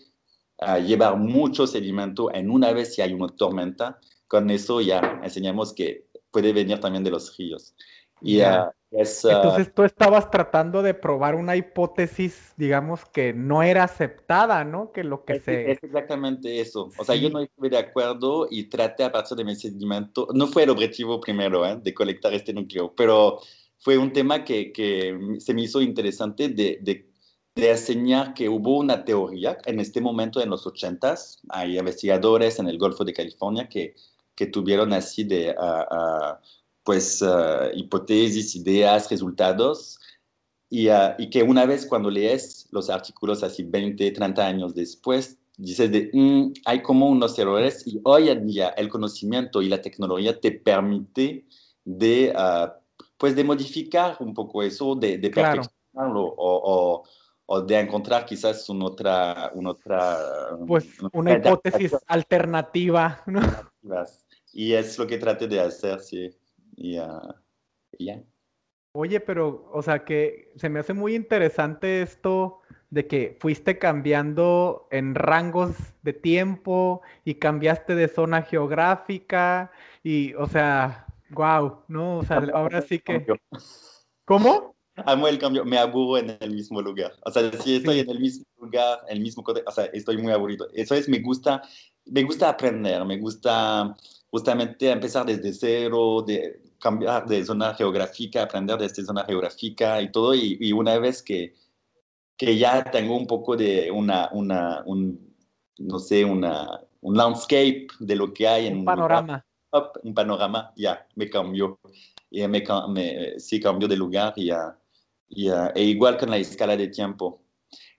uh, 0.58 0.78
llevar 0.78 1.16
mucho 1.18 1.66
sedimento 1.66 2.32
en 2.32 2.48
una 2.48 2.72
vez 2.72 2.94
si 2.94 3.02
hay 3.02 3.12
una 3.12 3.26
tormenta, 3.26 3.98
con 4.28 4.48
eso 4.48 4.80
ya 4.80 5.20
enseñamos 5.24 5.72
que 5.72 6.06
puede 6.30 6.52
venir 6.52 6.78
también 6.78 7.02
de 7.02 7.10
los 7.10 7.36
ríos. 7.36 7.74
Y, 8.22 8.36
yeah. 8.36 8.68
uh, 8.68 8.70
Entonces 8.98 9.74
tú 9.74 9.82
estabas 9.82 10.30
tratando 10.30 10.82
de 10.82 10.94
probar 10.94 11.34
una 11.34 11.54
hipótesis, 11.54 12.54
digamos, 12.56 13.04
que 13.04 13.34
no 13.34 13.62
era 13.62 13.84
aceptada, 13.84 14.64
¿no? 14.64 14.90
Que 14.92 15.04
lo 15.04 15.24
que 15.24 15.34
es, 15.34 15.44
se... 15.44 15.70
Es 15.72 15.82
exactamente 15.82 16.60
eso. 16.60 16.90
O 16.98 17.04
sea, 17.04 17.14
yo 17.14 17.28
no 17.28 17.40
estuve 17.40 17.68
de 17.68 17.78
acuerdo 17.78 18.48
y 18.50 18.64
traté 18.64 19.04
a 19.04 19.12
partir 19.12 19.36
de 19.36 19.44
mi 19.44 19.54
seguimiento, 19.54 20.28
no 20.32 20.46
fue 20.46 20.62
el 20.62 20.70
objetivo 20.70 21.20
primero, 21.20 21.66
¿eh? 21.66 21.78
De 21.82 21.92
colectar 21.92 22.32
este 22.32 22.54
núcleo, 22.54 22.94
pero 22.96 23.40
fue 23.78 23.98
un 23.98 24.12
tema 24.12 24.44
que, 24.44 24.72
que 24.72 25.36
se 25.40 25.52
me 25.52 25.62
hizo 25.62 25.82
interesante 25.82 26.48
de, 26.48 26.78
de, 26.80 27.10
de, 27.54 27.70
enseñar 27.70 28.32
que 28.32 28.48
hubo 28.48 28.78
una 28.78 29.04
teoría 29.04 29.58
en 29.66 29.78
este 29.80 30.00
momento 30.00 30.40
en 30.40 30.48
los 30.48 30.66
ochentas, 30.66 31.42
hay 31.50 31.78
investigadores 31.78 32.58
en 32.58 32.68
el 32.68 32.78
Golfo 32.78 33.04
de 33.04 33.12
California 33.12 33.68
que, 33.68 33.94
que 34.34 34.46
tuvieron 34.46 34.92
así 34.94 35.24
de... 35.24 35.54
Uh, 35.58 35.94
uh, 35.94 36.36
pues 36.86 37.20
uh, 37.20 37.68
hipótesis, 37.74 38.54
ideas, 38.54 39.10
resultados, 39.10 39.98
y, 40.70 40.88
uh, 40.88 41.14
y, 41.18 41.28
que 41.30 41.42
una 41.42 41.66
vez 41.66 41.84
cuando 41.84 42.08
lees 42.08 42.68
los 42.70 42.88
artículos 42.88 43.42
así 43.42 43.64
20, 43.64 44.12
30 44.12 44.46
años 44.46 44.74
después, 44.74 45.36
dices 45.56 45.90
de, 45.90 46.10
mm, 46.12 46.52
hay 46.64 46.82
como 46.82 47.08
unos 47.08 47.36
errores 47.40 47.84
y 47.86 48.00
hoy 48.04 48.28
en 48.28 48.46
día 48.46 48.68
el 48.68 48.88
conocimiento 48.88 49.62
y 49.62 49.68
la 49.68 49.82
tecnología 49.82 50.38
te 50.40 50.52
permite 50.52 51.44
de, 51.84 52.32
uh, 52.36 52.70
pues 53.18 53.34
de 53.34 53.42
modificar 53.42 54.16
un 54.20 54.32
poco 54.32 54.62
eso, 54.62 54.94
de, 54.94 55.18
de 55.18 55.30
claro. 55.30 55.62
perfeccionarlo 55.62 56.22
o, 56.22 56.34
o, 56.36 57.02
o, 57.46 57.60
de 57.62 57.80
encontrar 57.80 58.24
quizás 58.24 58.68
una 58.68 58.86
otra... 58.86 59.50
Una 59.54 59.70
otra 59.70 60.18
pues 60.68 60.86
una, 61.12 61.32
hipótesis 61.32 61.96
alternativa. 62.06 63.22
¿no? 63.26 63.40
Y 64.52 64.72
es 64.72 64.96
lo 64.98 65.06
que 65.06 65.18
trate 65.18 65.48
de 65.48 65.58
hacer, 65.58 65.98
sí 65.98 66.30
y 66.76 66.98
uh, 66.98 67.34
ya. 67.98 68.22
Oye, 68.92 69.20
pero, 69.20 69.68
o 69.72 69.82
sea, 69.82 70.04
que 70.04 70.52
se 70.56 70.68
me 70.68 70.80
hace 70.80 70.94
muy 70.94 71.14
interesante 71.14 72.02
esto 72.02 72.60
de 72.90 73.06
que 73.06 73.36
fuiste 73.40 73.78
cambiando 73.78 74.88
en 74.90 75.14
rangos 75.14 75.76
de 76.02 76.12
tiempo 76.12 77.02
y 77.24 77.34
cambiaste 77.34 77.94
de 77.94 78.08
zona 78.08 78.42
geográfica 78.42 79.70
y, 80.02 80.32
o 80.34 80.46
sea, 80.46 81.06
wow, 81.30 81.82
¿no? 81.88 82.18
O 82.18 82.24
sea, 82.24 82.38
ahora 82.54 82.80
sí 82.80 82.98
que... 82.98 83.26
¿Cómo? 84.24 84.74
Amo 85.04 85.28
el 85.28 85.38
cambio, 85.38 85.64
me 85.64 85.76
aburro 85.76 86.16
en 86.16 86.36
el 86.40 86.54
mismo 86.54 86.80
lugar. 86.80 87.12
O 87.26 87.30
sea, 87.30 87.52
si 87.52 87.76
estoy 87.76 88.00
en 88.00 88.08
el 88.08 88.18
mismo 88.18 88.46
lugar, 88.58 89.00
el 89.08 89.20
mismo 89.20 89.44
o 89.44 89.70
sea, 89.70 89.84
estoy 89.86 90.16
muy 90.16 90.32
aburrido. 90.32 90.68
Eso 90.72 90.94
es, 90.94 91.06
me 91.06 91.18
gusta, 91.18 91.60
me 92.06 92.22
gusta 92.22 92.48
aprender, 92.48 93.04
me 93.04 93.18
gusta 93.18 93.94
justamente 94.30 94.90
empezar 94.90 95.26
desde 95.26 95.52
cero, 95.52 96.22
de 96.26 96.62
cambiar 96.86 97.26
de 97.26 97.44
zona 97.44 97.74
geográfica, 97.74 98.42
aprender 98.42 98.78
de 98.78 98.86
esta 98.86 99.02
zona 99.02 99.24
geográfica 99.24 100.00
y 100.00 100.10
todo, 100.12 100.34
y, 100.34 100.56
y 100.60 100.72
una 100.72 100.98
vez 100.98 101.22
que, 101.22 101.54
que 102.36 102.56
ya 102.56 102.84
tengo 102.84 103.16
un 103.16 103.26
poco 103.26 103.56
de 103.56 103.90
una, 103.90 104.28
una 104.32 104.82
un, 104.86 105.34
no 105.78 105.98
sé, 105.98 106.24
una, 106.24 106.80
un 107.00 107.16
landscape 107.16 107.88
de 107.98 108.14
lo 108.14 108.32
que 108.32 108.46
hay 108.46 108.66
en 108.68 108.78
un 108.78 108.84
panorama. 108.84 109.44
Lugar, 109.72 109.92
un 110.04 110.14
panorama, 110.14 110.72
ya, 110.76 111.06
me 111.16 111.28
cambió. 111.28 111.78
Y 112.30 112.46
me, 112.46 112.62
me, 112.88 113.38
sí 113.38 113.60
cambió 113.60 113.88
de 113.88 113.96
lugar 113.96 114.32
y, 114.36 114.50
y, 115.28 115.48
e 115.50 115.82
igual 115.82 116.16
con 116.16 116.30
la 116.30 116.38
escala 116.38 116.76
de 116.76 116.88
tiempo. 116.88 117.42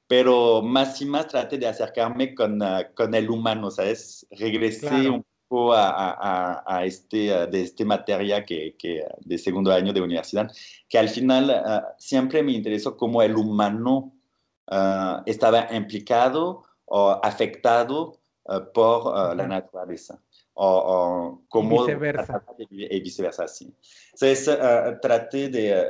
Pero 0.08 0.62
más 0.62 1.02
y 1.02 1.06
más 1.06 1.28
traté 1.28 1.58
de 1.58 1.68
acercarme 1.68 2.34
con, 2.34 2.62
uh, 2.62 2.84
con 2.96 3.14
el 3.14 3.30
humano, 3.30 3.70
¿sabes? 3.70 4.26
Regresé 4.32 4.88
claro. 4.88 5.14
un 5.16 5.26
a, 5.74 6.12
a, 6.12 6.64
a, 6.66 6.86
este, 6.86 7.48
de 7.48 7.62
este 7.62 7.86
materia 7.86 8.44
que, 8.44 8.76
que, 8.78 9.06
de 9.20 9.38
segundo 9.38 9.72
año 9.72 9.94
de 9.94 10.02
universidad, 10.02 10.52
que 10.90 10.98
al 10.98 11.10
final 11.10 11.50
uh, 11.50 11.94
siempre 11.98 12.44
me 12.44 12.52
interesó 12.52 12.98
cómo 12.98 13.22
el 13.22 13.36
humano 13.36 14.12
uh, 14.70 15.22
estaba 15.26 15.68
implicado 15.72 16.64
o 16.86 17.12
afectado 17.24 18.18
uh, 18.46 18.60
por 18.74 19.36
la 19.36 19.48
naturaleza. 19.48 20.20
O, 20.60 20.66
o 20.66 21.42
cómo 21.50 21.76
y 21.76 21.80
viceversa. 21.86 22.44
Y 22.70 23.00
viceversa, 23.00 23.48
sí. 23.48 23.72
Entonces, 24.14 24.58
traté 25.04 25.50
de, 25.50 25.86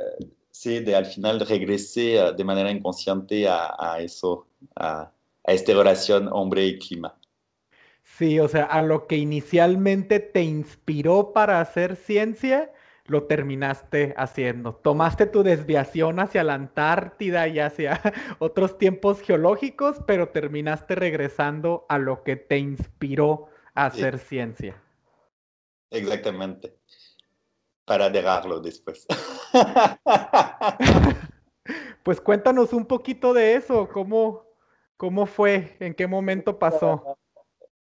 sí, 0.50 0.80
de 0.80 0.94
al 0.94 1.06
final 1.06 1.40
regresé 1.40 2.34
de 2.36 2.44
manera 2.44 2.70
inconsciente 2.70 3.48
a, 3.48 3.74
a 3.78 4.00
eso, 4.00 4.46
a, 4.76 5.10
a 5.44 5.52
esta 5.52 5.72
relación 5.72 6.28
hombre 6.30 6.66
y 6.66 6.78
clima. 6.78 7.18
Sí, 8.18 8.40
o 8.40 8.48
sea, 8.48 8.64
a 8.64 8.82
lo 8.82 9.06
que 9.06 9.16
inicialmente 9.16 10.18
te 10.18 10.42
inspiró 10.42 11.32
para 11.32 11.60
hacer 11.60 11.94
ciencia, 11.94 12.72
lo 13.04 13.28
terminaste 13.28 14.12
haciendo. 14.16 14.74
Tomaste 14.74 15.26
tu 15.26 15.44
desviación 15.44 16.18
hacia 16.18 16.42
la 16.42 16.54
Antártida 16.54 17.46
y 17.46 17.60
hacia 17.60 18.00
otros 18.40 18.76
tiempos 18.76 19.20
geológicos, 19.20 19.98
pero 20.04 20.30
terminaste 20.30 20.96
regresando 20.96 21.86
a 21.88 21.98
lo 21.98 22.24
que 22.24 22.34
te 22.34 22.58
inspiró 22.58 23.50
a 23.76 23.86
hacer 23.86 24.18
sí. 24.18 24.26
ciencia. 24.26 24.82
Exactamente. 25.90 26.76
Para 27.84 28.10
dejarlo 28.10 28.58
después. 28.58 29.06
pues 32.02 32.20
cuéntanos 32.20 32.72
un 32.72 32.84
poquito 32.84 33.32
de 33.32 33.54
eso, 33.54 33.88
¿cómo, 33.88 34.44
cómo 34.96 35.26
fue? 35.26 35.76
¿En 35.78 35.94
qué 35.94 36.08
momento 36.08 36.58
pasó? 36.58 37.16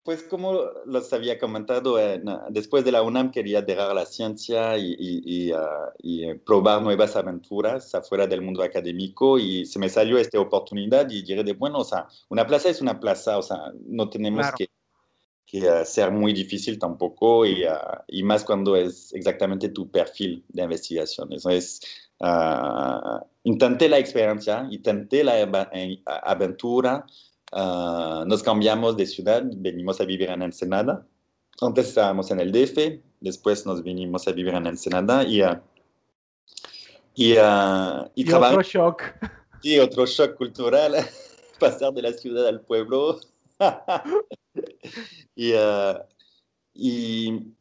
Pues 0.02 0.22
como 0.22 0.54
los 0.86 1.12
había 1.12 1.38
comentado, 1.38 1.98
eh, 1.98 2.22
después 2.48 2.82
de 2.84 2.92
la 2.92 3.02
UNAM 3.02 3.30
quería 3.30 3.60
dejar 3.60 3.94
la 3.94 4.06
ciencia 4.06 4.78
y, 4.78 4.96
y, 4.98 5.48
y, 5.48 5.52
uh, 5.52 5.58
y, 5.98 6.34
probar 6.34 6.80
nuevas 6.80 7.14
aventuras 7.14 7.94
afuera 7.94 8.26
del 8.26 8.40
mundo 8.40 8.62
académico 8.62 9.38
y 9.38 9.66
se 9.66 9.78
me 9.78 9.90
salió 9.90 10.16
esta 10.16 10.40
oportunidad 10.40 11.10
y 11.10 11.22
diré 11.22 11.44
de, 11.44 11.52
bueno, 11.52 11.80
o 11.80 11.84
sea, 11.84 12.06
una 12.30 12.46
plaza 12.46 12.70
es 12.70 12.80
una 12.80 12.98
plaza, 12.98 13.36
o 13.36 13.42
sea, 13.42 13.72
no 13.86 14.08
tenemos 14.08 14.40
claro. 14.40 14.56
que, 14.56 14.70
que 15.44 15.68
uh, 15.68 15.84
ser 15.84 16.10
muy 16.10 16.32
difícil 16.32 16.78
tampoco 16.78 17.44
y, 17.44 17.66
uh, 17.66 18.02
y, 18.06 18.22
más 18.22 18.44
cuando 18.44 18.76
es 18.76 19.12
exactamente 19.12 19.68
tu 19.68 19.90
perfil 19.90 20.42
de 20.48 20.62
investigación. 20.62 21.32
Eso 21.34 21.50
es, 21.50 21.80
intenté 23.44 23.88
la 23.90 23.98
experiencia, 23.98 24.66
intenté 24.70 25.22
la 25.22 25.34
aventura. 26.06 27.04
Uh, 27.50 28.24
nos 28.26 28.42
cambiamos 28.42 28.96
de 28.96 29.06
ciudad, 29.06 29.42
venimos 29.56 30.00
a 30.00 30.04
vivir 30.04 30.28
en 30.30 30.42
Ensenada. 30.42 31.06
Antes 31.60 31.88
estábamos 31.88 32.30
en 32.30 32.40
el 32.40 32.52
DF, 32.52 33.00
después 33.20 33.64
nos 33.64 33.82
vinimos 33.82 34.28
a 34.28 34.32
vivir 34.32 34.54
en 34.54 34.66
Ensenada 34.66 35.24
y, 35.24 35.42
uh, 35.42 35.58
y, 37.14 37.38
uh, 37.38 38.10
y, 38.14 38.28
y 38.28 38.32
otro 38.32 38.62
shock. 38.62 39.02
Sí, 39.62 39.78
otro 39.78 40.06
shock 40.06 40.36
cultural, 40.36 40.94
pasar 41.58 41.92
de 41.94 42.02
la 42.02 42.12
ciudad 42.12 42.46
al 42.46 42.60
pueblo. 42.60 43.18
y, 45.34 45.52
y, 46.74 47.54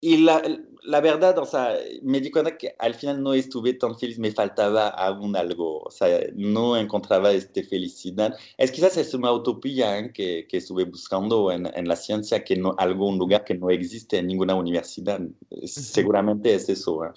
y 0.00 0.16
la, 0.18 0.42
la, 0.84 1.00
verdad, 1.00 1.38
o 1.38 1.44
sea, 1.44 1.76
me 2.02 2.20
di 2.20 2.30
cuenta 2.30 2.56
que 2.56 2.74
al 2.78 2.94
final 2.94 3.22
no 3.22 3.34
estuve 3.34 3.74
tan 3.74 3.98
feliz, 3.98 4.18
me 4.18 4.32
faltaba 4.32 4.88
aún 4.88 5.36
algo, 5.36 5.80
o 5.80 5.90
sea, 5.90 6.20
no 6.34 6.76
encontraba 6.76 7.32
esta 7.32 7.62
felicidad. 7.62 8.34
Es 8.56 8.70
quizás 8.72 8.96
es 8.96 9.14
una 9.14 9.32
utopía 9.32 9.98
¿eh? 9.98 10.12
que, 10.12 10.46
que, 10.48 10.56
estuve 10.58 10.84
buscando 10.84 11.50
en, 11.52 11.66
en, 11.74 11.88
la 11.88 11.96
ciencia, 11.96 12.44
que 12.44 12.56
no, 12.56 12.74
algún 12.78 13.18
lugar 13.18 13.44
que 13.44 13.54
no 13.54 13.70
existe 13.70 14.18
en 14.18 14.26
ninguna 14.26 14.54
universidad. 14.54 15.20
Seguramente 15.64 16.54
es 16.54 16.68
eso, 16.68 17.04
¿eh? 17.04 17.10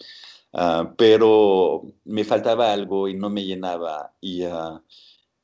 uh, 0.53 0.93
pero 0.97 1.83
me 2.05 2.23
faltaba 2.23 2.71
algo 2.71 3.07
y 3.07 3.13
no 3.15 3.29
me 3.29 3.43
llenaba. 3.43 4.13
Y, 4.21 4.43
uh, 4.45 4.79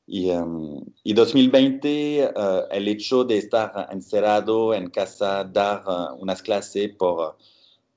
y, 0.06 0.30
um, 0.30 0.84
y 1.04 1.12
2020, 1.14 2.32
uh, 2.36 2.40
el 2.70 2.88
hecho 2.88 3.24
de 3.24 3.38
estar 3.38 3.88
encerrado 3.90 4.74
en 4.74 4.90
casa, 4.90 5.44
dar 5.44 5.82
unas 6.18 6.42
clases 6.42 6.90
por, 6.96 7.36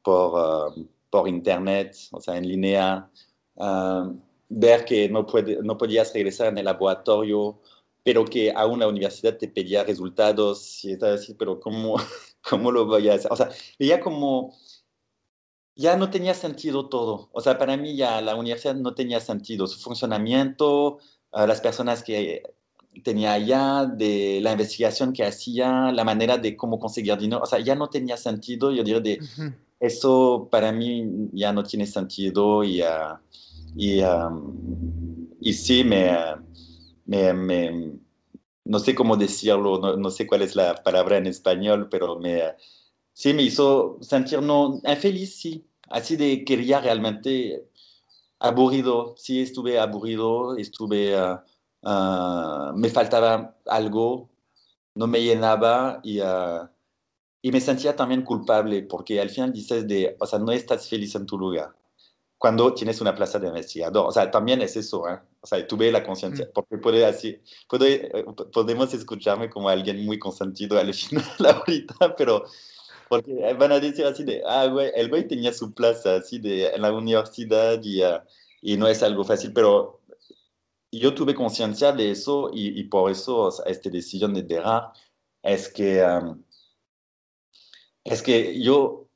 por, 0.06 0.72
uh, 0.78 0.88
por, 1.10 1.28
internet, 1.28 1.97
o 2.12 2.22
sea, 2.22 2.38
en 2.38 2.47
línea, 2.47 3.10
ver 4.49 4.86
que 4.86 5.10
no, 5.10 5.26
puede, 5.26 5.62
no 5.64 5.78
podías 5.78 6.14
regresar 6.14 6.47
en 6.47 6.60
el 6.60 6.66
laboratorio, 6.66 7.60
pero 8.03 8.24
que 8.24 8.51
aún 8.56 8.80
la 8.80 8.88
universidad 8.88 9.38
te 9.38 9.47
pedía 9.47 9.84
resultados, 9.84 10.86
y 10.86 10.93
estaba 10.93 11.16
así, 11.16 11.34
pero 11.34 11.60
¿cómo, 11.60 11.95
¿cómo 12.49 12.72
lo 12.72 12.86
voy 12.86 13.10
a 13.10 13.16
hacer? 13.16 13.32
O 13.32 13.36
sea, 13.36 13.49
veía 13.80 13.99
como 13.99 14.53
ya 15.76 15.97
no 15.97 16.10
tenía 16.10 16.34
sentido 16.34 16.88
todo. 16.88 17.30
O 17.34 17.41
sea, 17.41 17.58
para 17.58 17.76
mí 17.78 17.95
ya 17.97 18.22
la 18.22 18.36
universidad 18.36 18.76
no 18.76 18.93
tenía 18.95 19.20
sentido. 19.20 19.68
Su 19.68 19.80
funcionamiento, 19.80 20.99
a 21.32 21.45
las 21.47 21.62
personas 21.62 22.03
que 22.03 22.43
tenía 23.03 23.34
allá, 23.34 23.86
de 23.86 24.39
la 24.41 24.53
investigación 24.53 25.12
que 25.12 25.26
hacía, 25.26 25.91
la 25.91 26.03
manera 26.06 26.38
de 26.38 26.56
cómo 26.56 26.80
conseguir 26.80 27.18
dinero, 27.18 27.41
o 27.43 27.45
sea, 27.45 27.60
ya 27.60 27.76
no 27.76 27.89
tenía 27.89 28.16
sentido, 28.16 28.72
yo 28.72 28.84
diría, 28.84 29.01
de 29.01 29.20
uh 29.20 29.24
-huh. 29.24 29.56
Eso 29.86 30.47
para 30.51 30.71
mí 30.71 31.29
ya 31.33 31.53
no 31.53 31.63
tiene 31.63 31.86
sentido 31.86 32.63
y, 32.63 32.81
uh, 32.81 33.17
y, 33.75 34.01
um, 34.01 35.29
sí, 35.53 35.83
me, 35.83 36.11
me, 37.05 37.33
me, 37.33 37.99
no 38.65 38.79
sé 38.79 38.95
cómo 38.95 39.17
decirlo, 39.17 39.79
no, 39.79 39.97
no, 39.97 40.09
sé 40.09 40.27
cuál 40.27 40.41
es 40.41 40.55
la 40.55 40.75
palabra 40.75 41.17
en 41.17 41.27
español, 41.27 41.88
pero 41.89 42.19
me, 42.19 42.41
sí 43.13 43.33
me 43.33 43.43
hizo 43.43 43.97
sentir 44.01 44.41
no, 44.41 44.81
infeliz, 44.86 45.36
sí, 45.36 45.65
así 45.89 46.15
de 46.15 46.43
quería 46.45 46.81
realmente 46.81 47.69
aburrido, 48.39 49.15
sí 49.17 49.41
estuve 49.41 49.79
aburrido, 49.79 50.57
estuve, 50.57 51.15
uh, 51.19 51.39
uh, 51.83 52.73
me 52.75 52.89
faltaba 52.89 53.57
algo, 53.65 54.29
no 54.95 55.07
me 55.07 55.21
llenaba 55.21 55.99
y, 56.03 56.19
uh, 56.21 56.67
y 57.45 57.51
me 57.51 57.61
sentía 57.61 57.95
también 57.95 58.23
culpable 58.23 58.81
porque 58.81 59.21
al 59.21 59.29
final 59.29 59.53
dices 59.53 59.87
de, 59.87 60.17
o 60.19 60.25
sea, 60.25 60.39
no 60.39 60.51
estás 60.51 60.89
feliz 60.89 61.13
en 61.13 61.27
tu 61.27 61.37
lugar 61.37 61.75
cuando 62.39 62.73
tienes 62.73 63.01
una 63.01 63.13
plaza 63.13 63.37
de 63.37 63.49
investigador. 63.49 64.07
O 64.07 64.11
sea, 64.11 64.31
también 64.31 64.63
es 64.63 64.75
eso, 64.75 65.07
¿eh? 65.07 65.19
O 65.41 65.45
sea, 65.45 65.67
tuve 65.67 65.91
la 65.91 66.03
conciencia, 66.03 66.49
porque 66.51 66.79
puede 66.79 67.05
así, 67.05 67.39
puede, 67.69 68.07
eh, 68.17 68.25
podemos 68.51 68.91
escucharme 68.95 69.47
como 69.51 69.69
alguien 69.69 70.03
muy 70.07 70.17
consentido 70.17 70.79
al 70.79 70.91
final 70.91 71.23
ahorita, 71.55 72.15
pero 72.15 72.45
porque 73.09 73.53
van 73.53 73.73
a 73.73 73.79
decir 73.79 74.05
así 74.05 74.23
de, 74.23 74.41
ah, 74.47 74.65
güey, 74.65 74.91
el 74.95 75.07
güey 75.09 75.27
tenía 75.27 75.53
su 75.53 75.71
plaza 75.71 76.15
así 76.15 76.39
de, 76.39 76.69
en 76.69 76.81
la 76.81 76.91
universidad 76.91 77.79
y, 77.83 78.01
uh, 78.01 78.21
y 78.63 78.75
no 78.75 78.87
es 78.87 79.03
algo 79.03 79.23
fácil, 79.23 79.53
pero 79.53 80.01
yo 80.91 81.13
tuve 81.13 81.35
conciencia 81.35 81.91
de 81.91 82.09
eso 82.09 82.49
y, 82.51 82.79
y, 82.79 82.85
por 82.85 83.11
eso 83.11 83.37
o 83.37 83.51
sea, 83.51 83.65
esta 83.65 83.91
decisión 83.91 84.33
de 84.33 84.41
dejar 84.41 84.93
es 85.43 85.69
que, 85.69 86.03
um, 86.03 86.43
es 88.06 88.22
que 88.22 88.62
yo 88.62 89.10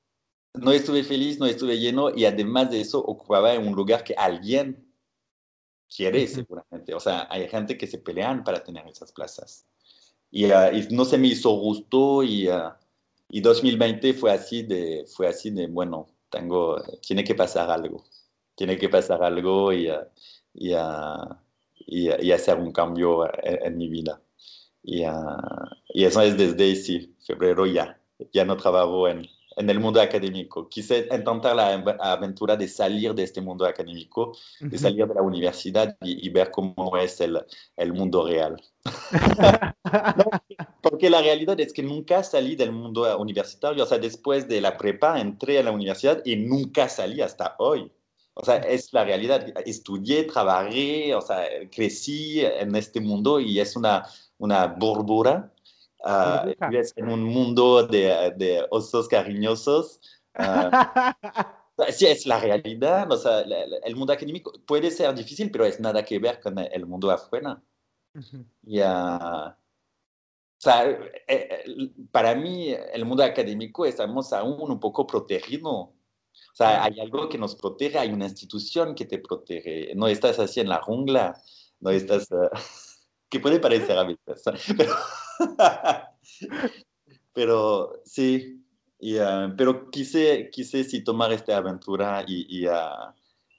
no 0.55 0.71
estuve 0.71 1.03
feliz, 1.03 1.39
no 1.39 1.45
estuve 1.45 1.79
lleno 1.79 2.09
y 2.13 2.25
además 2.25 2.71
de 2.71 2.81
eso 2.81 2.99
ocupaba 2.99 3.57
un 3.57 3.73
lugar 3.73 4.03
que 4.03 4.15
alguien 4.15 4.91
quiere 5.87 6.27
seguramente. 6.27 6.93
O 6.93 6.99
sea, 6.99 7.27
hay 7.29 7.47
gente 7.47 7.77
que 7.77 7.87
se 7.87 7.99
pelean 7.99 8.43
para 8.43 8.63
tener 8.63 8.87
esas 8.87 9.11
plazas. 9.11 9.65
Y, 10.31 10.45
uh, 10.45 10.73
y 10.73 10.87
no 10.93 11.05
se 11.05 11.17
me 11.17 11.27
hizo 11.27 11.51
gusto 11.51 12.23
y, 12.23 12.49
uh, 12.49 12.71
y 13.29 13.41
2020 13.41 14.13
fue 14.13 14.31
así 14.31 14.63
de, 14.63 15.05
fue 15.07 15.27
así 15.27 15.51
de, 15.51 15.67
bueno, 15.67 16.07
tengo, 16.29 16.81
tiene 17.01 17.23
que 17.23 17.35
pasar 17.35 17.69
algo. 17.69 18.05
Tiene 18.55 18.77
que 18.77 18.89
pasar 18.89 19.23
algo 19.23 19.71
y, 19.71 19.89
uh, 19.89 20.05
y, 20.53 20.73
y, 22.25 22.31
hacer 22.31 22.57
un 22.57 22.71
cambio 22.71 23.25
en, 23.43 23.65
en 23.67 23.77
mi 23.77 23.87
vida. 23.87 24.21
Y, 24.83 25.03
y, 25.93 26.03
eso 26.05 26.21
es 26.21 26.37
desde 26.37 26.75
sí, 26.75 27.15
febrero 27.19 27.65
ya. 27.65 27.98
Ya 28.31 28.45
no 28.45 28.57
trabajo 28.57 29.07
en, 29.07 29.27
en 29.59 29.69
el 29.69 29.79
mundo 29.79 30.01
académico. 30.01 30.69
Quise 30.69 31.07
intentar 31.11 31.55
la 31.55 31.73
aventura 31.99 32.55
de 32.55 32.67
salir 32.67 33.13
de 33.13 33.23
este 33.23 33.41
mundo 33.41 33.65
académico, 33.65 34.37
de 34.59 34.77
salir 34.77 35.05
de 35.05 35.15
la 35.15 35.21
universidad 35.21 35.97
y, 36.01 36.25
y 36.25 36.29
ver 36.29 36.49
cómo 36.49 36.95
es 36.97 37.19
el, 37.19 37.37
el 37.75 37.93
mundo 37.93 38.25
real. 38.25 38.61
no, 40.17 40.25
porque 40.81 41.09
la 41.09 41.21
realidad 41.21 41.59
es 41.59 41.73
que 41.73 41.83
nunca 41.83 42.23
salí 42.23 42.55
del 42.55 42.71
mundo 42.71 43.17
universitario. 43.17 43.83
O 43.83 43.87
sea, 43.87 43.97
después 43.97 44.47
de 44.47 44.61
la 44.61 44.77
prepa 44.77 45.19
entré 45.19 45.59
a 45.59 45.63
la 45.63 45.71
universidad 45.71 46.21
y 46.23 46.37
nunca 46.37 46.87
salí 46.87 47.21
hasta 47.21 47.55
hoy. 47.59 47.91
O 48.35 48.45
sea, 48.45 48.55
es 48.57 48.93
la 48.93 49.03
realidad. 49.03 49.45
Estudié, 49.65 50.23
trabajé, 50.23 51.13
o 51.13 51.21
sea, 51.21 51.43
crecí 51.69 52.39
en 52.45 52.73
este 52.77 53.01
mundo 53.01 53.41
y 53.41 53.59
es 53.59 53.75
una, 53.75 54.05
una 54.37 54.67
burbuja 54.67 55.51
Uh, 55.99 56.53
vives 56.69 56.93
en 56.95 57.09
un 57.09 57.23
mundo 57.23 57.85
de, 57.85 58.33
de 58.37 58.65
osos 58.69 59.07
cariñosos. 59.07 59.99
Uh, 60.37 60.71
sí, 61.91 62.05
es 62.07 62.25
la 62.25 62.39
realidad. 62.39 63.11
O 63.11 63.17
sea, 63.17 63.41
el 63.41 63.95
mundo 63.95 64.13
académico 64.13 64.53
puede 64.65 64.91
ser 64.91 65.13
difícil, 65.13 65.51
pero 65.51 65.65
es 65.65 65.79
nada 65.79 66.03
que 66.03 66.19
ver 66.19 66.39
con 66.39 66.57
el 66.57 66.85
mundo 66.85 67.11
afuera. 67.11 67.61
Uh 68.15 68.19
-huh. 68.19 68.45
y, 68.63 68.81
uh, 68.81 69.53
o 70.59 70.61
sea, 70.61 70.89
eh, 70.89 71.19
eh, 71.27 71.91
para 72.11 72.35
mí, 72.35 72.75
el 72.93 73.05
mundo 73.05 73.23
académico 73.23 73.85
estamos 73.85 74.33
aún 74.33 74.69
un 74.69 74.79
poco 74.79 75.07
protegidos. 75.07 75.71
O 75.71 75.91
sea, 76.53 76.83
hay 76.83 76.99
algo 76.99 77.29
que 77.29 77.37
nos 77.37 77.55
protege, 77.55 77.97
hay 77.97 78.11
una 78.11 78.25
institución 78.25 78.93
que 78.93 79.05
te 79.05 79.19
protege. 79.19 79.93
No 79.95 80.07
estás 80.07 80.37
así 80.37 80.59
en 80.59 80.67
la 80.69 80.81
jungla, 80.81 81.41
no 81.79 81.89
estás... 81.91 82.27
Que 83.31 83.39
puede 83.39 83.59
parecer 83.59 83.95
a 83.95 84.05
veces, 84.05 84.41
pero... 84.75 84.91
pero 87.33 88.01
sí, 88.05 88.59
y, 88.99 89.17
uh, 89.17 89.55
pero 89.57 89.89
quise, 89.89 90.49
quise 90.51 90.83
sí 90.83 91.03
tomar 91.03 91.31
esta 91.31 91.57
aventura 91.57 92.23
y, 92.27 92.63
y, 92.63 92.67
uh, 92.67 93.13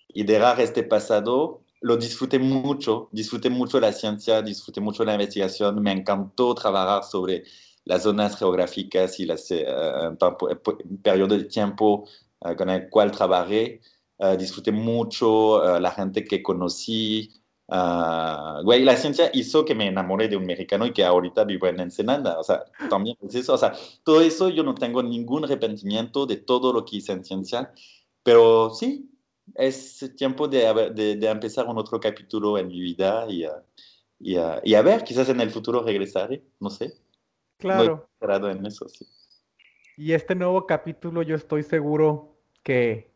y, 0.08 0.22
dejar 0.24 0.60
este 0.60 0.82
pasado. 0.82 1.62
Lo 1.80 1.96
disfruté 1.96 2.38
mucho, 2.38 3.08
disfruté 3.10 3.48
mucho 3.48 3.80
la 3.80 3.92
ciencia, 3.92 4.42
disfruté 4.42 4.82
mucho 4.82 5.02
la 5.04 5.14
investigación, 5.14 5.82
me 5.82 5.92
encantó 5.92 6.54
trabajar 6.54 7.04
sobre 7.04 7.44
las 7.84 8.02
zonas 8.02 8.36
geográficas 8.38 9.18
y 9.18 9.24
las 9.24 9.50
uh, 9.50 10.16
periodo 11.02 11.38
de 11.38 11.44
tiempo 11.44 12.06
con 12.56 12.70
el 12.70 12.88
cual 12.90 13.10
trabajé. 13.10 13.80
disfruté 14.38 14.72
mucho 14.72 15.78
la 15.78 15.90
gente 15.90 16.24
que 16.24 16.42
conocí, 16.42 17.39
Uh, 17.72 18.64
güey, 18.64 18.82
la 18.82 18.96
ciencia 18.96 19.30
hizo 19.32 19.64
que 19.64 19.76
me 19.76 19.86
enamoré 19.86 20.26
de 20.26 20.36
un 20.36 20.44
mexicano 20.44 20.86
y 20.86 20.92
que 20.92 21.04
ahorita 21.04 21.44
vivo 21.44 21.68
en 21.68 21.78
Ensenada. 21.78 22.38
O 22.40 22.42
sea, 22.42 22.64
también 22.88 23.16
es 23.22 23.34
eso. 23.36 23.54
O 23.54 23.58
sea, 23.58 23.72
todo 24.02 24.20
eso 24.20 24.48
yo 24.48 24.64
no 24.64 24.74
tengo 24.74 25.02
ningún 25.04 25.44
arrepentimiento 25.44 26.26
de 26.26 26.38
todo 26.38 26.72
lo 26.72 26.84
que 26.84 26.96
hice 26.96 27.12
en 27.12 27.24
ciencia. 27.24 27.72
Pero 28.24 28.70
sí, 28.74 29.08
es 29.54 30.12
tiempo 30.16 30.48
de, 30.48 30.92
de, 30.92 31.14
de 31.14 31.28
empezar 31.28 31.68
un 31.68 31.78
otro 31.78 32.00
capítulo 32.00 32.58
en 32.58 32.68
mi 32.68 32.80
vida 32.80 33.26
y, 33.28 33.46
uh, 33.46 33.50
y, 34.18 34.36
uh, 34.36 34.60
y, 34.64 34.74
a 34.74 34.82
ver, 34.82 35.04
quizás 35.04 35.28
en 35.28 35.40
el 35.40 35.50
futuro 35.50 35.82
regresaré, 35.82 36.42
no 36.58 36.70
sé. 36.70 36.92
Claro. 37.58 38.08
No 38.20 38.50
en 38.50 38.66
eso, 38.66 38.88
sí. 38.88 39.06
Y 39.96 40.12
este 40.12 40.34
nuevo 40.34 40.66
capítulo 40.66 41.22
yo 41.22 41.36
estoy 41.36 41.62
seguro 41.62 42.36
que 42.62 43.12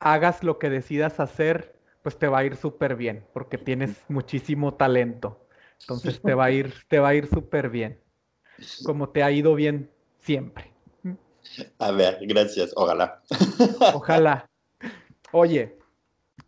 hagas 0.00 0.42
lo 0.42 0.58
que 0.58 0.68
decidas 0.68 1.18
hacer 1.20 1.75
pues 2.06 2.16
te 2.16 2.28
va 2.28 2.38
a 2.38 2.44
ir 2.44 2.54
súper 2.54 2.94
bien, 2.94 3.26
porque 3.32 3.58
tienes 3.58 4.00
muchísimo 4.06 4.74
talento. 4.74 5.44
Entonces 5.80 6.22
te 6.22 6.34
va 6.34 6.44
a 6.44 6.50
ir, 6.52 6.72
te 6.86 7.00
va 7.00 7.08
a 7.08 7.14
ir 7.16 7.26
súper 7.26 7.68
bien, 7.68 7.98
como 8.84 9.08
te 9.08 9.24
ha 9.24 9.32
ido 9.32 9.56
bien 9.56 9.90
siempre. 10.20 10.72
A 11.80 11.90
ver, 11.90 12.18
gracias, 12.20 12.72
ojalá. 12.76 13.24
Ojalá. 13.92 14.48
Oye, 15.32 15.80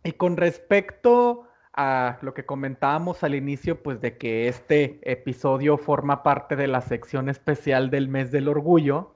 y 0.05 0.13
con 0.13 0.37
respecto 0.37 1.49
a 1.73 2.19
lo 2.21 2.33
que 2.33 2.45
comentábamos 2.45 3.21
al 3.25 3.35
inicio, 3.35 3.83
pues 3.83 3.99
de 3.99 4.17
que 4.17 4.47
este 4.47 5.01
episodio 5.03 5.77
forma 5.77 6.23
parte 6.23 6.55
de 6.55 6.67
la 6.67 6.79
sección 6.79 7.27
especial 7.27 7.89
del 7.89 8.07
mes 8.07 8.31
del 8.31 8.47
orgullo, 8.47 9.13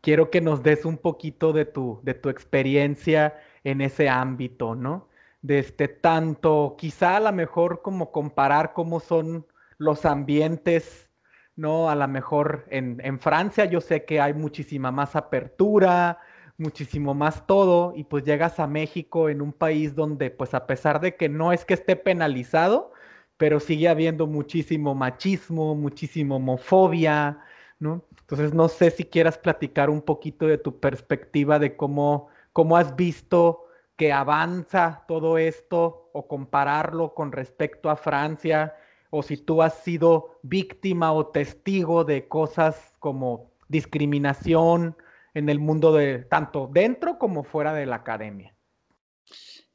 quiero 0.00 0.30
que 0.30 0.40
nos 0.40 0.62
des 0.62 0.84
un 0.84 0.96
poquito 0.96 1.52
de 1.52 1.64
tu, 1.64 1.98
de 2.04 2.14
tu 2.14 2.28
experiencia 2.28 3.36
en 3.64 3.80
ese 3.80 4.08
ámbito, 4.08 4.76
¿no? 4.76 5.10
De 5.42 5.58
este 5.58 5.88
tanto, 5.88 6.76
quizá 6.78 7.16
a 7.16 7.20
lo 7.20 7.32
mejor 7.32 7.82
como 7.82 8.12
comparar 8.12 8.72
cómo 8.72 9.00
son 9.00 9.46
los 9.78 10.04
ambientes, 10.06 11.10
¿no? 11.56 11.90
A 11.90 11.96
lo 11.96 12.08
mejor 12.08 12.66
en, 12.70 13.00
en, 13.04 13.18
Francia 13.18 13.64
yo 13.64 13.80
sé 13.80 14.04
que 14.04 14.20
hay 14.20 14.34
muchísima 14.34 14.92
más 14.92 15.16
apertura, 15.16 16.20
muchísimo 16.58 17.14
más 17.14 17.46
todo, 17.46 17.92
y 17.96 18.04
pues 18.04 18.24
llegas 18.24 18.60
a 18.60 18.66
México 18.68 19.28
en 19.28 19.42
un 19.42 19.52
país 19.52 19.94
donde 19.96 20.30
pues 20.30 20.54
a 20.54 20.66
pesar 20.66 21.00
de 21.00 21.16
que 21.16 21.28
no 21.28 21.52
es 21.52 21.64
que 21.64 21.74
esté 21.74 21.96
penalizado, 21.96 22.92
pero 23.36 23.58
sigue 23.60 23.88
habiendo 23.88 24.26
muchísimo 24.28 24.94
machismo, 24.94 25.74
muchísimo 25.74 26.36
homofobia, 26.36 27.40
¿no? 27.80 28.04
Entonces 28.20 28.54
no 28.54 28.68
sé 28.68 28.92
si 28.92 29.04
quieras 29.04 29.38
platicar 29.38 29.90
un 29.90 30.02
poquito 30.02 30.46
de 30.46 30.58
tu 30.58 30.78
perspectiva 30.78 31.58
de 31.58 31.76
cómo, 31.76 32.28
cómo 32.52 32.76
has 32.76 32.94
visto 32.94 33.66
que 33.96 34.12
avanza 34.12 35.04
todo 35.06 35.38
esto 35.38 36.10
o 36.12 36.26
compararlo 36.26 37.14
con 37.14 37.32
respecto 37.32 37.90
a 37.90 37.96
Francia 37.96 38.74
o 39.10 39.22
si 39.22 39.36
tú 39.36 39.62
has 39.62 39.74
sido 39.74 40.38
víctima 40.42 41.12
o 41.12 41.26
testigo 41.26 42.04
de 42.04 42.28
cosas 42.28 42.94
como 42.98 43.50
discriminación 43.68 44.96
en 45.34 45.48
el 45.48 45.58
mundo 45.58 45.92
de 45.92 46.20
tanto 46.20 46.68
dentro 46.72 47.18
como 47.18 47.44
fuera 47.44 47.74
de 47.74 47.86
la 47.86 47.96
academia. 47.96 48.54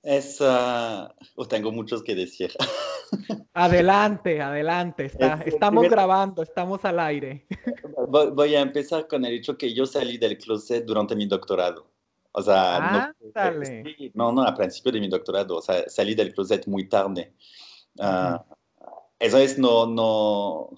Es, 0.03 0.39
uh, 0.39 1.09
oh, 1.35 1.47
tengo 1.47 1.71
muchos 1.71 2.03
que 2.03 2.15
decir. 2.15 2.51
Adelante, 3.53 4.41
adelante. 4.41 5.05
Está, 5.05 5.41
es, 5.45 5.53
estamos 5.53 5.89
grabando, 5.89 6.43
estamos 6.43 6.83
al 6.85 6.99
aire. 6.99 7.45
Voy 8.07 8.55
a 8.55 8.61
empezar 8.61 9.07
con 9.07 9.25
el 9.25 9.33
hecho 9.33 9.57
que 9.57 9.73
yo 9.73 9.85
salí 9.85 10.17
del 10.17 10.37
closet 10.37 10.85
durante 10.85 11.15
mi 11.15 11.25
doctorado. 11.25 11.87
O 12.37 12.43
sea, 12.43 12.77
ah, 12.77 13.13
no, 13.33 13.65
sí, 13.65 14.11
no, 14.13 14.31
no, 14.31 14.43
a 14.43 14.53
principio 14.53 14.91
de 14.91 14.99
mi 14.99 15.09
doctorado, 15.09 15.57
o 15.57 15.61
sea, 15.61 15.89
salí 15.89 16.13
del 16.13 16.35
closet 16.35 16.67
muy 16.67 16.87
tarde. 16.87 17.33
Uh, 17.97 18.03
uh 18.03 18.05
-huh. 18.05 18.45
Eso 19.17 19.39
es, 19.39 19.57
no, 19.57 19.87
no, 19.87 20.69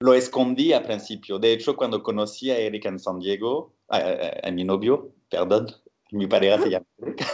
lo 0.00 0.14
escondí 0.14 0.72
al 0.72 0.82
principio. 0.82 1.38
De 1.38 1.52
hecho, 1.52 1.76
cuando 1.76 2.02
conocí 2.02 2.50
a 2.50 2.58
Eric 2.58 2.86
en 2.86 2.98
San 2.98 3.20
Diego, 3.20 3.72
a, 3.88 3.98
a, 3.98 4.48
a 4.48 4.50
mi 4.50 4.64
novio, 4.64 5.12
perdón, 5.30 5.68
mi 6.10 6.26
pareja 6.26 6.60
se 6.60 6.70
llama 6.70 6.86
Eric. 7.02 7.24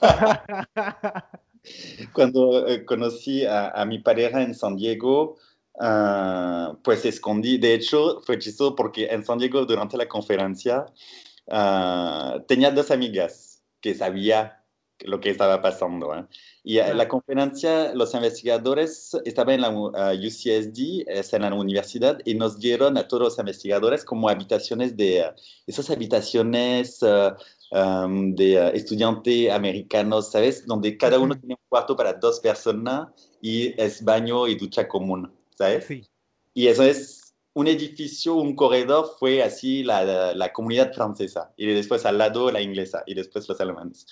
cuando 2.14 2.66
eh, 2.66 2.86
conocí 2.86 3.44
a, 3.44 3.68
a, 3.68 3.84
mi 3.84 3.98
pareja 3.98 4.40
en 4.40 4.54
San 4.54 4.76
Diego, 4.76 5.36
uh, 5.74 6.78
pues 6.82 7.04
escondí. 7.04 7.58
De 7.58 7.74
hecho, 7.74 8.22
fue 8.24 8.38
chistoso 8.38 8.74
porque 8.74 9.04
en 9.04 9.22
San 9.22 9.38
Diego, 9.38 9.66
durante 9.66 9.98
la 9.98 10.08
conferencia, 10.08 10.86
Uh, 11.46 12.40
tenía 12.46 12.70
dos 12.70 12.90
amigas 12.90 13.62
que 13.80 13.94
sabía 13.94 14.60
lo 15.04 15.20
que 15.20 15.30
estaba 15.30 15.60
pasando. 15.62 16.14
¿eh? 16.14 16.24
Y 16.62 16.78
a 16.78 16.92
la 16.94 17.08
conferencia, 17.08 17.94
los 17.94 18.14
investigadores 18.14 19.16
estaban 19.24 19.54
en 19.54 19.60
la 19.62 19.70
UCSD, 19.70 21.06
es 21.06 21.32
en 21.32 21.42
la 21.42 21.54
universidad, 21.54 22.18
y 22.24 22.34
nos 22.34 22.58
dieron 22.58 22.96
a 22.96 23.08
todos 23.08 23.22
los 23.22 23.38
investigadores 23.38 24.04
como 24.04 24.28
habitaciones 24.28 24.96
de 24.96 25.32
esas 25.66 25.90
habitaciones 25.90 27.00
um, 27.70 28.34
de 28.34 28.70
estudiantes 28.74 29.50
americanos, 29.50 30.30
¿sabes? 30.30 30.66
Donde 30.66 30.96
cada 30.96 31.18
uno 31.18 31.38
tiene 31.38 31.54
un 31.54 31.68
cuarto 31.68 31.96
para 31.96 32.12
dos 32.12 32.40
personas 32.40 33.08
y 33.40 33.80
es 33.80 34.04
baño 34.04 34.46
y 34.46 34.56
ducha 34.56 34.86
común, 34.86 35.32
¿sabes? 35.56 35.86
Sí. 35.86 36.06
Y 36.52 36.66
eso 36.66 36.82
es 36.82 37.19
un 37.54 37.66
edificio, 37.66 38.34
un 38.34 38.54
corredor 38.54 39.10
fue 39.18 39.42
así 39.42 39.82
la, 39.82 40.34
la, 40.34 40.52
comunidad 40.52 40.92
francesa 40.92 41.52
y 41.56 41.66
después 41.66 42.06
al 42.06 42.18
lado 42.18 42.50
la 42.50 42.60
inglesa 42.60 43.02
y 43.06 43.14
después 43.14 43.48
los 43.48 43.60
alemanes. 43.60 44.06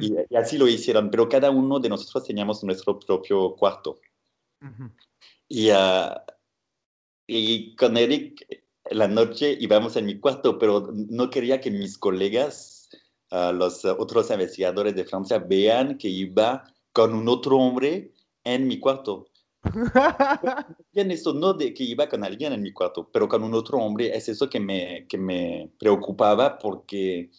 y, 0.00 0.14
así 0.36 0.58
lo 0.58 0.68
hicieron, 0.68 1.10
pero 1.10 1.28
cada 1.28 1.50
uno 1.50 1.80
de 1.80 1.88
nosotros 1.88 2.24
teníamos 2.24 2.62
nuestro 2.62 2.98
propio 2.98 3.54
cuarto. 3.56 4.00
y, 5.48 5.70
uh, 5.70 6.14
y 7.26 7.74
con 7.74 7.96
Eric 7.96 8.64
la 8.90 9.08
noche 9.08 9.56
íbamos 9.58 9.96
en 9.96 10.06
mi 10.06 10.20
cuarto, 10.20 10.58
pero 10.58 10.88
no 10.92 11.30
quería 11.30 11.60
que 11.60 11.70
mis 11.70 11.98
colegas, 11.98 12.90
uh, 13.32 13.52
los 13.52 13.84
otros 13.84 14.30
investigadores 14.30 14.94
de 14.94 15.04
Francia, 15.04 15.38
vean 15.38 15.98
que 15.98 16.08
iba 16.08 16.64
con 16.92 17.14
un 17.14 17.28
otro 17.28 17.58
hombre 17.58 18.12
en 18.44 18.68
mi 18.68 18.78
cuarto. 18.78 19.26
Bien, 20.92 21.10
esto 21.10 21.32
no 21.32 21.54
de 21.54 21.72
que 21.72 21.84
iba 21.84 22.08
con 22.08 22.24
alguien 22.24 22.52
en 22.52 22.62
mi 22.62 22.72
cuarto, 22.72 23.08
pero 23.10 23.28
con 23.28 23.42
un 23.42 23.54
otro 23.54 23.78
hombre, 23.78 24.14
es 24.14 24.28
eso 24.28 24.48
que 24.48 24.60
me, 24.60 25.06
que 25.08 25.18
me 25.18 25.70
preocupaba 25.78 26.58
porque, 26.58 27.30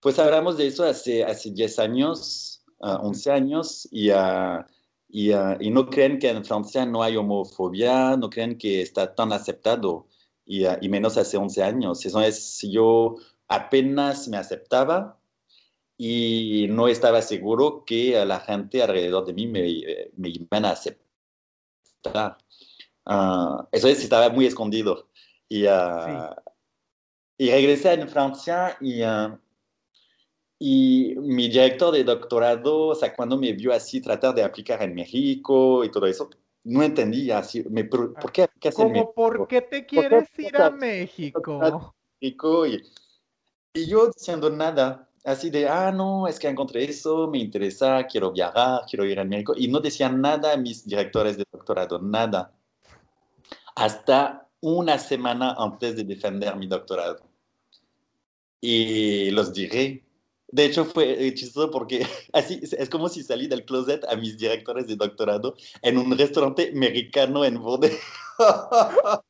pues 0.00 0.18
hablamos 0.18 0.56
de 0.56 0.66
eso 0.66 0.84
hace, 0.84 1.24
hace 1.24 1.50
10 1.50 1.78
años, 1.78 2.64
11 2.78 3.30
años, 3.30 3.88
y, 3.90 4.10
y, 5.08 5.32
y, 5.32 5.70
no 5.70 5.86
creen 5.86 6.18
que 6.18 6.30
en 6.30 6.44
Francia 6.44 6.86
no 6.86 7.02
hay 7.02 7.16
homofobia, 7.16 8.16
no 8.16 8.30
creen 8.30 8.56
que 8.58 8.82
está 8.82 9.14
tan 9.14 9.32
aceptado, 9.32 10.06
y, 10.44 10.64
y 10.66 10.88
menos 10.88 11.16
hace 11.16 11.36
11 11.36 11.62
años. 11.62 12.04
Eso 12.06 12.20
es, 12.20 12.62
yo 12.70 13.16
apenas 13.48 14.28
me 14.28 14.36
aceptaba, 14.36 15.18
y 15.98 16.66
no 16.70 16.88
estaba 16.88 17.22
seguro 17.22 17.84
que 17.86 18.22
la 18.26 18.40
gente 18.40 18.82
alrededor 18.82 19.24
de 19.24 19.32
mí 19.32 19.46
me, 19.46 19.62
me 20.16 20.28
iban 20.28 20.66
a 20.66 20.70
aceptar 20.72 21.05
Uh, 23.06 23.62
eso 23.70 23.88
es, 23.88 24.02
estaba 24.02 24.28
muy 24.30 24.46
escondido. 24.46 25.08
Y, 25.48 25.66
uh, 25.66 26.34
y 27.38 27.50
regresé 27.50 27.92
en 27.92 28.08
Francia 28.08 28.76
y, 28.80 29.02
uh, 29.02 29.38
y 30.58 31.14
mi 31.18 31.48
director 31.48 31.92
de 31.94 32.02
doctorado, 32.02 32.88
o 32.88 32.94
sea, 32.94 33.14
cuando 33.14 33.36
me 33.36 33.52
vio 33.52 33.72
así 33.72 34.00
tratar 34.00 34.34
de 34.34 34.42
aplicar 34.42 34.82
en 34.82 34.94
México 34.94 35.84
y 35.84 35.90
todo 35.90 36.06
eso, 36.06 36.30
no 36.64 36.82
entendía 36.82 37.38
así, 37.38 37.62
me, 37.70 37.84
¿por 37.84 38.32
qué 38.32 38.48
¿Cómo 38.74 39.12
por 39.12 39.46
qué 39.46 39.62
te 39.62 39.86
quieres 39.86 40.28
ir 40.38 40.56
a 40.56 40.70
México? 40.70 41.86
Y, 42.18 42.82
y 43.74 43.86
yo 43.86 44.08
diciendo 44.08 44.50
nada, 44.50 45.05
así 45.26 45.50
de, 45.50 45.68
ah, 45.68 45.92
no, 45.92 46.28
es 46.28 46.38
que 46.38 46.48
encontré 46.48 46.84
eso, 46.84 47.26
me 47.28 47.38
interesa, 47.38 48.06
quiero 48.06 48.32
viajar, 48.32 48.82
quiero 48.88 49.04
ir 49.04 49.18
al 49.18 49.28
México. 49.28 49.54
Y 49.56 49.68
no 49.68 49.80
decían 49.80 50.20
nada 50.20 50.52
a 50.52 50.56
mis 50.56 50.86
directores 50.86 51.36
de 51.36 51.44
doctorado, 51.50 51.98
nada. 51.98 52.52
Hasta 53.74 54.48
una 54.60 54.98
semana 54.98 55.54
antes 55.58 55.96
de 55.96 56.04
defender 56.04 56.56
mi 56.56 56.66
doctorado. 56.66 57.20
Y 58.60 59.30
los 59.32 59.52
diré. 59.52 60.04
De 60.48 60.64
hecho, 60.64 60.84
fue 60.84 61.34
chistoso 61.34 61.70
porque 61.70 62.06
así 62.32 62.60
es 62.62 62.88
como 62.88 63.08
si 63.08 63.22
salí 63.22 63.48
del 63.48 63.64
closet 63.64 64.04
a 64.08 64.16
mis 64.16 64.38
directores 64.38 64.86
de 64.86 64.96
doctorado 64.96 65.56
en 65.82 65.98
un 65.98 66.16
restaurante 66.16 66.70
mexicano 66.72 67.44
en 67.44 67.60
Bode. 67.60 67.98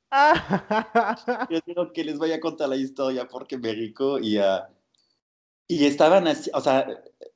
Yo 1.50 1.60
digo 1.66 1.92
que 1.92 2.04
les 2.04 2.18
voy 2.18 2.32
a 2.32 2.40
contar 2.40 2.68
la 2.68 2.76
historia 2.76 3.26
porque 3.26 3.58
México 3.58 4.18
y 4.18 4.36
a 4.38 4.68
y 5.68 5.84
estaban 5.84 6.28
así, 6.28 6.50
o 6.54 6.60
sea, 6.60 6.86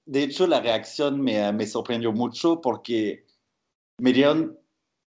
de 0.06 0.22
hecho 0.22 0.46
la 0.46 0.60
reacción 0.60 1.20
me, 1.20 1.66
sorprendió 1.66 2.12
mucho 2.12 2.60
porque 2.60 3.26
me 3.98 4.12
dieron, 4.12 4.58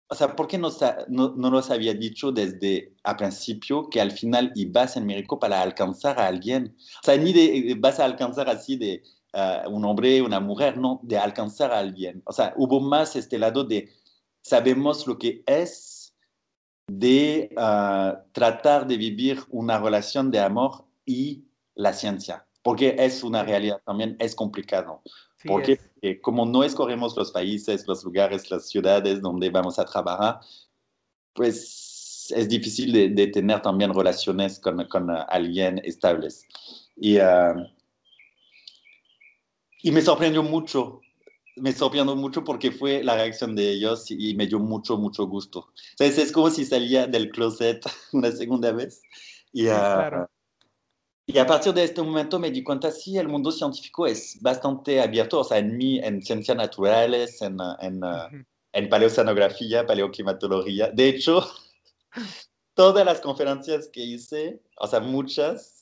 o 0.09 0.15
sea, 0.15 0.35
¿por 0.35 0.49
qué 0.49 0.59
no, 0.59 0.71
no, 1.09 1.35
nos 1.37 1.71
había 1.71 1.95
dicho 1.95 2.33
desde 2.33 2.95
a 3.05 3.17
principio 3.17 3.89
que 3.89 4.01
al 4.01 4.11
final 4.13 4.53
ibas 4.57 4.97
en 4.97 5.07
México 5.07 5.39
para 5.39 5.63
alcanzar 5.63 6.19
a 6.19 6.27
alguien? 6.27 6.77
O 7.03 7.05
sea, 7.05 7.17
ni 7.17 7.33
de 7.33 7.77
vas 7.79 8.01
a 8.01 8.05
alcanzar 8.05 8.49
así 8.49 8.77
de 8.77 9.03
uh, 9.33 9.69
un 9.71 9.85
hombre, 9.85 10.21
una 10.21 10.41
mujer, 10.41 10.77
no, 10.77 11.01
de 11.03 11.19
alcanzar 11.19 11.73
a 11.73 11.79
alguien. 11.79 12.23
O 12.27 12.33
sea, 12.33 12.53
hubo 12.57 12.81
más 12.81 13.17
este 13.17 13.39
lado 13.39 13.65
de 13.65 13.91
sabemos 14.43 15.07
lo 15.07 15.19
que 15.19 15.43
es 15.47 16.15
de 16.87 17.51
uh, 17.57 18.31
tratar 18.33 18.87
de 18.87 18.97
vivir 18.97 19.41
una 19.51 19.79
relación 19.79 20.31
de 20.31 20.41
amor 20.41 20.85
y 21.07 21.45
la 21.75 21.93
ciencia 21.93 22.47
porque 22.65 22.97
es 22.99 23.23
una 23.23 23.45
realidad 23.45 23.81
también, 23.85 24.17
es 24.19 24.35
complicado. 24.35 25.03
porque 25.47 25.79
como 26.23 26.47
no 26.47 26.65
escogemos 26.65 27.15
los 27.15 27.31
países, 27.31 27.87
los 27.87 28.03
lugares, 28.03 28.51
las 28.51 28.67
ciudades 28.67 29.21
donde 29.21 29.51
vamos 29.51 29.79
a 29.79 29.85
trabajar, 29.85 30.41
pues 31.35 32.33
es 32.35 32.49
difícil 32.49 33.15
de, 33.15 33.27
tener 33.27 33.61
también 33.61 33.93
relaciones 33.93 34.59
con, 34.59 34.83
con 34.87 35.11
alguien 35.11 35.79
estables. 35.85 36.47
Y, 36.97 37.19
ah, 37.19 37.55
y 39.83 39.93
me 39.93 40.01
sorprendió 40.01 40.43
mucho, 40.43 41.03
me 41.57 41.73
sorprendió 41.73 42.17
mucho 42.17 42.45
porque 42.45 42.73
fue 42.73 43.05
la 43.05 43.17
reacción 43.17 43.55
de 43.55 43.73
ellos 43.73 44.11
y, 44.11 44.35
me 44.37 44.47
dio 44.47 44.59
mucho, 44.59 44.97
mucho 44.97 45.27
gusto. 45.27 45.69
Entonces 45.91 46.29
es 46.29 46.33
como 46.33 46.49
si 46.49 46.65
salía 46.65 47.07
del 47.07 47.31
closet 47.31 47.85
una 48.15 48.33
segunda 48.33 48.73
vez. 48.73 49.03
Y, 49.53 49.69
uh, 49.69 50.27
y 51.27 51.39
a 51.39 51.47
partir 51.47 51.73
de 51.73 51.85
este 51.85 52.03
momento 52.03 52.39
me 52.39 52.51
di 52.51 52.63
cuenta, 52.63 52.91
sí, 52.91 53.17
el 53.17 53.29
mundo 53.29 53.51
científico 53.51 54.07
es 54.07 54.39
bastante 54.43 55.01
abierto, 55.01 55.41
o 55.41 55.45
sea, 55.45 55.59
en 55.59 55.77
mí, 55.77 55.99
en 55.99 56.23
ciencias 56.23 56.57
naturales, 56.57 57.41
en, 57.41 57.57
en, 57.81 58.01
en 58.73 58.89
paleoceanografía, 58.91 59.87
paleoclimatología. 59.87 60.91
De 60.91 61.09
hecho, 61.09 61.49
todas 62.75 63.07
las 63.07 63.21
conferencias 63.21 63.89
que 63.89 64.03
hice, 64.03 64.61
o 64.77 64.87
sea, 64.87 65.01
muchas, 65.01 65.74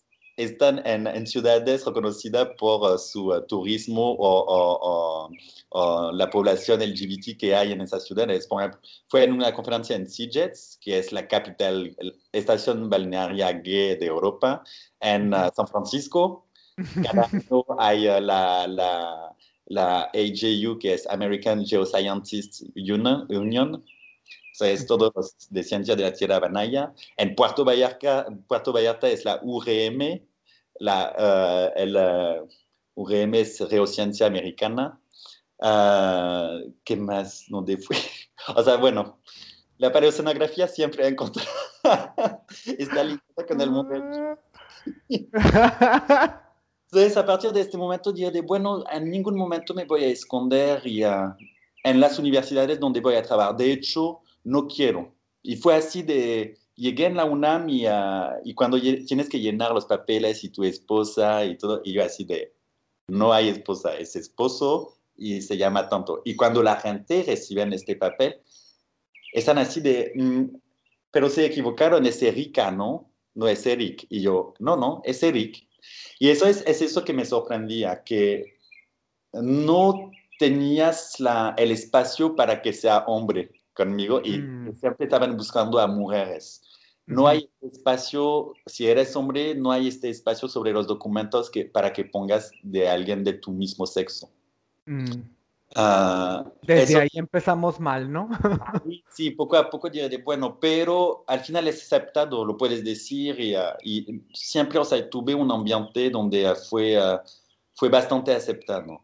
están 0.43 0.81
en, 0.87 1.07
en 1.07 1.27
ciudades 1.27 1.85
reconocidas 1.85 2.49
por 2.59 2.99
su 2.99 3.33
turismo 3.49 4.17
o, 4.19 5.31
o, 5.71 6.13
la 6.13 6.29
población 6.29 6.81
LGBT 6.81 7.39
que 7.39 7.55
hay 7.55 7.73
en 7.73 7.81
esas 7.81 8.05
ciudades. 8.05 8.47
Por 8.47 8.61
ejemplo, 8.61 8.81
fue 9.09 9.25
en 9.25 9.33
una 9.33 9.55
conferencia 9.55 9.97
en 9.97 10.09
CIGETS, 10.09 10.79
que 10.81 10.99
es 10.99 11.13
la 11.13 11.27
capital, 11.27 11.97
estación 12.33 12.91
balnearia 12.91 13.53
gay 13.53 13.97
de 13.97 14.07
Europa, 14.07 14.63
en 15.01 15.33
uh, 15.33 15.51
San 15.55 15.67
Francisco. 15.67 16.47
Cada 17.03 17.25
año 17.33 17.65
hay 17.79 18.05
la, 18.05 18.67
la, 18.67 19.37
la, 19.67 20.03
AGU, 20.15 20.79
que 20.79 20.95
es 20.95 21.07
American 21.09 21.65
Geoscientists 21.65 22.65
Union. 22.75 23.27
Union. 23.31 23.75
O 23.75 24.55
sea, 24.55 24.71
es 24.71 24.87
todo 24.87 25.13
de 25.51 25.63
ciencia 25.63 25.97
de 25.97 26.03
la 26.03 26.13
Tierra 26.13 26.39
Banaya. 26.39 26.93
En 27.17 27.35
Puerto 27.35 27.65
Vallarta, 27.65 28.27
Puerto 28.47 28.73
Vallarta 28.73 29.09
es 29.09 29.25
la 29.25 29.41
URM. 29.43 30.21
La, 30.83 31.15
uh, 31.17 31.79
el 31.79 31.97
URM 32.97 33.35
es 33.35 33.65
Geociencia 33.71 34.27
Americana. 34.27 35.01
¿Qué 36.85 36.97
más? 36.97 37.45
¿Dónde 37.49 37.79
fue? 37.79 37.97
o 38.57 38.63
sea, 38.65 38.79
bueno, 38.79 39.21
la 39.79 39.93
paleocenografía 39.93 40.67
siempre 40.67 41.07
encontrado. 41.07 41.49
está 42.79 43.05
ligada 43.05 43.47
con 43.47 43.61
el 43.61 43.71
mundo. 43.71 43.95
Entonces, 45.09 47.17
a 47.17 47.25
partir 47.25 47.53
de 47.53 47.61
este 47.61 47.79
momento, 47.79 48.13
dije, 48.13 48.41
bueno, 48.41 48.83
en 48.91 49.09
ningún 49.09 49.37
momento 49.37 49.75
me 49.75 49.85
voy 49.85 50.03
a 50.03 50.09
esconder 50.09 50.85
y, 50.85 51.05
en 51.05 52.01
las 52.01 52.19
universidades 52.19 52.81
donde 52.81 53.01
voy 53.01 53.15
a 53.15 53.23
trabajar. 53.23 53.57
De 53.57 53.71
hecho, 53.71 54.19
no 54.43 54.67
quiero. 54.67 55.15
Y 55.43 55.55
fue 55.55 55.77
así 55.77 56.03
de, 56.03 56.59
llegué 56.75 57.07
en 57.07 57.17
la 57.17 57.25
UNAM 57.25 57.69
y, 57.69 57.85
y 58.45 58.55
cuando 58.55 58.81
tienes 58.81 59.29
que 59.29 59.41
llenar 59.41 59.73
los 59.73 59.87
papeles 59.87 60.45
y 60.45 60.51
tu 60.51 60.65
esposa 60.65 61.45
y 61.45 61.57
todo, 61.57 61.81
y 61.85 61.93
yo 61.93 62.05
así 62.05 62.25
de, 62.25 62.55
no 63.09 63.33
hay 63.33 63.49
esposa, 63.49 63.97
es 63.97 64.17
esposo 64.17 64.97
y 65.17 65.43
se 65.43 65.57
llama 65.57 65.89
tanto. 65.89 66.23
Y 66.25 66.35
cuando 66.37 66.63
la 66.63 66.77
gente 66.77 67.25
recibe 67.27 67.63
este 67.75 67.97
papel, 67.97 68.41
están 69.33 69.59
así 69.59 69.81
de, 69.81 70.13
mm, 70.15 70.45
pero 71.11 71.29
se 71.29 71.45
equivocaron, 71.47 72.07
es 72.07 72.23
Erika, 72.23 72.71
¿no? 72.71 73.11
No 73.35 73.49
es 73.49 73.67
Eric. 73.67 74.07
Y 74.09 74.23
yo, 74.23 74.55
no, 74.59 74.77
no, 74.77 75.03
es 75.05 75.23
Eric. 75.23 75.67
Y 76.19 76.31
eso 76.31 76.47
es, 76.47 76.63
es 76.67 76.83
eso 76.83 77.05
que 77.05 77.13
me 77.13 77.25
sorprendía, 77.25 78.03
que 78.05 78.59
no 79.33 80.13
tenías 80.39 81.19
la, 81.21 81.55
el 81.59 81.71
espacio 81.71 82.35
para 82.37 82.63
que 82.63 82.73
sea 82.73 83.05
hombre 83.07 83.62
conmigo 83.75 84.21
y 84.23 84.39
mm. 84.39 84.75
siempre 84.75 85.07
estaban 85.07 85.37
buscando 85.37 85.79
a 85.79 85.87
mujeres. 85.87 86.63
no 87.07 87.27
hay 87.27 87.51
espacio, 87.61 88.53
si 88.67 88.87
eres 88.87 89.15
hombre, 89.17 89.55
no 89.55 89.73
hay 89.73 89.89
este 89.89 90.09
espacio 90.09 90.49
sobre 90.49 90.73
los 90.73 90.87
documentos 90.87 91.51
que, 91.51 91.65
para 91.65 91.93
que 91.93 92.05
pongas 92.05 92.53
de 92.63 92.89
alguien 92.89 93.25
de 93.25 93.35
tu 93.35 93.51
mismo 93.51 93.87
sexo. 93.87 94.31
Mm. 94.87 95.23
Ah, 95.75 96.45
Desde 96.63 97.01
ahí 97.01 97.09
empezamos 97.15 97.81
mal, 97.81 98.11
¿no? 98.13 98.29
sí, 99.11 99.31
poco 99.31 99.57
a 99.57 99.71
poco 99.71 99.89
diré, 99.89 100.19
bueno, 100.19 100.59
pero 100.61 101.25
al 101.27 101.41
final 101.41 101.67
es 101.67 101.83
aceptado, 101.83 102.45
lo 102.45 102.57
puedes 102.57 102.85
decir 102.85 103.41
y, 103.41 103.55
ah, 103.55 103.77
siempre, 104.35 104.79
o 104.79 104.85
sea, 104.85 105.09
tuve 105.09 105.35
un 105.35 105.51
ambiente 105.51 106.11
donde 106.11 106.47
ah, 106.47 106.55
fue, 106.55 106.99
fue 107.75 107.89
bastante 107.89 108.35
aceptado. 108.35 109.01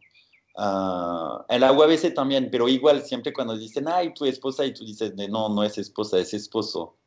En 0.59 1.61
la 1.61 1.73
UABC 1.73 2.15
también, 2.15 2.49
pero 2.51 2.69
igual 2.69 3.03
siempre 3.03 3.33
cuando 3.33 3.57
dicen, 3.57 3.87
ay, 3.89 4.13
tu 4.13 4.25
esposa, 4.25 4.65
y 4.65 4.75
tú 4.75 4.85
dices, 4.85 5.15
no, 5.31 5.49
no 5.49 5.63
es 5.63 5.79
esposa, 5.79 6.19
es 6.19 6.35
esposo 6.35 6.99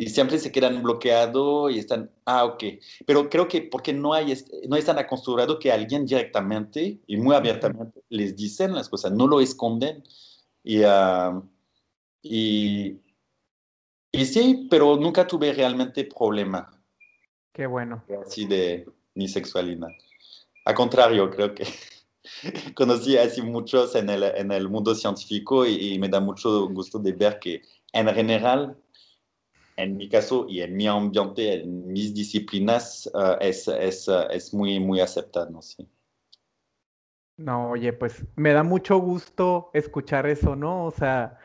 y 0.00 0.08
siempre 0.10 0.38
se 0.38 0.52
quedan 0.52 0.80
bloqueados 0.80 1.72
y 1.72 1.80
están, 1.80 2.08
ah, 2.24 2.44
ok. 2.44 2.62
Pero 3.04 3.28
creo 3.28 3.48
que 3.48 3.62
porque 3.62 3.92
no, 3.92 4.14
hay, 4.14 4.32
no 4.68 4.76
están 4.76 4.96
acostumbrados 4.96 5.58
que 5.58 5.72
alguien 5.72 6.06
directamente 6.06 7.00
y 7.04 7.16
muy 7.16 7.34
abiertamente 7.34 8.00
les 8.08 8.36
dicen 8.36 8.76
las 8.76 8.88
cosas, 8.88 9.10
no 9.10 9.26
lo 9.26 9.40
esconden. 9.40 10.04
Y, 10.62 10.84
uh, 10.84 11.42
y, 12.22 13.00
y, 14.12 14.24
sí, 14.24 14.68
pero 14.70 14.96
nunca 14.96 15.26
tuve 15.26 15.52
realmente 15.52 16.04
problema. 16.04 16.70
Qué 17.52 17.66
bueno. 17.66 18.04
Así 18.24 18.46
de 18.46 18.86
mi 19.14 19.26
sexualidad. 19.26 19.88
Al 20.64 20.74
contrario, 20.74 21.28
creo 21.28 21.52
que 21.52 21.66
conocí 22.74 23.16
así 23.16 23.42
muchos 23.42 23.94
en 23.94 24.10
el, 24.10 24.22
en 24.22 24.52
el 24.52 24.68
mundo 24.68 24.94
científico 24.94 25.66
y, 25.66 25.98
me 25.98 26.08
da 26.08 26.20
mucho 26.20 26.68
gusto 26.68 26.98
de 26.98 27.12
ver 27.12 27.38
que 27.38 27.62
en 27.92 28.08
general 28.08 28.76
en 29.76 29.96
mi 29.96 30.08
caso 30.08 30.46
y 30.48 30.60
en 30.60 30.76
mi 30.76 30.88
ambiente, 30.88 31.62
en 31.62 31.86
mis 31.92 32.12
disciplinas, 32.12 33.08
uh, 33.14 33.36
es, 33.40 33.68
es, 33.68 34.08
uh, 34.08 34.28
es, 34.28 34.52
muy, 34.52 34.80
muy 34.80 35.00
aceptado, 35.00 35.62
sí. 35.62 35.88
No, 37.36 37.70
oye, 37.70 37.92
pues 37.92 38.26
me 38.34 38.52
da 38.52 38.64
mucho 38.64 38.98
gusto 38.98 39.70
escuchar 39.72 40.26
eso, 40.26 40.56
¿no? 40.56 40.84
O 40.84 40.90
sea, 40.90 41.38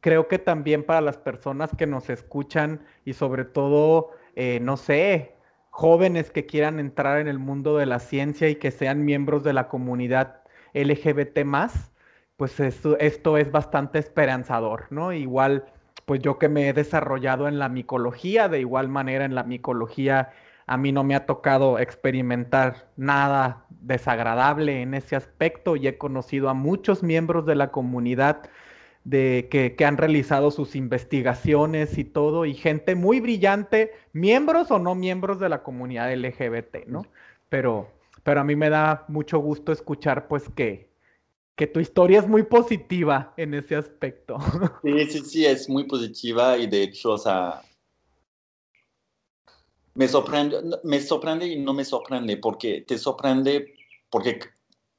creo 0.00 0.26
que 0.26 0.40
también 0.40 0.84
para 0.84 1.00
las 1.00 1.16
personas 1.16 1.70
que 1.78 1.86
nos 1.86 2.10
escuchan 2.10 2.84
y 3.04 3.12
sobre 3.12 3.44
todo, 3.44 4.10
eh, 4.34 4.58
no 4.60 4.76
sé, 4.76 5.36
jóvenes 5.72 6.30
que 6.30 6.46
quieran 6.46 6.78
entrar 6.78 7.18
en 7.18 7.28
el 7.28 7.38
mundo 7.38 7.78
de 7.78 7.86
la 7.86 7.98
ciencia 7.98 8.48
y 8.48 8.56
que 8.56 8.70
sean 8.70 9.04
miembros 9.04 9.42
de 9.42 9.54
la 9.54 9.68
comunidad 9.68 10.42
LGBT 10.74 11.44
más, 11.44 11.92
pues 12.36 12.60
esto, 12.60 12.98
esto 12.98 13.38
es 13.38 13.50
bastante 13.50 13.98
esperanzador, 13.98 14.86
¿no? 14.90 15.12
Igual 15.12 15.64
pues 16.04 16.20
yo 16.20 16.38
que 16.38 16.48
me 16.50 16.68
he 16.68 16.72
desarrollado 16.74 17.48
en 17.48 17.58
la 17.58 17.70
micología, 17.70 18.48
de 18.48 18.60
igual 18.60 18.88
manera 18.88 19.24
en 19.24 19.34
la 19.34 19.44
micología 19.44 20.30
a 20.66 20.76
mí 20.76 20.92
no 20.92 21.04
me 21.04 21.14
ha 21.14 21.26
tocado 21.26 21.78
experimentar 21.78 22.88
nada 22.96 23.64
desagradable 23.70 24.82
en 24.82 24.94
ese 24.94 25.16
aspecto 25.16 25.76
y 25.76 25.86
he 25.86 25.98
conocido 25.98 26.50
a 26.50 26.54
muchos 26.54 27.02
miembros 27.02 27.46
de 27.46 27.54
la 27.54 27.70
comunidad 27.70 28.42
de 29.04 29.48
que, 29.50 29.74
que, 29.74 29.84
han 29.84 29.96
realizado 29.96 30.50
sus 30.50 30.76
investigaciones 30.76 31.98
y 31.98 32.04
todo, 32.04 32.44
y 32.44 32.54
gente 32.54 32.94
muy 32.94 33.20
brillante, 33.20 33.92
miembros 34.12 34.70
o 34.70 34.78
no 34.78 34.94
miembros 34.94 35.40
de 35.40 35.48
la 35.48 35.62
comunidad 35.62 36.12
LGBT, 36.14 36.86
¿no? 36.86 37.06
Pero, 37.48 37.90
pero 38.22 38.40
a 38.40 38.44
mí 38.44 38.54
me 38.54 38.70
da 38.70 39.04
mucho 39.08 39.38
gusto 39.38 39.72
escuchar 39.72 40.28
pues 40.28 40.48
que, 40.50 40.88
que 41.56 41.66
tu 41.66 41.80
historia 41.80 42.20
es 42.20 42.28
muy 42.28 42.44
positiva 42.44 43.34
en 43.36 43.54
ese 43.54 43.76
aspecto. 43.76 44.38
Sí, 44.82 45.06
sí, 45.10 45.18
sí, 45.20 45.46
es 45.46 45.68
muy 45.68 45.84
positiva 45.84 46.56
y 46.56 46.66
de 46.66 46.84
hecho, 46.84 47.12
o 47.12 47.18
sea, 47.18 47.62
me 49.94 50.08
sorprende, 50.08 50.58
me 50.84 51.00
sorprende 51.00 51.46
y 51.46 51.58
no 51.58 51.74
me 51.74 51.84
sorprende, 51.84 52.36
porque 52.36 52.82
te 52.82 52.96
sorprende 52.98 53.74
porque 54.10 54.38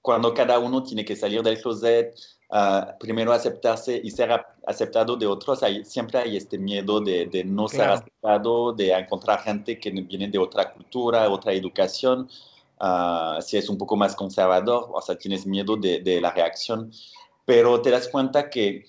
cuando 0.02 0.34
cada 0.34 0.60
uno 0.60 0.84
tiene 0.84 1.06
que 1.06 1.16
salir 1.16 1.42
del 1.42 1.62
closet, 1.62 2.14
uh, 2.54 2.98
primero 3.00 3.34
aceptarse 3.34 4.00
y 4.02 4.12
ser 4.12 4.32
aceptado 4.66 5.18
de 5.18 5.26
otros, 5.26 5.64
hay, 5.64 5.84
siempre 5.84 6.20
hay 6.20 6.38
este 6.38 6.58
miedo 6.58 7.02
de, 7.02 7.26
de 7.26 7.44
no 7.44 7.68
ser 7.68 7.90
aceptado, 7.90 8.72
de 8.72 8.92
encontrar 8.92 9.42
gente 9.42 9.80
que 9.80 9.92
viene 9.92 10.28
de 10.30 10.38
otra 10.38 10.72
cultura, 10.72 11.30
otra 11.30 11.52
educación. 11.54 12.30
Ah, 12.86 13.40
si 13.42 13.56
es 13.58 13.70
un 13.70 13.78
poco 13.78 13.96
más 13.96 14.14
conservador, 14.14 14.90
o 14.94 15.02
sea, 15.02 15.16
tienes 15.18 15.46
miedo 15.46 15.78
de, 15.78 16.02
de, 16.02 16.20
la 16.20 16.32
reacción, 16.32 16.92
pero 17.46 17.82
te 17.82 17.90
das 17.92 18.10
cuenta 18.10 18.50
que 18.50 18.84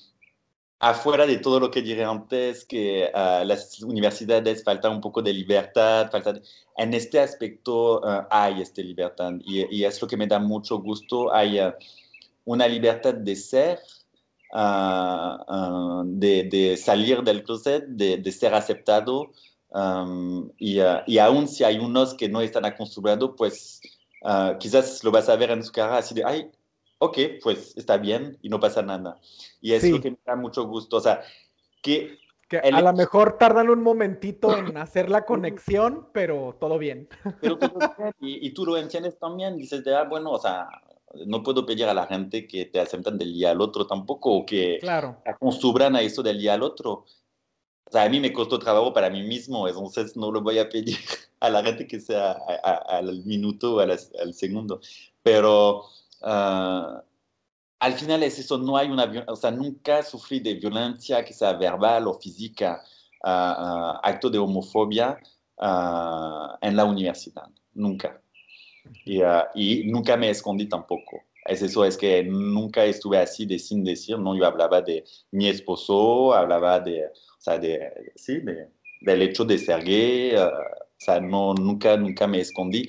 afuera 0.80 1.26
de 1.26 1.38
todo 1.38 1.60
lo 1.60 1.70
que 1.70 1.80
dije 1.80 2.02
antes, 2.02 2.64
que 2.64 3.08
uh, 3.14 3.44
las 3.44 3.80
universidades 3.82 4.64
falta 4.64 4.90
un 4.90 5.00
poco 5.00 5.22
de 5.22 5.32
libertad, 5.32 6.10
falta 6.10 6.34
en 6.76 6.92
este 6.94 7.20
aspecto 7.20 8.00
uh, 8.00 8.26
hay 8.30 8.62
esta 8.62 8.82
libertad. 8.82 9.32
Y, 9.44 9.64
y, 9.76 9.84
es 9.84 10.02
lo 10.02 10.08
que 10.08 10.16
me 10.16 10.26
da 10.26 10.38
mucho 10.40 10.78
gusto, 10.78 11.32
hay 11.32 11.60
una 12.45 12.68
libertad 12.68 13.14
de 13.14 13.36
ser, 13.36 13.80
de, 16.05 16.45
de, 16.45 16.76
salir 16.76 17.22
del 17.22 17.42
closet, 17.42 17.84
de, 17.86 18.18
de 18.18 18.32
ser 18.32 18.55
aceptado, 18.55 19.32
y, 20.59 20.80
uh, 20.80 21.01
y, 21.07 21.18
aún 21.18 21.49
si 21.49 21.64
hay 21.64 21.78
unos 21.78 22.14
que 22.14 22.28
no 22.28 22.40
están 22.40 22.64
acostumbrados, 22.64 23.32
pues 23.36 23.80
uh, 24.22 24.57
quizás 24.59 25.03
lo 25.03 25.11
vas 25.11 25.28
a 25.28 25.36
ver 25.36 25.51
en 25.51 25.64
su 25.64 25.72
cara 25.72 25.97
así 25.97 26.14
de, 26.14 26.24
ay, 26.24 26.49
ok, 26.99 27.18
pues 27.42 27.76
está 27.76 27.97
bien 27.97 28.38
y 28.40 28.49
no 28.49 28.61
pasa 28.61 28.82
nada. 28.82 29.18
Y 29.61 29.72
es 29.72 29.88
lo 29.90 30.01
que 30.01 30.12
me 30.12 30.18
da 30.24 30.36
mucho 30.36 30.64
gusto. 30.66 30.99
O 30.99 31.01
sea, 31.01 31.22
que... 31.82 32.18
que 32.49 32.59
a 32.59 32.80
lo 32.80 32.92
mejor 32.92 33.36
tardan 33.36 33.68
un 33.68 33.82
momentito 33.82 34.57
en 34.57 34.76
hacer 34.76 35.11
la 35.11 35.24
conexión, 35.24 36.09
pero 36.12 36.57
todo 36.61 36.78
bien. 36.78 37.09
Pero 37.40 37.59
todo 37.59 37.78
bien. 37.99 38.12
Y, 38.20 38.47
y, 38.47 38.55
tú 38.55 38.64
lo 38.64 38.76
entiendes 38.76 39.18
también. 39.18 39.57
Dices, 39.57 39.82
de, 39.82 39.97
ah, 39.97 40.05
bueno, 40.05 40.30
o 40.30 40.38
sea, 40.38 40.68
no 41.26 41.42
puedo 41.42 41.64
pedir 41.66 41.86
a 41.86 41.94
la 41.94 42.06
gente 42.06 42.46
que 42.46 42.66
te 42.66 42.80
acepten 42.80 43.18
del 43.18 43.32
día 43.32 43.50
al 43.50 43.60
otro 43.60 43.86
tampoco, 43.86 44.32
o 44.32 44.46
que 44.46 44.78
claro. 44.80 45.18
acostumbran 45.24 45.96
a 45.96 46.02
eso 46.02 46.22
del 46.22 46.38
día 46.38 46.54
al 46.54 46.62
otro 46.62 47.04
sea, 47.94 48.02
a 48.04 48.08
mí 48.08 48.20
me 48.20 48.32
costó 48.32 48.58
trabajo 48.58 48.92
para 48.92 49.08
mí 49.08 49.22
mismo, 49.22 49.68
entonces 49.68 50.16
no 50.16 50.30
lo 50.32 50.42
voy 50.42 50.58
a 50.58 50.68
pedir 50.68 50.98
a 51.40 51.48
la 51.48 51.62
gente 51.62 51.86
que 51.86 52.00
sea 52.00 52.32
al 52.88 53.24
minuto 53.24 53.76
o 53.76 53.80
al, 53.80 54.34
segundo. 54.34 54.80
Pero 55.22 55.84
uh, 56.22 56.98
al 57.78 57.92
final 57.94 58.22
es 58.24 58.38
eso, 58.38 58.58
no 58.58 58.76
hay 58.76 58.90
una, 58.90 59.24
o 59.28 59.36
sea, 59.36 59.50
nunca 59.50 60.02
sufrí 60.02 60.40
de 60.40 60.54
violencia 60.54 61.24
que 61.24 61.32
sea 61.32 61.52
verbal 61.52 62.08
o 62.08 62.14
física, 62.14 62.82
uh, 63.22 63.28
uh, 63.28 63.98
acto 64.02 64.28
de 64.28 64.38
homofobia 64.38 65.18
en 66.60 66.76
la 66.76 66.84
universidad, 66.84 67.48
nunca. 67.74 68.20
Y, 69.05 69.20
y, 69.55 69.85
nunca 69.87 70.16
me 70.16 70.30
escondí 70.30 70.66
tampoco. 70.66 71.22
Es 71.47 71.62
eso, 71.62 71.85
es 71.85 71.97
que 71.97 72.22
nunca 72.24 72.85
estuve 72.85 73.18
así 73.18 73.45
de 73.45 73.59
sin 73.59 73.85
decir, 73.85 74.18
¿no? 74.18 74.37
Yo 74.37 74.47
hablaba 74.47 74.80
de 74.80 75.05
mi 75.30 75.49
esposo, 75.49 76.32
hablaba 76.32 76.80
de, 76.80 77.11
sea, 77.45 77.59
de, 77.59 78.12
sí, 78.16 78.41
de, 78.41 78.68
del 79.03 79.22
hecho 79.22 79.45
de 79.45 79.59
ser 79.59 79.85
gay, 79.85 80.35
uh, 80.35 80.47
o 80.47 80.51
sea, 80.97 81.20
no, 81.20 81.55
nunca, 81.55 81.97
nunca 81.97 82.26
me 82.26 82.41
escondí 82.41 82.89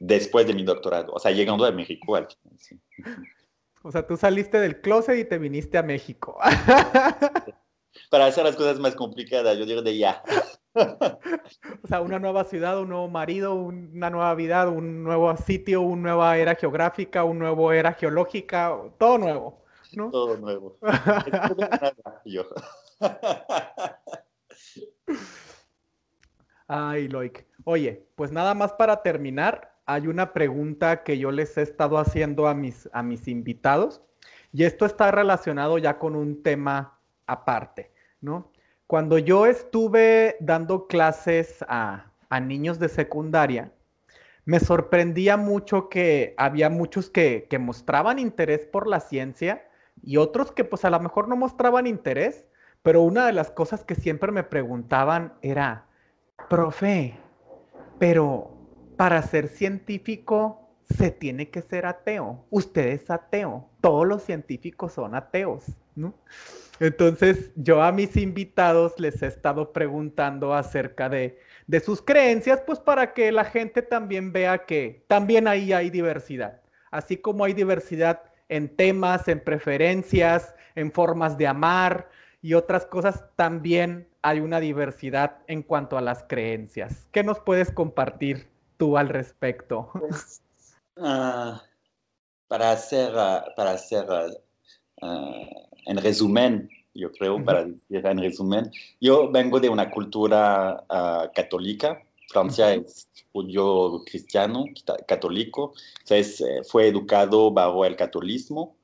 después 0.00 0.46
de 0.46 0.54
mi 0.54 0.64
doctorado, 0.64 1.12
o 1.12 1.18
sea, 1.18 1.30
llegando 1.30 1.64
a 1.64 1.70
México 1.70 2.16
al 2.16 2.26
final, 2.26 2.58
sí. 2.58 2.80
O 3.82 3.92
sea, 3.92 4.06
tú 4.06 4.16
saliste 4.16 4.58
del 4.58 4.80
closet 4.80 5.18
y 5.18 5.24
te 5.24 5.38
viniste 5.38 5.78
a 5.78 5.82
México. 5.82 6.38
Para 8.10 8.26
hacer 8.26 8.44
las 8.44 8.56
cosas 8.56 8.80
más 8.80 8.94
complicadas, 8.94 9.56
yo 9.58 9.66
digo 9.66 9.82
de 9.82 9.96
ya. 9.96 10.22
O 11.82 11.88
sea, 11.88 12.00
una 12.00 12.18
nueva 12.18 12.44
ciudad, 12.44 12.80
un 12.80 12.88
nuevo 12.88 13.08
marido, 13.08 13.54
una 13.54 14.10
nueva 14.10 14.34
vida, 14.34 14.68
un 14.68 15.02
nuevo 15.02 15.34
sitio, 15.36 15.80
una 15.80 16.02
nueva 16.02 16.36
era 16.36 16.54
geográfica, 16.54 17.24
una 17.24 17.50
nueva 17.50 17.76
era 17.76 17.92
geológica, 17.92 18.76
todo 18.98 19.18
nuevo, 19.18 19.64
¿no? 19.94 20.10
Todo 20.16 20.36
nuevo. 20.36 20.78
Ay, 26.68 27.08
Loic. 27.08 27.46
Oye, 27.64 28.06
pues 28.16 28.32
nada 28.32 28.54
más 28.54 28.72
para 28.72 29.02
terminar, 29.02 29.76
hay 29.86 30.08
una 30.08 30.32
pregunta 30.32 31.04
que 31.04 31.18
yo 31.18 31.30
les 31.30 31.56
he 31.56 31.62
estado 31.62 31.98
haciendo 31.98 32.48
a 32.48 32.54
mis, 32.54 32.88
a 32.92 33.02
mis 33.02 33.28
invitados 33.28 34.02
y 34.52 34.64
esto 34.64 34.84
está 34.84 35.12
relacionado 35.12 35.78
ya 35.78 35.98
con 35.98 36.16
un 36.16 36.42
tema 36.42 36.98
aparte, 37.26 37.92
¿no? 38.20 38.50
Cuando 38.86 39.18
yo 39.18 39.46
estuve 39.46 40.36
dando 40.40 40.86
clases 40.86 41.64
a, 41.68 42.12
a 42.28 42.40
niños 42.40 42.78
de 42.78 42.88
secundaria, 42.88 43.72
me 44.44 44.60
sorprendía 44.60 45.36
mucho 45.36 45.88
que 45.88 46.34
había 46.36 46.70
muchos 46.70 47.10
que, 47.10 47.48
que 47.50 47.58
mostraban 47.58 48.20
interés 48.20 48.64
por 48.64 48.86
la 48.86 49.00
ciencia 49.00 49.68
y 50.02 50.18
otros 50.18 50.52
que 50.52 50.64
pues 50.64 50.84
a 50.84 50.90
lo 50.90 51.00
mejor 51.00 51.26
no 51.26 51.36
mostraban 51.36 51.88
interés, 51.88 52.46
pero 52.82 53.02
una 53.02 53.26
de 53.26 53.32
las 53.32 53.50
cosas 53.50 53.84
que 53.84 53.96
siempre 53.96 54.30
me 54.30 54.44
preguntaban 54.44 55.34
era, 55.42 55.86
profe, 56.48 57.18
pero 57.98 58.52
para 58.96 59.20
ser 59.22 59.48
científico 59.48 60.65
se 60.88 61.10
tiene 61.10 61.50
que 61.50 61.62
ser 61.62 61.86
ateo. 61.86 62.44
Usted 62.50 62.88
es 62.88 63.10
ateo. 63.10 63.68
Todos 63.80 64.06
los 64.06 64.22
científicos 64.22 64.92
son 64.92 65.14
ateos, 65.14 65.64
¿no? 65.94 66.14
Entonces, 66.78 67.52
yo 67.56 67.82
a 67.82 67.90
mis 67.92 68.16
invitados 68.16 68.98
les 68.98 69.22
he 69.22 69.26
estado 69.26 69.72
preguntando 69.72 70.54
acerca 70.54 71.08
de, 71.08 71.38
de 71.66 71.80
sus 71.80 72.02
creencias, 72.02 72.60
pues 72.66 72.78
para 72.78 73.14
que 73.14 73.32
la 73.32 73.44
gente 73.44 73.82
también 73.82 74.32
vea 74.32 74.66
que 74.66 75.04
también 75.08 75.48
ahí 75.48 75.72
hay 75.72 75.90
diversidad. 75.90 76.60
Así 76.90 77.16
como 77.16 77.44
hay 77.44 77.54
diversidad 77.54 78.22
en 78.48 78.68
temas, 78.74 79.26
en 79.28 79.40
preferencias, 79.40 80.54
en 80.74 80.92
formas 80.92 81.38
de 81.38 81.46
amar 81.46 82.08
y 82.42 82.54
otras 82.54 82.86
cosas, 82.86 83.24
también 83.34 84.06
hay 84.22 84.40
una 84.40 84.60
diversidad 84.60 85.38
en 85.46 85.62
cuanto 85.62 85.96
a 85.96 86.00
las 86.02 86.24
creencias. 86.28 87.08
¿Qué 87.10 87.24
nos 87.24 87.40
puedes 87.40 87.70
compartir 87.70 88.48
tú 88.76 88.98
al 88.98 89.08
respecto? 89.08 89.90
Pues, 89.92 90.42
uh, 90.96 91.58
para 92.48 92.72
hacer, 92.72 93.12
uh, 93.14 93.54
para 93.56 93.72
hacer 93.72 94.06
uh, 95.02 95.66
en 95.86 95.96
resumen, 95.98 96.68
yo 96.94 97.12
creo, 97.12 97.36
uh 97.36 97.38
-huh. 97.38 97.44
para 97.44 97.64
decir 97.64 98.06
en 98.06 98.18
resumen, 98.18 98.70
yo 99.00 99.30
vengo 99.30 99.60
de 99.60 99.68
una 99.68 99.90
cultura 99.90 100.84
católica. 101.34 102.02
Francia 102.28 102.74
-huh. 102.74 102.84
es 102.84 103.08
judío 103.32 104.02
cristiano, 104.04 104.64
católico, 105.06 105.74
entonces 106.00 106.42
fue 106.68 106.88
educado 106.88 107.50
bajo 107.50 107.84
el 107.84 107.96
catolicismo. 107.96 108.76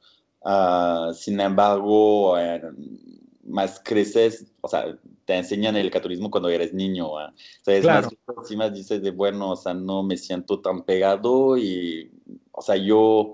sin 1.15 1.41
embargo, 1.41 2.37
más 3.45 3.81
creces, 3.85 4.53
o 4.61 4.69
sea, 4.69 4.97
te 5.25 5.37
enseñan 5.37 5.77
el 5.77 5.91
catolicismo 5.91 6.31
cuando 6.31 6.49
eres 6.49 6.73
niño. 6.73 7.21
¿eh? 7.21 7.31
O 7.31 7.65
sea, 7.65 7.77
es 7.77 7.83
claro. 7.83 8.09
más, 8.37 8.51
más 8.53 8.75
dices 8.75 9.03
de, 9.03 9.11
bueno, 9.11 9.51
o 9.51 9.57
sea, 9.57 9.75
no 9.75 10.03
me 10.03 10.17
siento 10.17 10.61
tan 10.61 10.85
pegado 10.85 11.57
y, 11.57 12.11
o 12.53 12.63
sea, 12.63 12.77
yo 12.77 13.33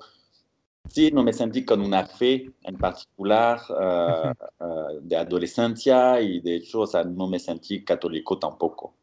sí, 0.89 1.11
no 1.13 1.23
me 1.23 1.33
sentí 1.33 1.65
con 1.65 1.81
una 1.81 2.07
fe 2.07 2.51
en 2.63 2.77
particular 2.79 3.61
uh, 3.71 3.73
uh 3.73 3.77
-huh. 3.77 4.97
uh, 4.97 5.01
de 5.03 5.17
adolescencia 5.17 6.21
y 6.21 6.41
de 6.41 6.57
hecho, 6.57 6.81
o 6.81 6.87
sea, 6.87 7.05
no 7.05 7.27
me 7.29 7.39
sentí 7.39 7.85
católico 7.85 8.39
tampoco. 8.39 8.95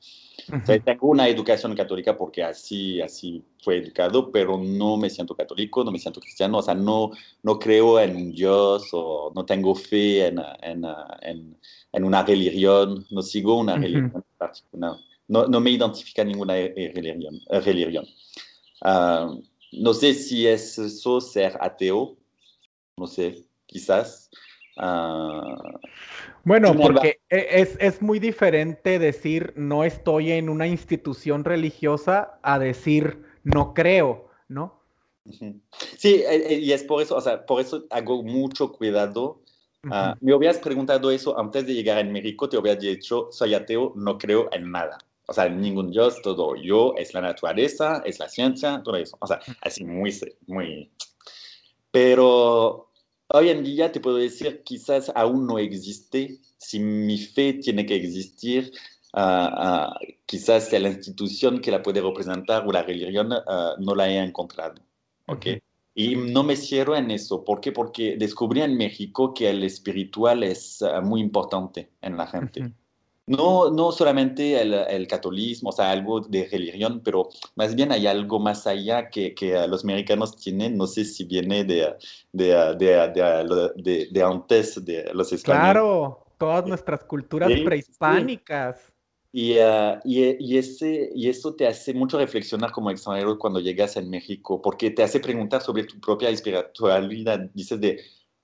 Uh 0.47 0.53
-huh. 0.55 0.63
o 0.63 0.65
sea, 0.65 0.79
tengo 0.79 1.07
una 1.07 1.27
educación 1.27 1.75
católica 1.75 2.15
porque 2.17 2.43
así, 2.43 3.01
así 3.01 3.43
fue 3.63 3.77
educado, 3.77 4.31
pero 4.31 4.57
no 4.57 4.97
me 4.97 5.09
siento 5.09 5.35
católico, 5.35 5.83
no 5.83 5.91
me 5.91 5.99
siento 5.99 6.19
cristiano, 6.19 6.57
o 6.59 6.61
sea, 6.61 6.75
no, 6.75 7.11
no 7.43 7.57
creo 7.57 7.99
en 7.99 8.15
un 8.15 8.31
Dios 8.31 8.89
o 8.93 9.31
no 9.35 9.43
tengo 9.45 9.73
fe 9.75 10.27
en, 10.27 10.39
en, 10.61 10.83
en, 11.21 11.57
en 11.91 12.03
una 12.03 12.23
religión, 12.23 13.05
no 13.11 13.21
sigo 13.21 13.57
una 13.57 13.75
-huh. 13.75 13.81
religión 13.81 14.23
particular, 14.37 14.97
no, 15.27 15.47
no 15.47 15.59
me 15.59 15.71
identifica 15.71 16.23
ninguna 16.23 16.53
religión. 16.53 17.39
religión. 17.49 18.05
No 19.79 19.93
sé 19.93 20.13
si 20.13 20.47
es 20.47 20.77
eso 20.77 21.21
ser 21.21 21.57
ateo, 21.59 22.17
no 22.97 23.07
sé, 23.07 23.45
quizás. 23.65 24.29
Uh, 24.77 25.77
bueno, 26.43 26.75
porque 26.75 27.19
es, 27.29 27.77
es, 27.79 28.01
muy 28.01 28.19
diferente 28.19 28.99
decir 28.99 29.53
no 29.55 29.85
estoy 29.85 30.33
en 30.33 30.49
una 30.49 30.67
institución 30.67 31.45
religiosa 31.45 32.39
a 32.43 32.59
decir 32.59 33.23
no 33.43 33.73
creo, 33.73 34.29
¿no? 34.49 34.81
Sí, 35.97 36.23
y 36.49 36.71
es 36.71 36.83
por 36.83 37.01
eso, 37.01 37.15
o 37.15 37.21
sea, 37.21 37.45
por 37.45 37.61
eso 37.61 37.85
hago 37.89 38.21
mucho 38.21 38.71
cuidado. 38.71 39.41
Uh 39.83 39.87
-huh. 39.87 40.13
uh, 40.13 40.17
me 40.19 40.33
hubieras 40.33 40.57
preguntado 40.57 41.09
eso 41.09 41.39
antes 41.39 41.65
de 41.65 41.73
llegar 41.73 41.97
a 41.97 42.03
México, 42.03 42.49
te 42.49 42.57
hubiera 42.57 42.79
dicho, 42.79 43.29
soy 43.31 43.53
ateo, 43.53 43.93
no 43.95 44.17
creo 44.17 44.49
en 44.51 44.71
nada. 44.71 44.97
O 45.27 45.33
sea, 45.33 45.49
ningún 45.49 45.91
Dios, 45.91 46.21
todo 46.21 46.55
yo, 46.55 46.93
es 46.97 47.13
la 47.13 47.21
naturaleza, 47.21 48.01
es 48.05 48.19
la 48.19 48.29
ciencia, 48.29 48.81
todo 48.83 48.95
eso. 48.95 49.17
O 49.19 49.27
sea, 49.27 49.39
así 49.61 49.83
muy, 49.83 50.13
muy... 50.47 50.91
Pero 51.91 52.91
hoy 53.29 53.49
en 53.49 53.63
día 53.63 53.91
te 53.91 53.99
puedo 53.99 54.17
decir, 54.17 54.61
quizás 54.63 55.11
aún 55.15 55.47
no 55.47 55.57
existe. 55.57 56.39
Si 56.57 56.79
mi 56.79 57.17
fe 57.17 57.53
tiene 57.53 57.85
que 57.85 57.95
existir, 57.95 58.71
uh, 59.13 59.19
uh, 59.19 59.93
quizás 60.25 60.71
la 60.73 60.89
institución 60.89 61.59
que 61.59 61.71
la 61.71 61.81
puede 61.81 62.01
representar 62.01 62.67
o 62.67 62.71
la 62.71 62.83
religión 62.83 63.31
uh, 63.31 63.79
no 63.79 63.95
la 63.95 64.09
he 64.09 64.17
encontrado. 64.19 64.75
¿Ok? 65.27 65.47
Y 65.95 66.15
no 66.15 66.43
me 66.43 66.55
cierro 66.55 66.95
en 66.95 67.09
eso. 67.09 67.43
¿Por 67.43 67.61
qué? 67.61 67.71
Porque 67.71 68.17
descubrí 68.17 68.61
en 68.61 68.75
México 68.77 69.33
que 69.33 69.49
el 69.49 69.63
espiritual 69.63 70.43
es 70.43 70.83
muy 71.01 71.21
importante 71.21 71.89
en 72.01 72.17
la 72.17 72.27
gente. 72.27 72.59
Uh 72.59 72.65
-huh. 72.65 72.73
No, 73.27 73.71
no 73.71 73.91
solamente 73.91 74.61
el, 74.61 74.73
el, 74.73 75.07
catolicismo, 75.07 75.69
o 75.69 75.71
sea, 75.71 75.89
algo 75.89 76.21
de 76.21 76.47
religión, 76.47 77.01
pero 77.03 77.29
más 77.55 77.73
bien 77.73 77.91
hay 77.91 78.05
algo 78.05 78.39
más 78.39 78.67
allá 78.67 79.09
que, 79.09 79.33
que 79.33 79.67
los 79.67 79.83
mexicanos 79.83 80.35
tienen, 80.37 80.77
no 80.77 80.85
sé 80.85 81.05
si 81.05 81.23
viene 81.23 81.63
de, 81.63 81.95
de, 82.31 82.75
de, 82.77 83.71
de, 83.77 84.07
de 84.11 84.23
antes 84.23 84.85
de 84.85 85.11
los 85.13 85.33
españoles. 85.33 85.71
Claro, 85.71 86.25
todas 86.37 86.67
nuestras 86.67 87.03
culturas 87.05 87.51
sí, 87.51 87.61
prehispánicas. 87.61 88.79
Sí. 88.79 88.91
Y, 89.31 89.57
uh, 89.57 89.99
y, 90.05 90.37
y, 90.39 90.57
ese, 90.57 91.09
y 91.13 91.27
eso 91.27 91.55
te 91.55 91.67
hace 91.67 91.93
mucho 91.95 92.19
reflexionar 92.19 92.71
como 92.71 92.91
extranjero 92.91 93.39
cuando 93.39 93.59
llegas 93.59 93.97
en 93.97 94.09
México, 94.09 94.61
porque 94.61 94.91
te 94.91 95.03
hace 95.03 95.19
preguntar 95.19 95.61
sobre 95.61 95.83
tu 95.83 95.99
propia 95.99 96.29
espiritualidad. 96.29 97.39
Dices 97.53 97.81
de, 97.81 97.99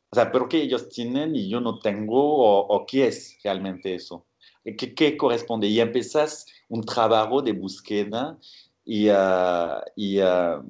o 0.09 0.15
sea, 0.15 0.31
¿pero 0.31 0.49
qué 0.49 0.61
ellos 0.61 0.89
tienen 0.89 1.35
y 1.35 1.47
yo 1.47 1.61
no 1.61 1.79
tengo? 1.79 2.17
¿O, 2.17 2.67
o 2.67 2.85
qué 2.85 3.07
es 3.07 3.37
realmente 3.43 3.95
eso? 3.95 4.25
¿Qué, 4.63 4.93
qué 4.93 5.17
corresponde? 5.17 5.67
Y 5.67 5.79
empezás 5.79 6.45
un 6.69 6.83
trabajo 6.83 7.41
de 7.41 7.53
búsqueda 7.53 8.37
y, 8.85 9.09
uh, 9.09 9.81
y 9.95 10.19
uh, 10.19 10.63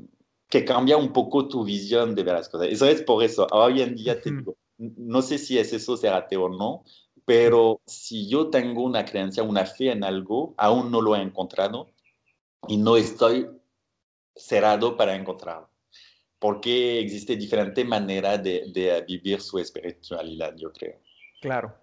que 0.50 0.64
cambia 0.64 0.98
un 0.98 1.12
poco 1.12 1.48
tu 1.48 1.64
visión 1.64 2.16
de 2.16 2.24
ver 2.24 2.36
las 2.36 2.50
cosas. 2.50 2.68
Eso 2.70 2.86
es 2.86 3.02
por 3.02 3.24
eso. 3.24 3.48
Hoy 3.52 3.82
en 3.82 3.96
día 3.96 4.22
te 4.22 4.32
digo, 4.32 4.56
no 4.78 5.22
sé 5.22 5.38
si 5.38 5.58
es 5.58 5.74
eso 5.74 5.98
ser 5.98 6.14
ateo 6.14 6.46
o 6.46 6.50
no, 6.50 6.84
pero 7.26 7.82
si 7.86 8.28
yo 8.30 8.50
tengo 8.50 8.84
una 8.84 9.04
creencia, 9.06 9.44
una 9.44 9.66
fe 9.66 9.92
en 9.92 10.04
algo, 10.04 10.54
aún 10.58 10.90
no 10.90 11.02
lo 11.02 11.16
he 11.16 11.22
encontrado 11.22 11.90
y 12.68 12.78
no 12.78 12.96
estoy 12.96 13.48
cerrado 14.36 14.96
para 14.96 15.16
encontrarlo. 15.16 15.70
Porque 16.40 17.00
existe 17.00 17.36
diferente 17.36 17.84
manera 17.86 18.38
de, 18.38 18.72
de 18.74 19.04
vivir 19.08 19.42
su 19.42 19.60
espiritualidad, 19.60 20.56
yo 20.58 20.72
creo. 20.72 21.00
Claro 21.40 21.81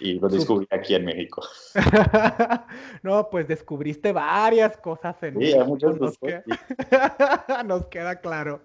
y 0.00 0.18
lo 0.18 0.28
descubrí 0.28 0.66
aquí 0.70 0.94
en 0.94 1.04
México. 1.04 1.42
no, 3.02 3.28
pues 3.30 3.48
descubriste 3.48 4.12
varias 4.12 4.76
cosas 4.76 5.16
en 5.22 5.34
sí, 5.34 5.38
México. 5.38 5.64
Muchas 5.64 6.00
nos, 6.00 6.18
queda... 6.18 6.44
Nos 7.64 7.86
queda 7.86 8.16
claro. 8.16 8.60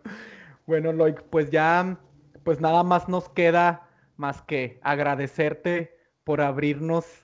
Bueno, 0.65 0.93
Loic, 0.93 1.21
pues 1.29 1.51
ya, 1.51 1.97
pues 2.43 2.61
nada 2.61 2.83
más 2.83 3.09
nos 3.09 3.29
queda 3.29 3.89
más 4.15 4.41
que 4.41 4.79
agradecerte 4.81 5.97
por 6.23 6.41
abrirnos 6.41 7.22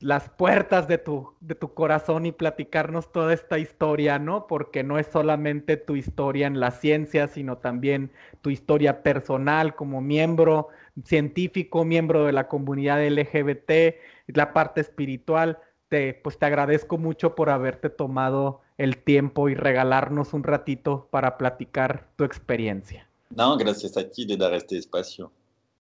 las 0.00 0.30
puertas 0.30 0.88
de 0.88 0.98
tu, 0.98 1.34
de 1.40 1.54
tu 1.54 1.74
corazón 1.74 2.24
y 2.24 2.32
platicarnos 2.32 3.12
toda 3.12 3.34
esta 3.34 3.58
historia, 3.58 4.18
¿no? 4.18 4.46
Porque 4.46 4.82
no 4.82 4.98
es 4.98 5.06
solamente 5.06 5.76
tu 5.76 5.94
historia 5.94 6.46
en 6.46 6.58
la 6.58 6.70
ciencia, 6.70 7.28
sino 7.28 7.58
también 7.58 8.10
tu 8.40 8.50
historia 8.50 9.02
personal 9.02 9.74
como 9.74 10.00
miembro 10.00 10.68
científico, 11.04 11.84
miembro 11.84 12.24
de 12.24 12.32
la 12.32 12.48
comunidad 12.48 13.06
LGBT, 13.06 13.96
la 14.28 14.52
parte 14.52 14.80
espiritual. 14.80 15.58
Te, 15.88 16.14
pues 16.14 16.38
te 16.38 16.46
agradezco 16.46 16.98
mucho 16.98 17.34
por 17.34 17.50
haberte 17.50 17.90
tomado 17.90 18.62
el 18.78 18.96
tiempo 18.98 19.48
y 19.48 19.54
regalarnos 19.54 20.32
un 20.32 20.44
ratito 20.44 21.08
para 21.10 21.36
platicar 21.36 22.08
tu 22.16 22.24
experiencia. 22.24 23.06
No, 23.30 23.56
gracias 23.56 23.96
a 23.96 24.08
ti 24.08 24.24
de 24.24 24.36
dar 24.36 24.54
este 24.54 24.78
espacio. 24.78 25.30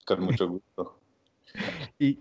Con 0.05 0.23
mucho 0.23 0.49
gusto. 0.49 0.98
Y, 1.99 2.19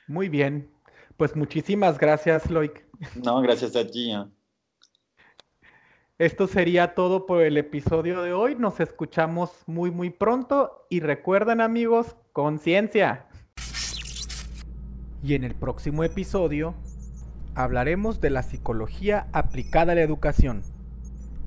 Muy 0.08 0.30
bien. 0.30 0.70
Pues 1.18 1.36
muchísimas 1.36 1.98
gracias, 1.98 2.50
Loic. 2.50 2.86
No, 3.24 3.42
gracias 3.42 3.76
a 3.76 3.86
ti. 3.86 4.12
¿eh? 4.12 4.26
Esto 6.20 6.46
sería 6.46 6.94
todo 6.94 7.26
por 7.26 7.42
el 7.42 7.58
episodio 7.58 8.22
de 8.22 8.34
hoy. 8.34 8.56
Nos 8.56 8.80
escuchamos 8.80 9.50
muy, 9.66 9.90
muy 9.90 10.12
pronto. 10.12 10.86
Y 10.88 11.00
recuerden, 11.00 11.60
amigos, 11.60 12.16
conciencia. 12.34 13.26
Y 15.24 15.34
en 15.34 15.44
el 15.44 15.56
próximo 15.56 16.04
episodio 16.04 16.76
hablaremos 17.56 18.22
de 18.22 18.30
la 18.30 18.44
psicología 18.44 19.26
aplicada 19.34 19.94
a 19.94 19.96
la 19.96 20.04
educación. 20.04 20.62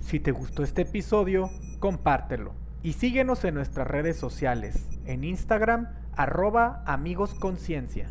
Si 0.00 0.18
te 0.18 0.32
gustó 0.32 0.64
este 0.64 0.82
episodio, 0.82 1.48
compártelo 1.78 2.52
y 2.82 2.94
síguenos 2.94 3.44
en 3.44 3.54
nuestras 3.54 3.86
redes 3.86 4.16
sociales, 4.16 4.88
en 5.04 5.22
Instagram, 5.22 5.90
arroba 6.16 6.82
amigosconciencia. 6.86 8.08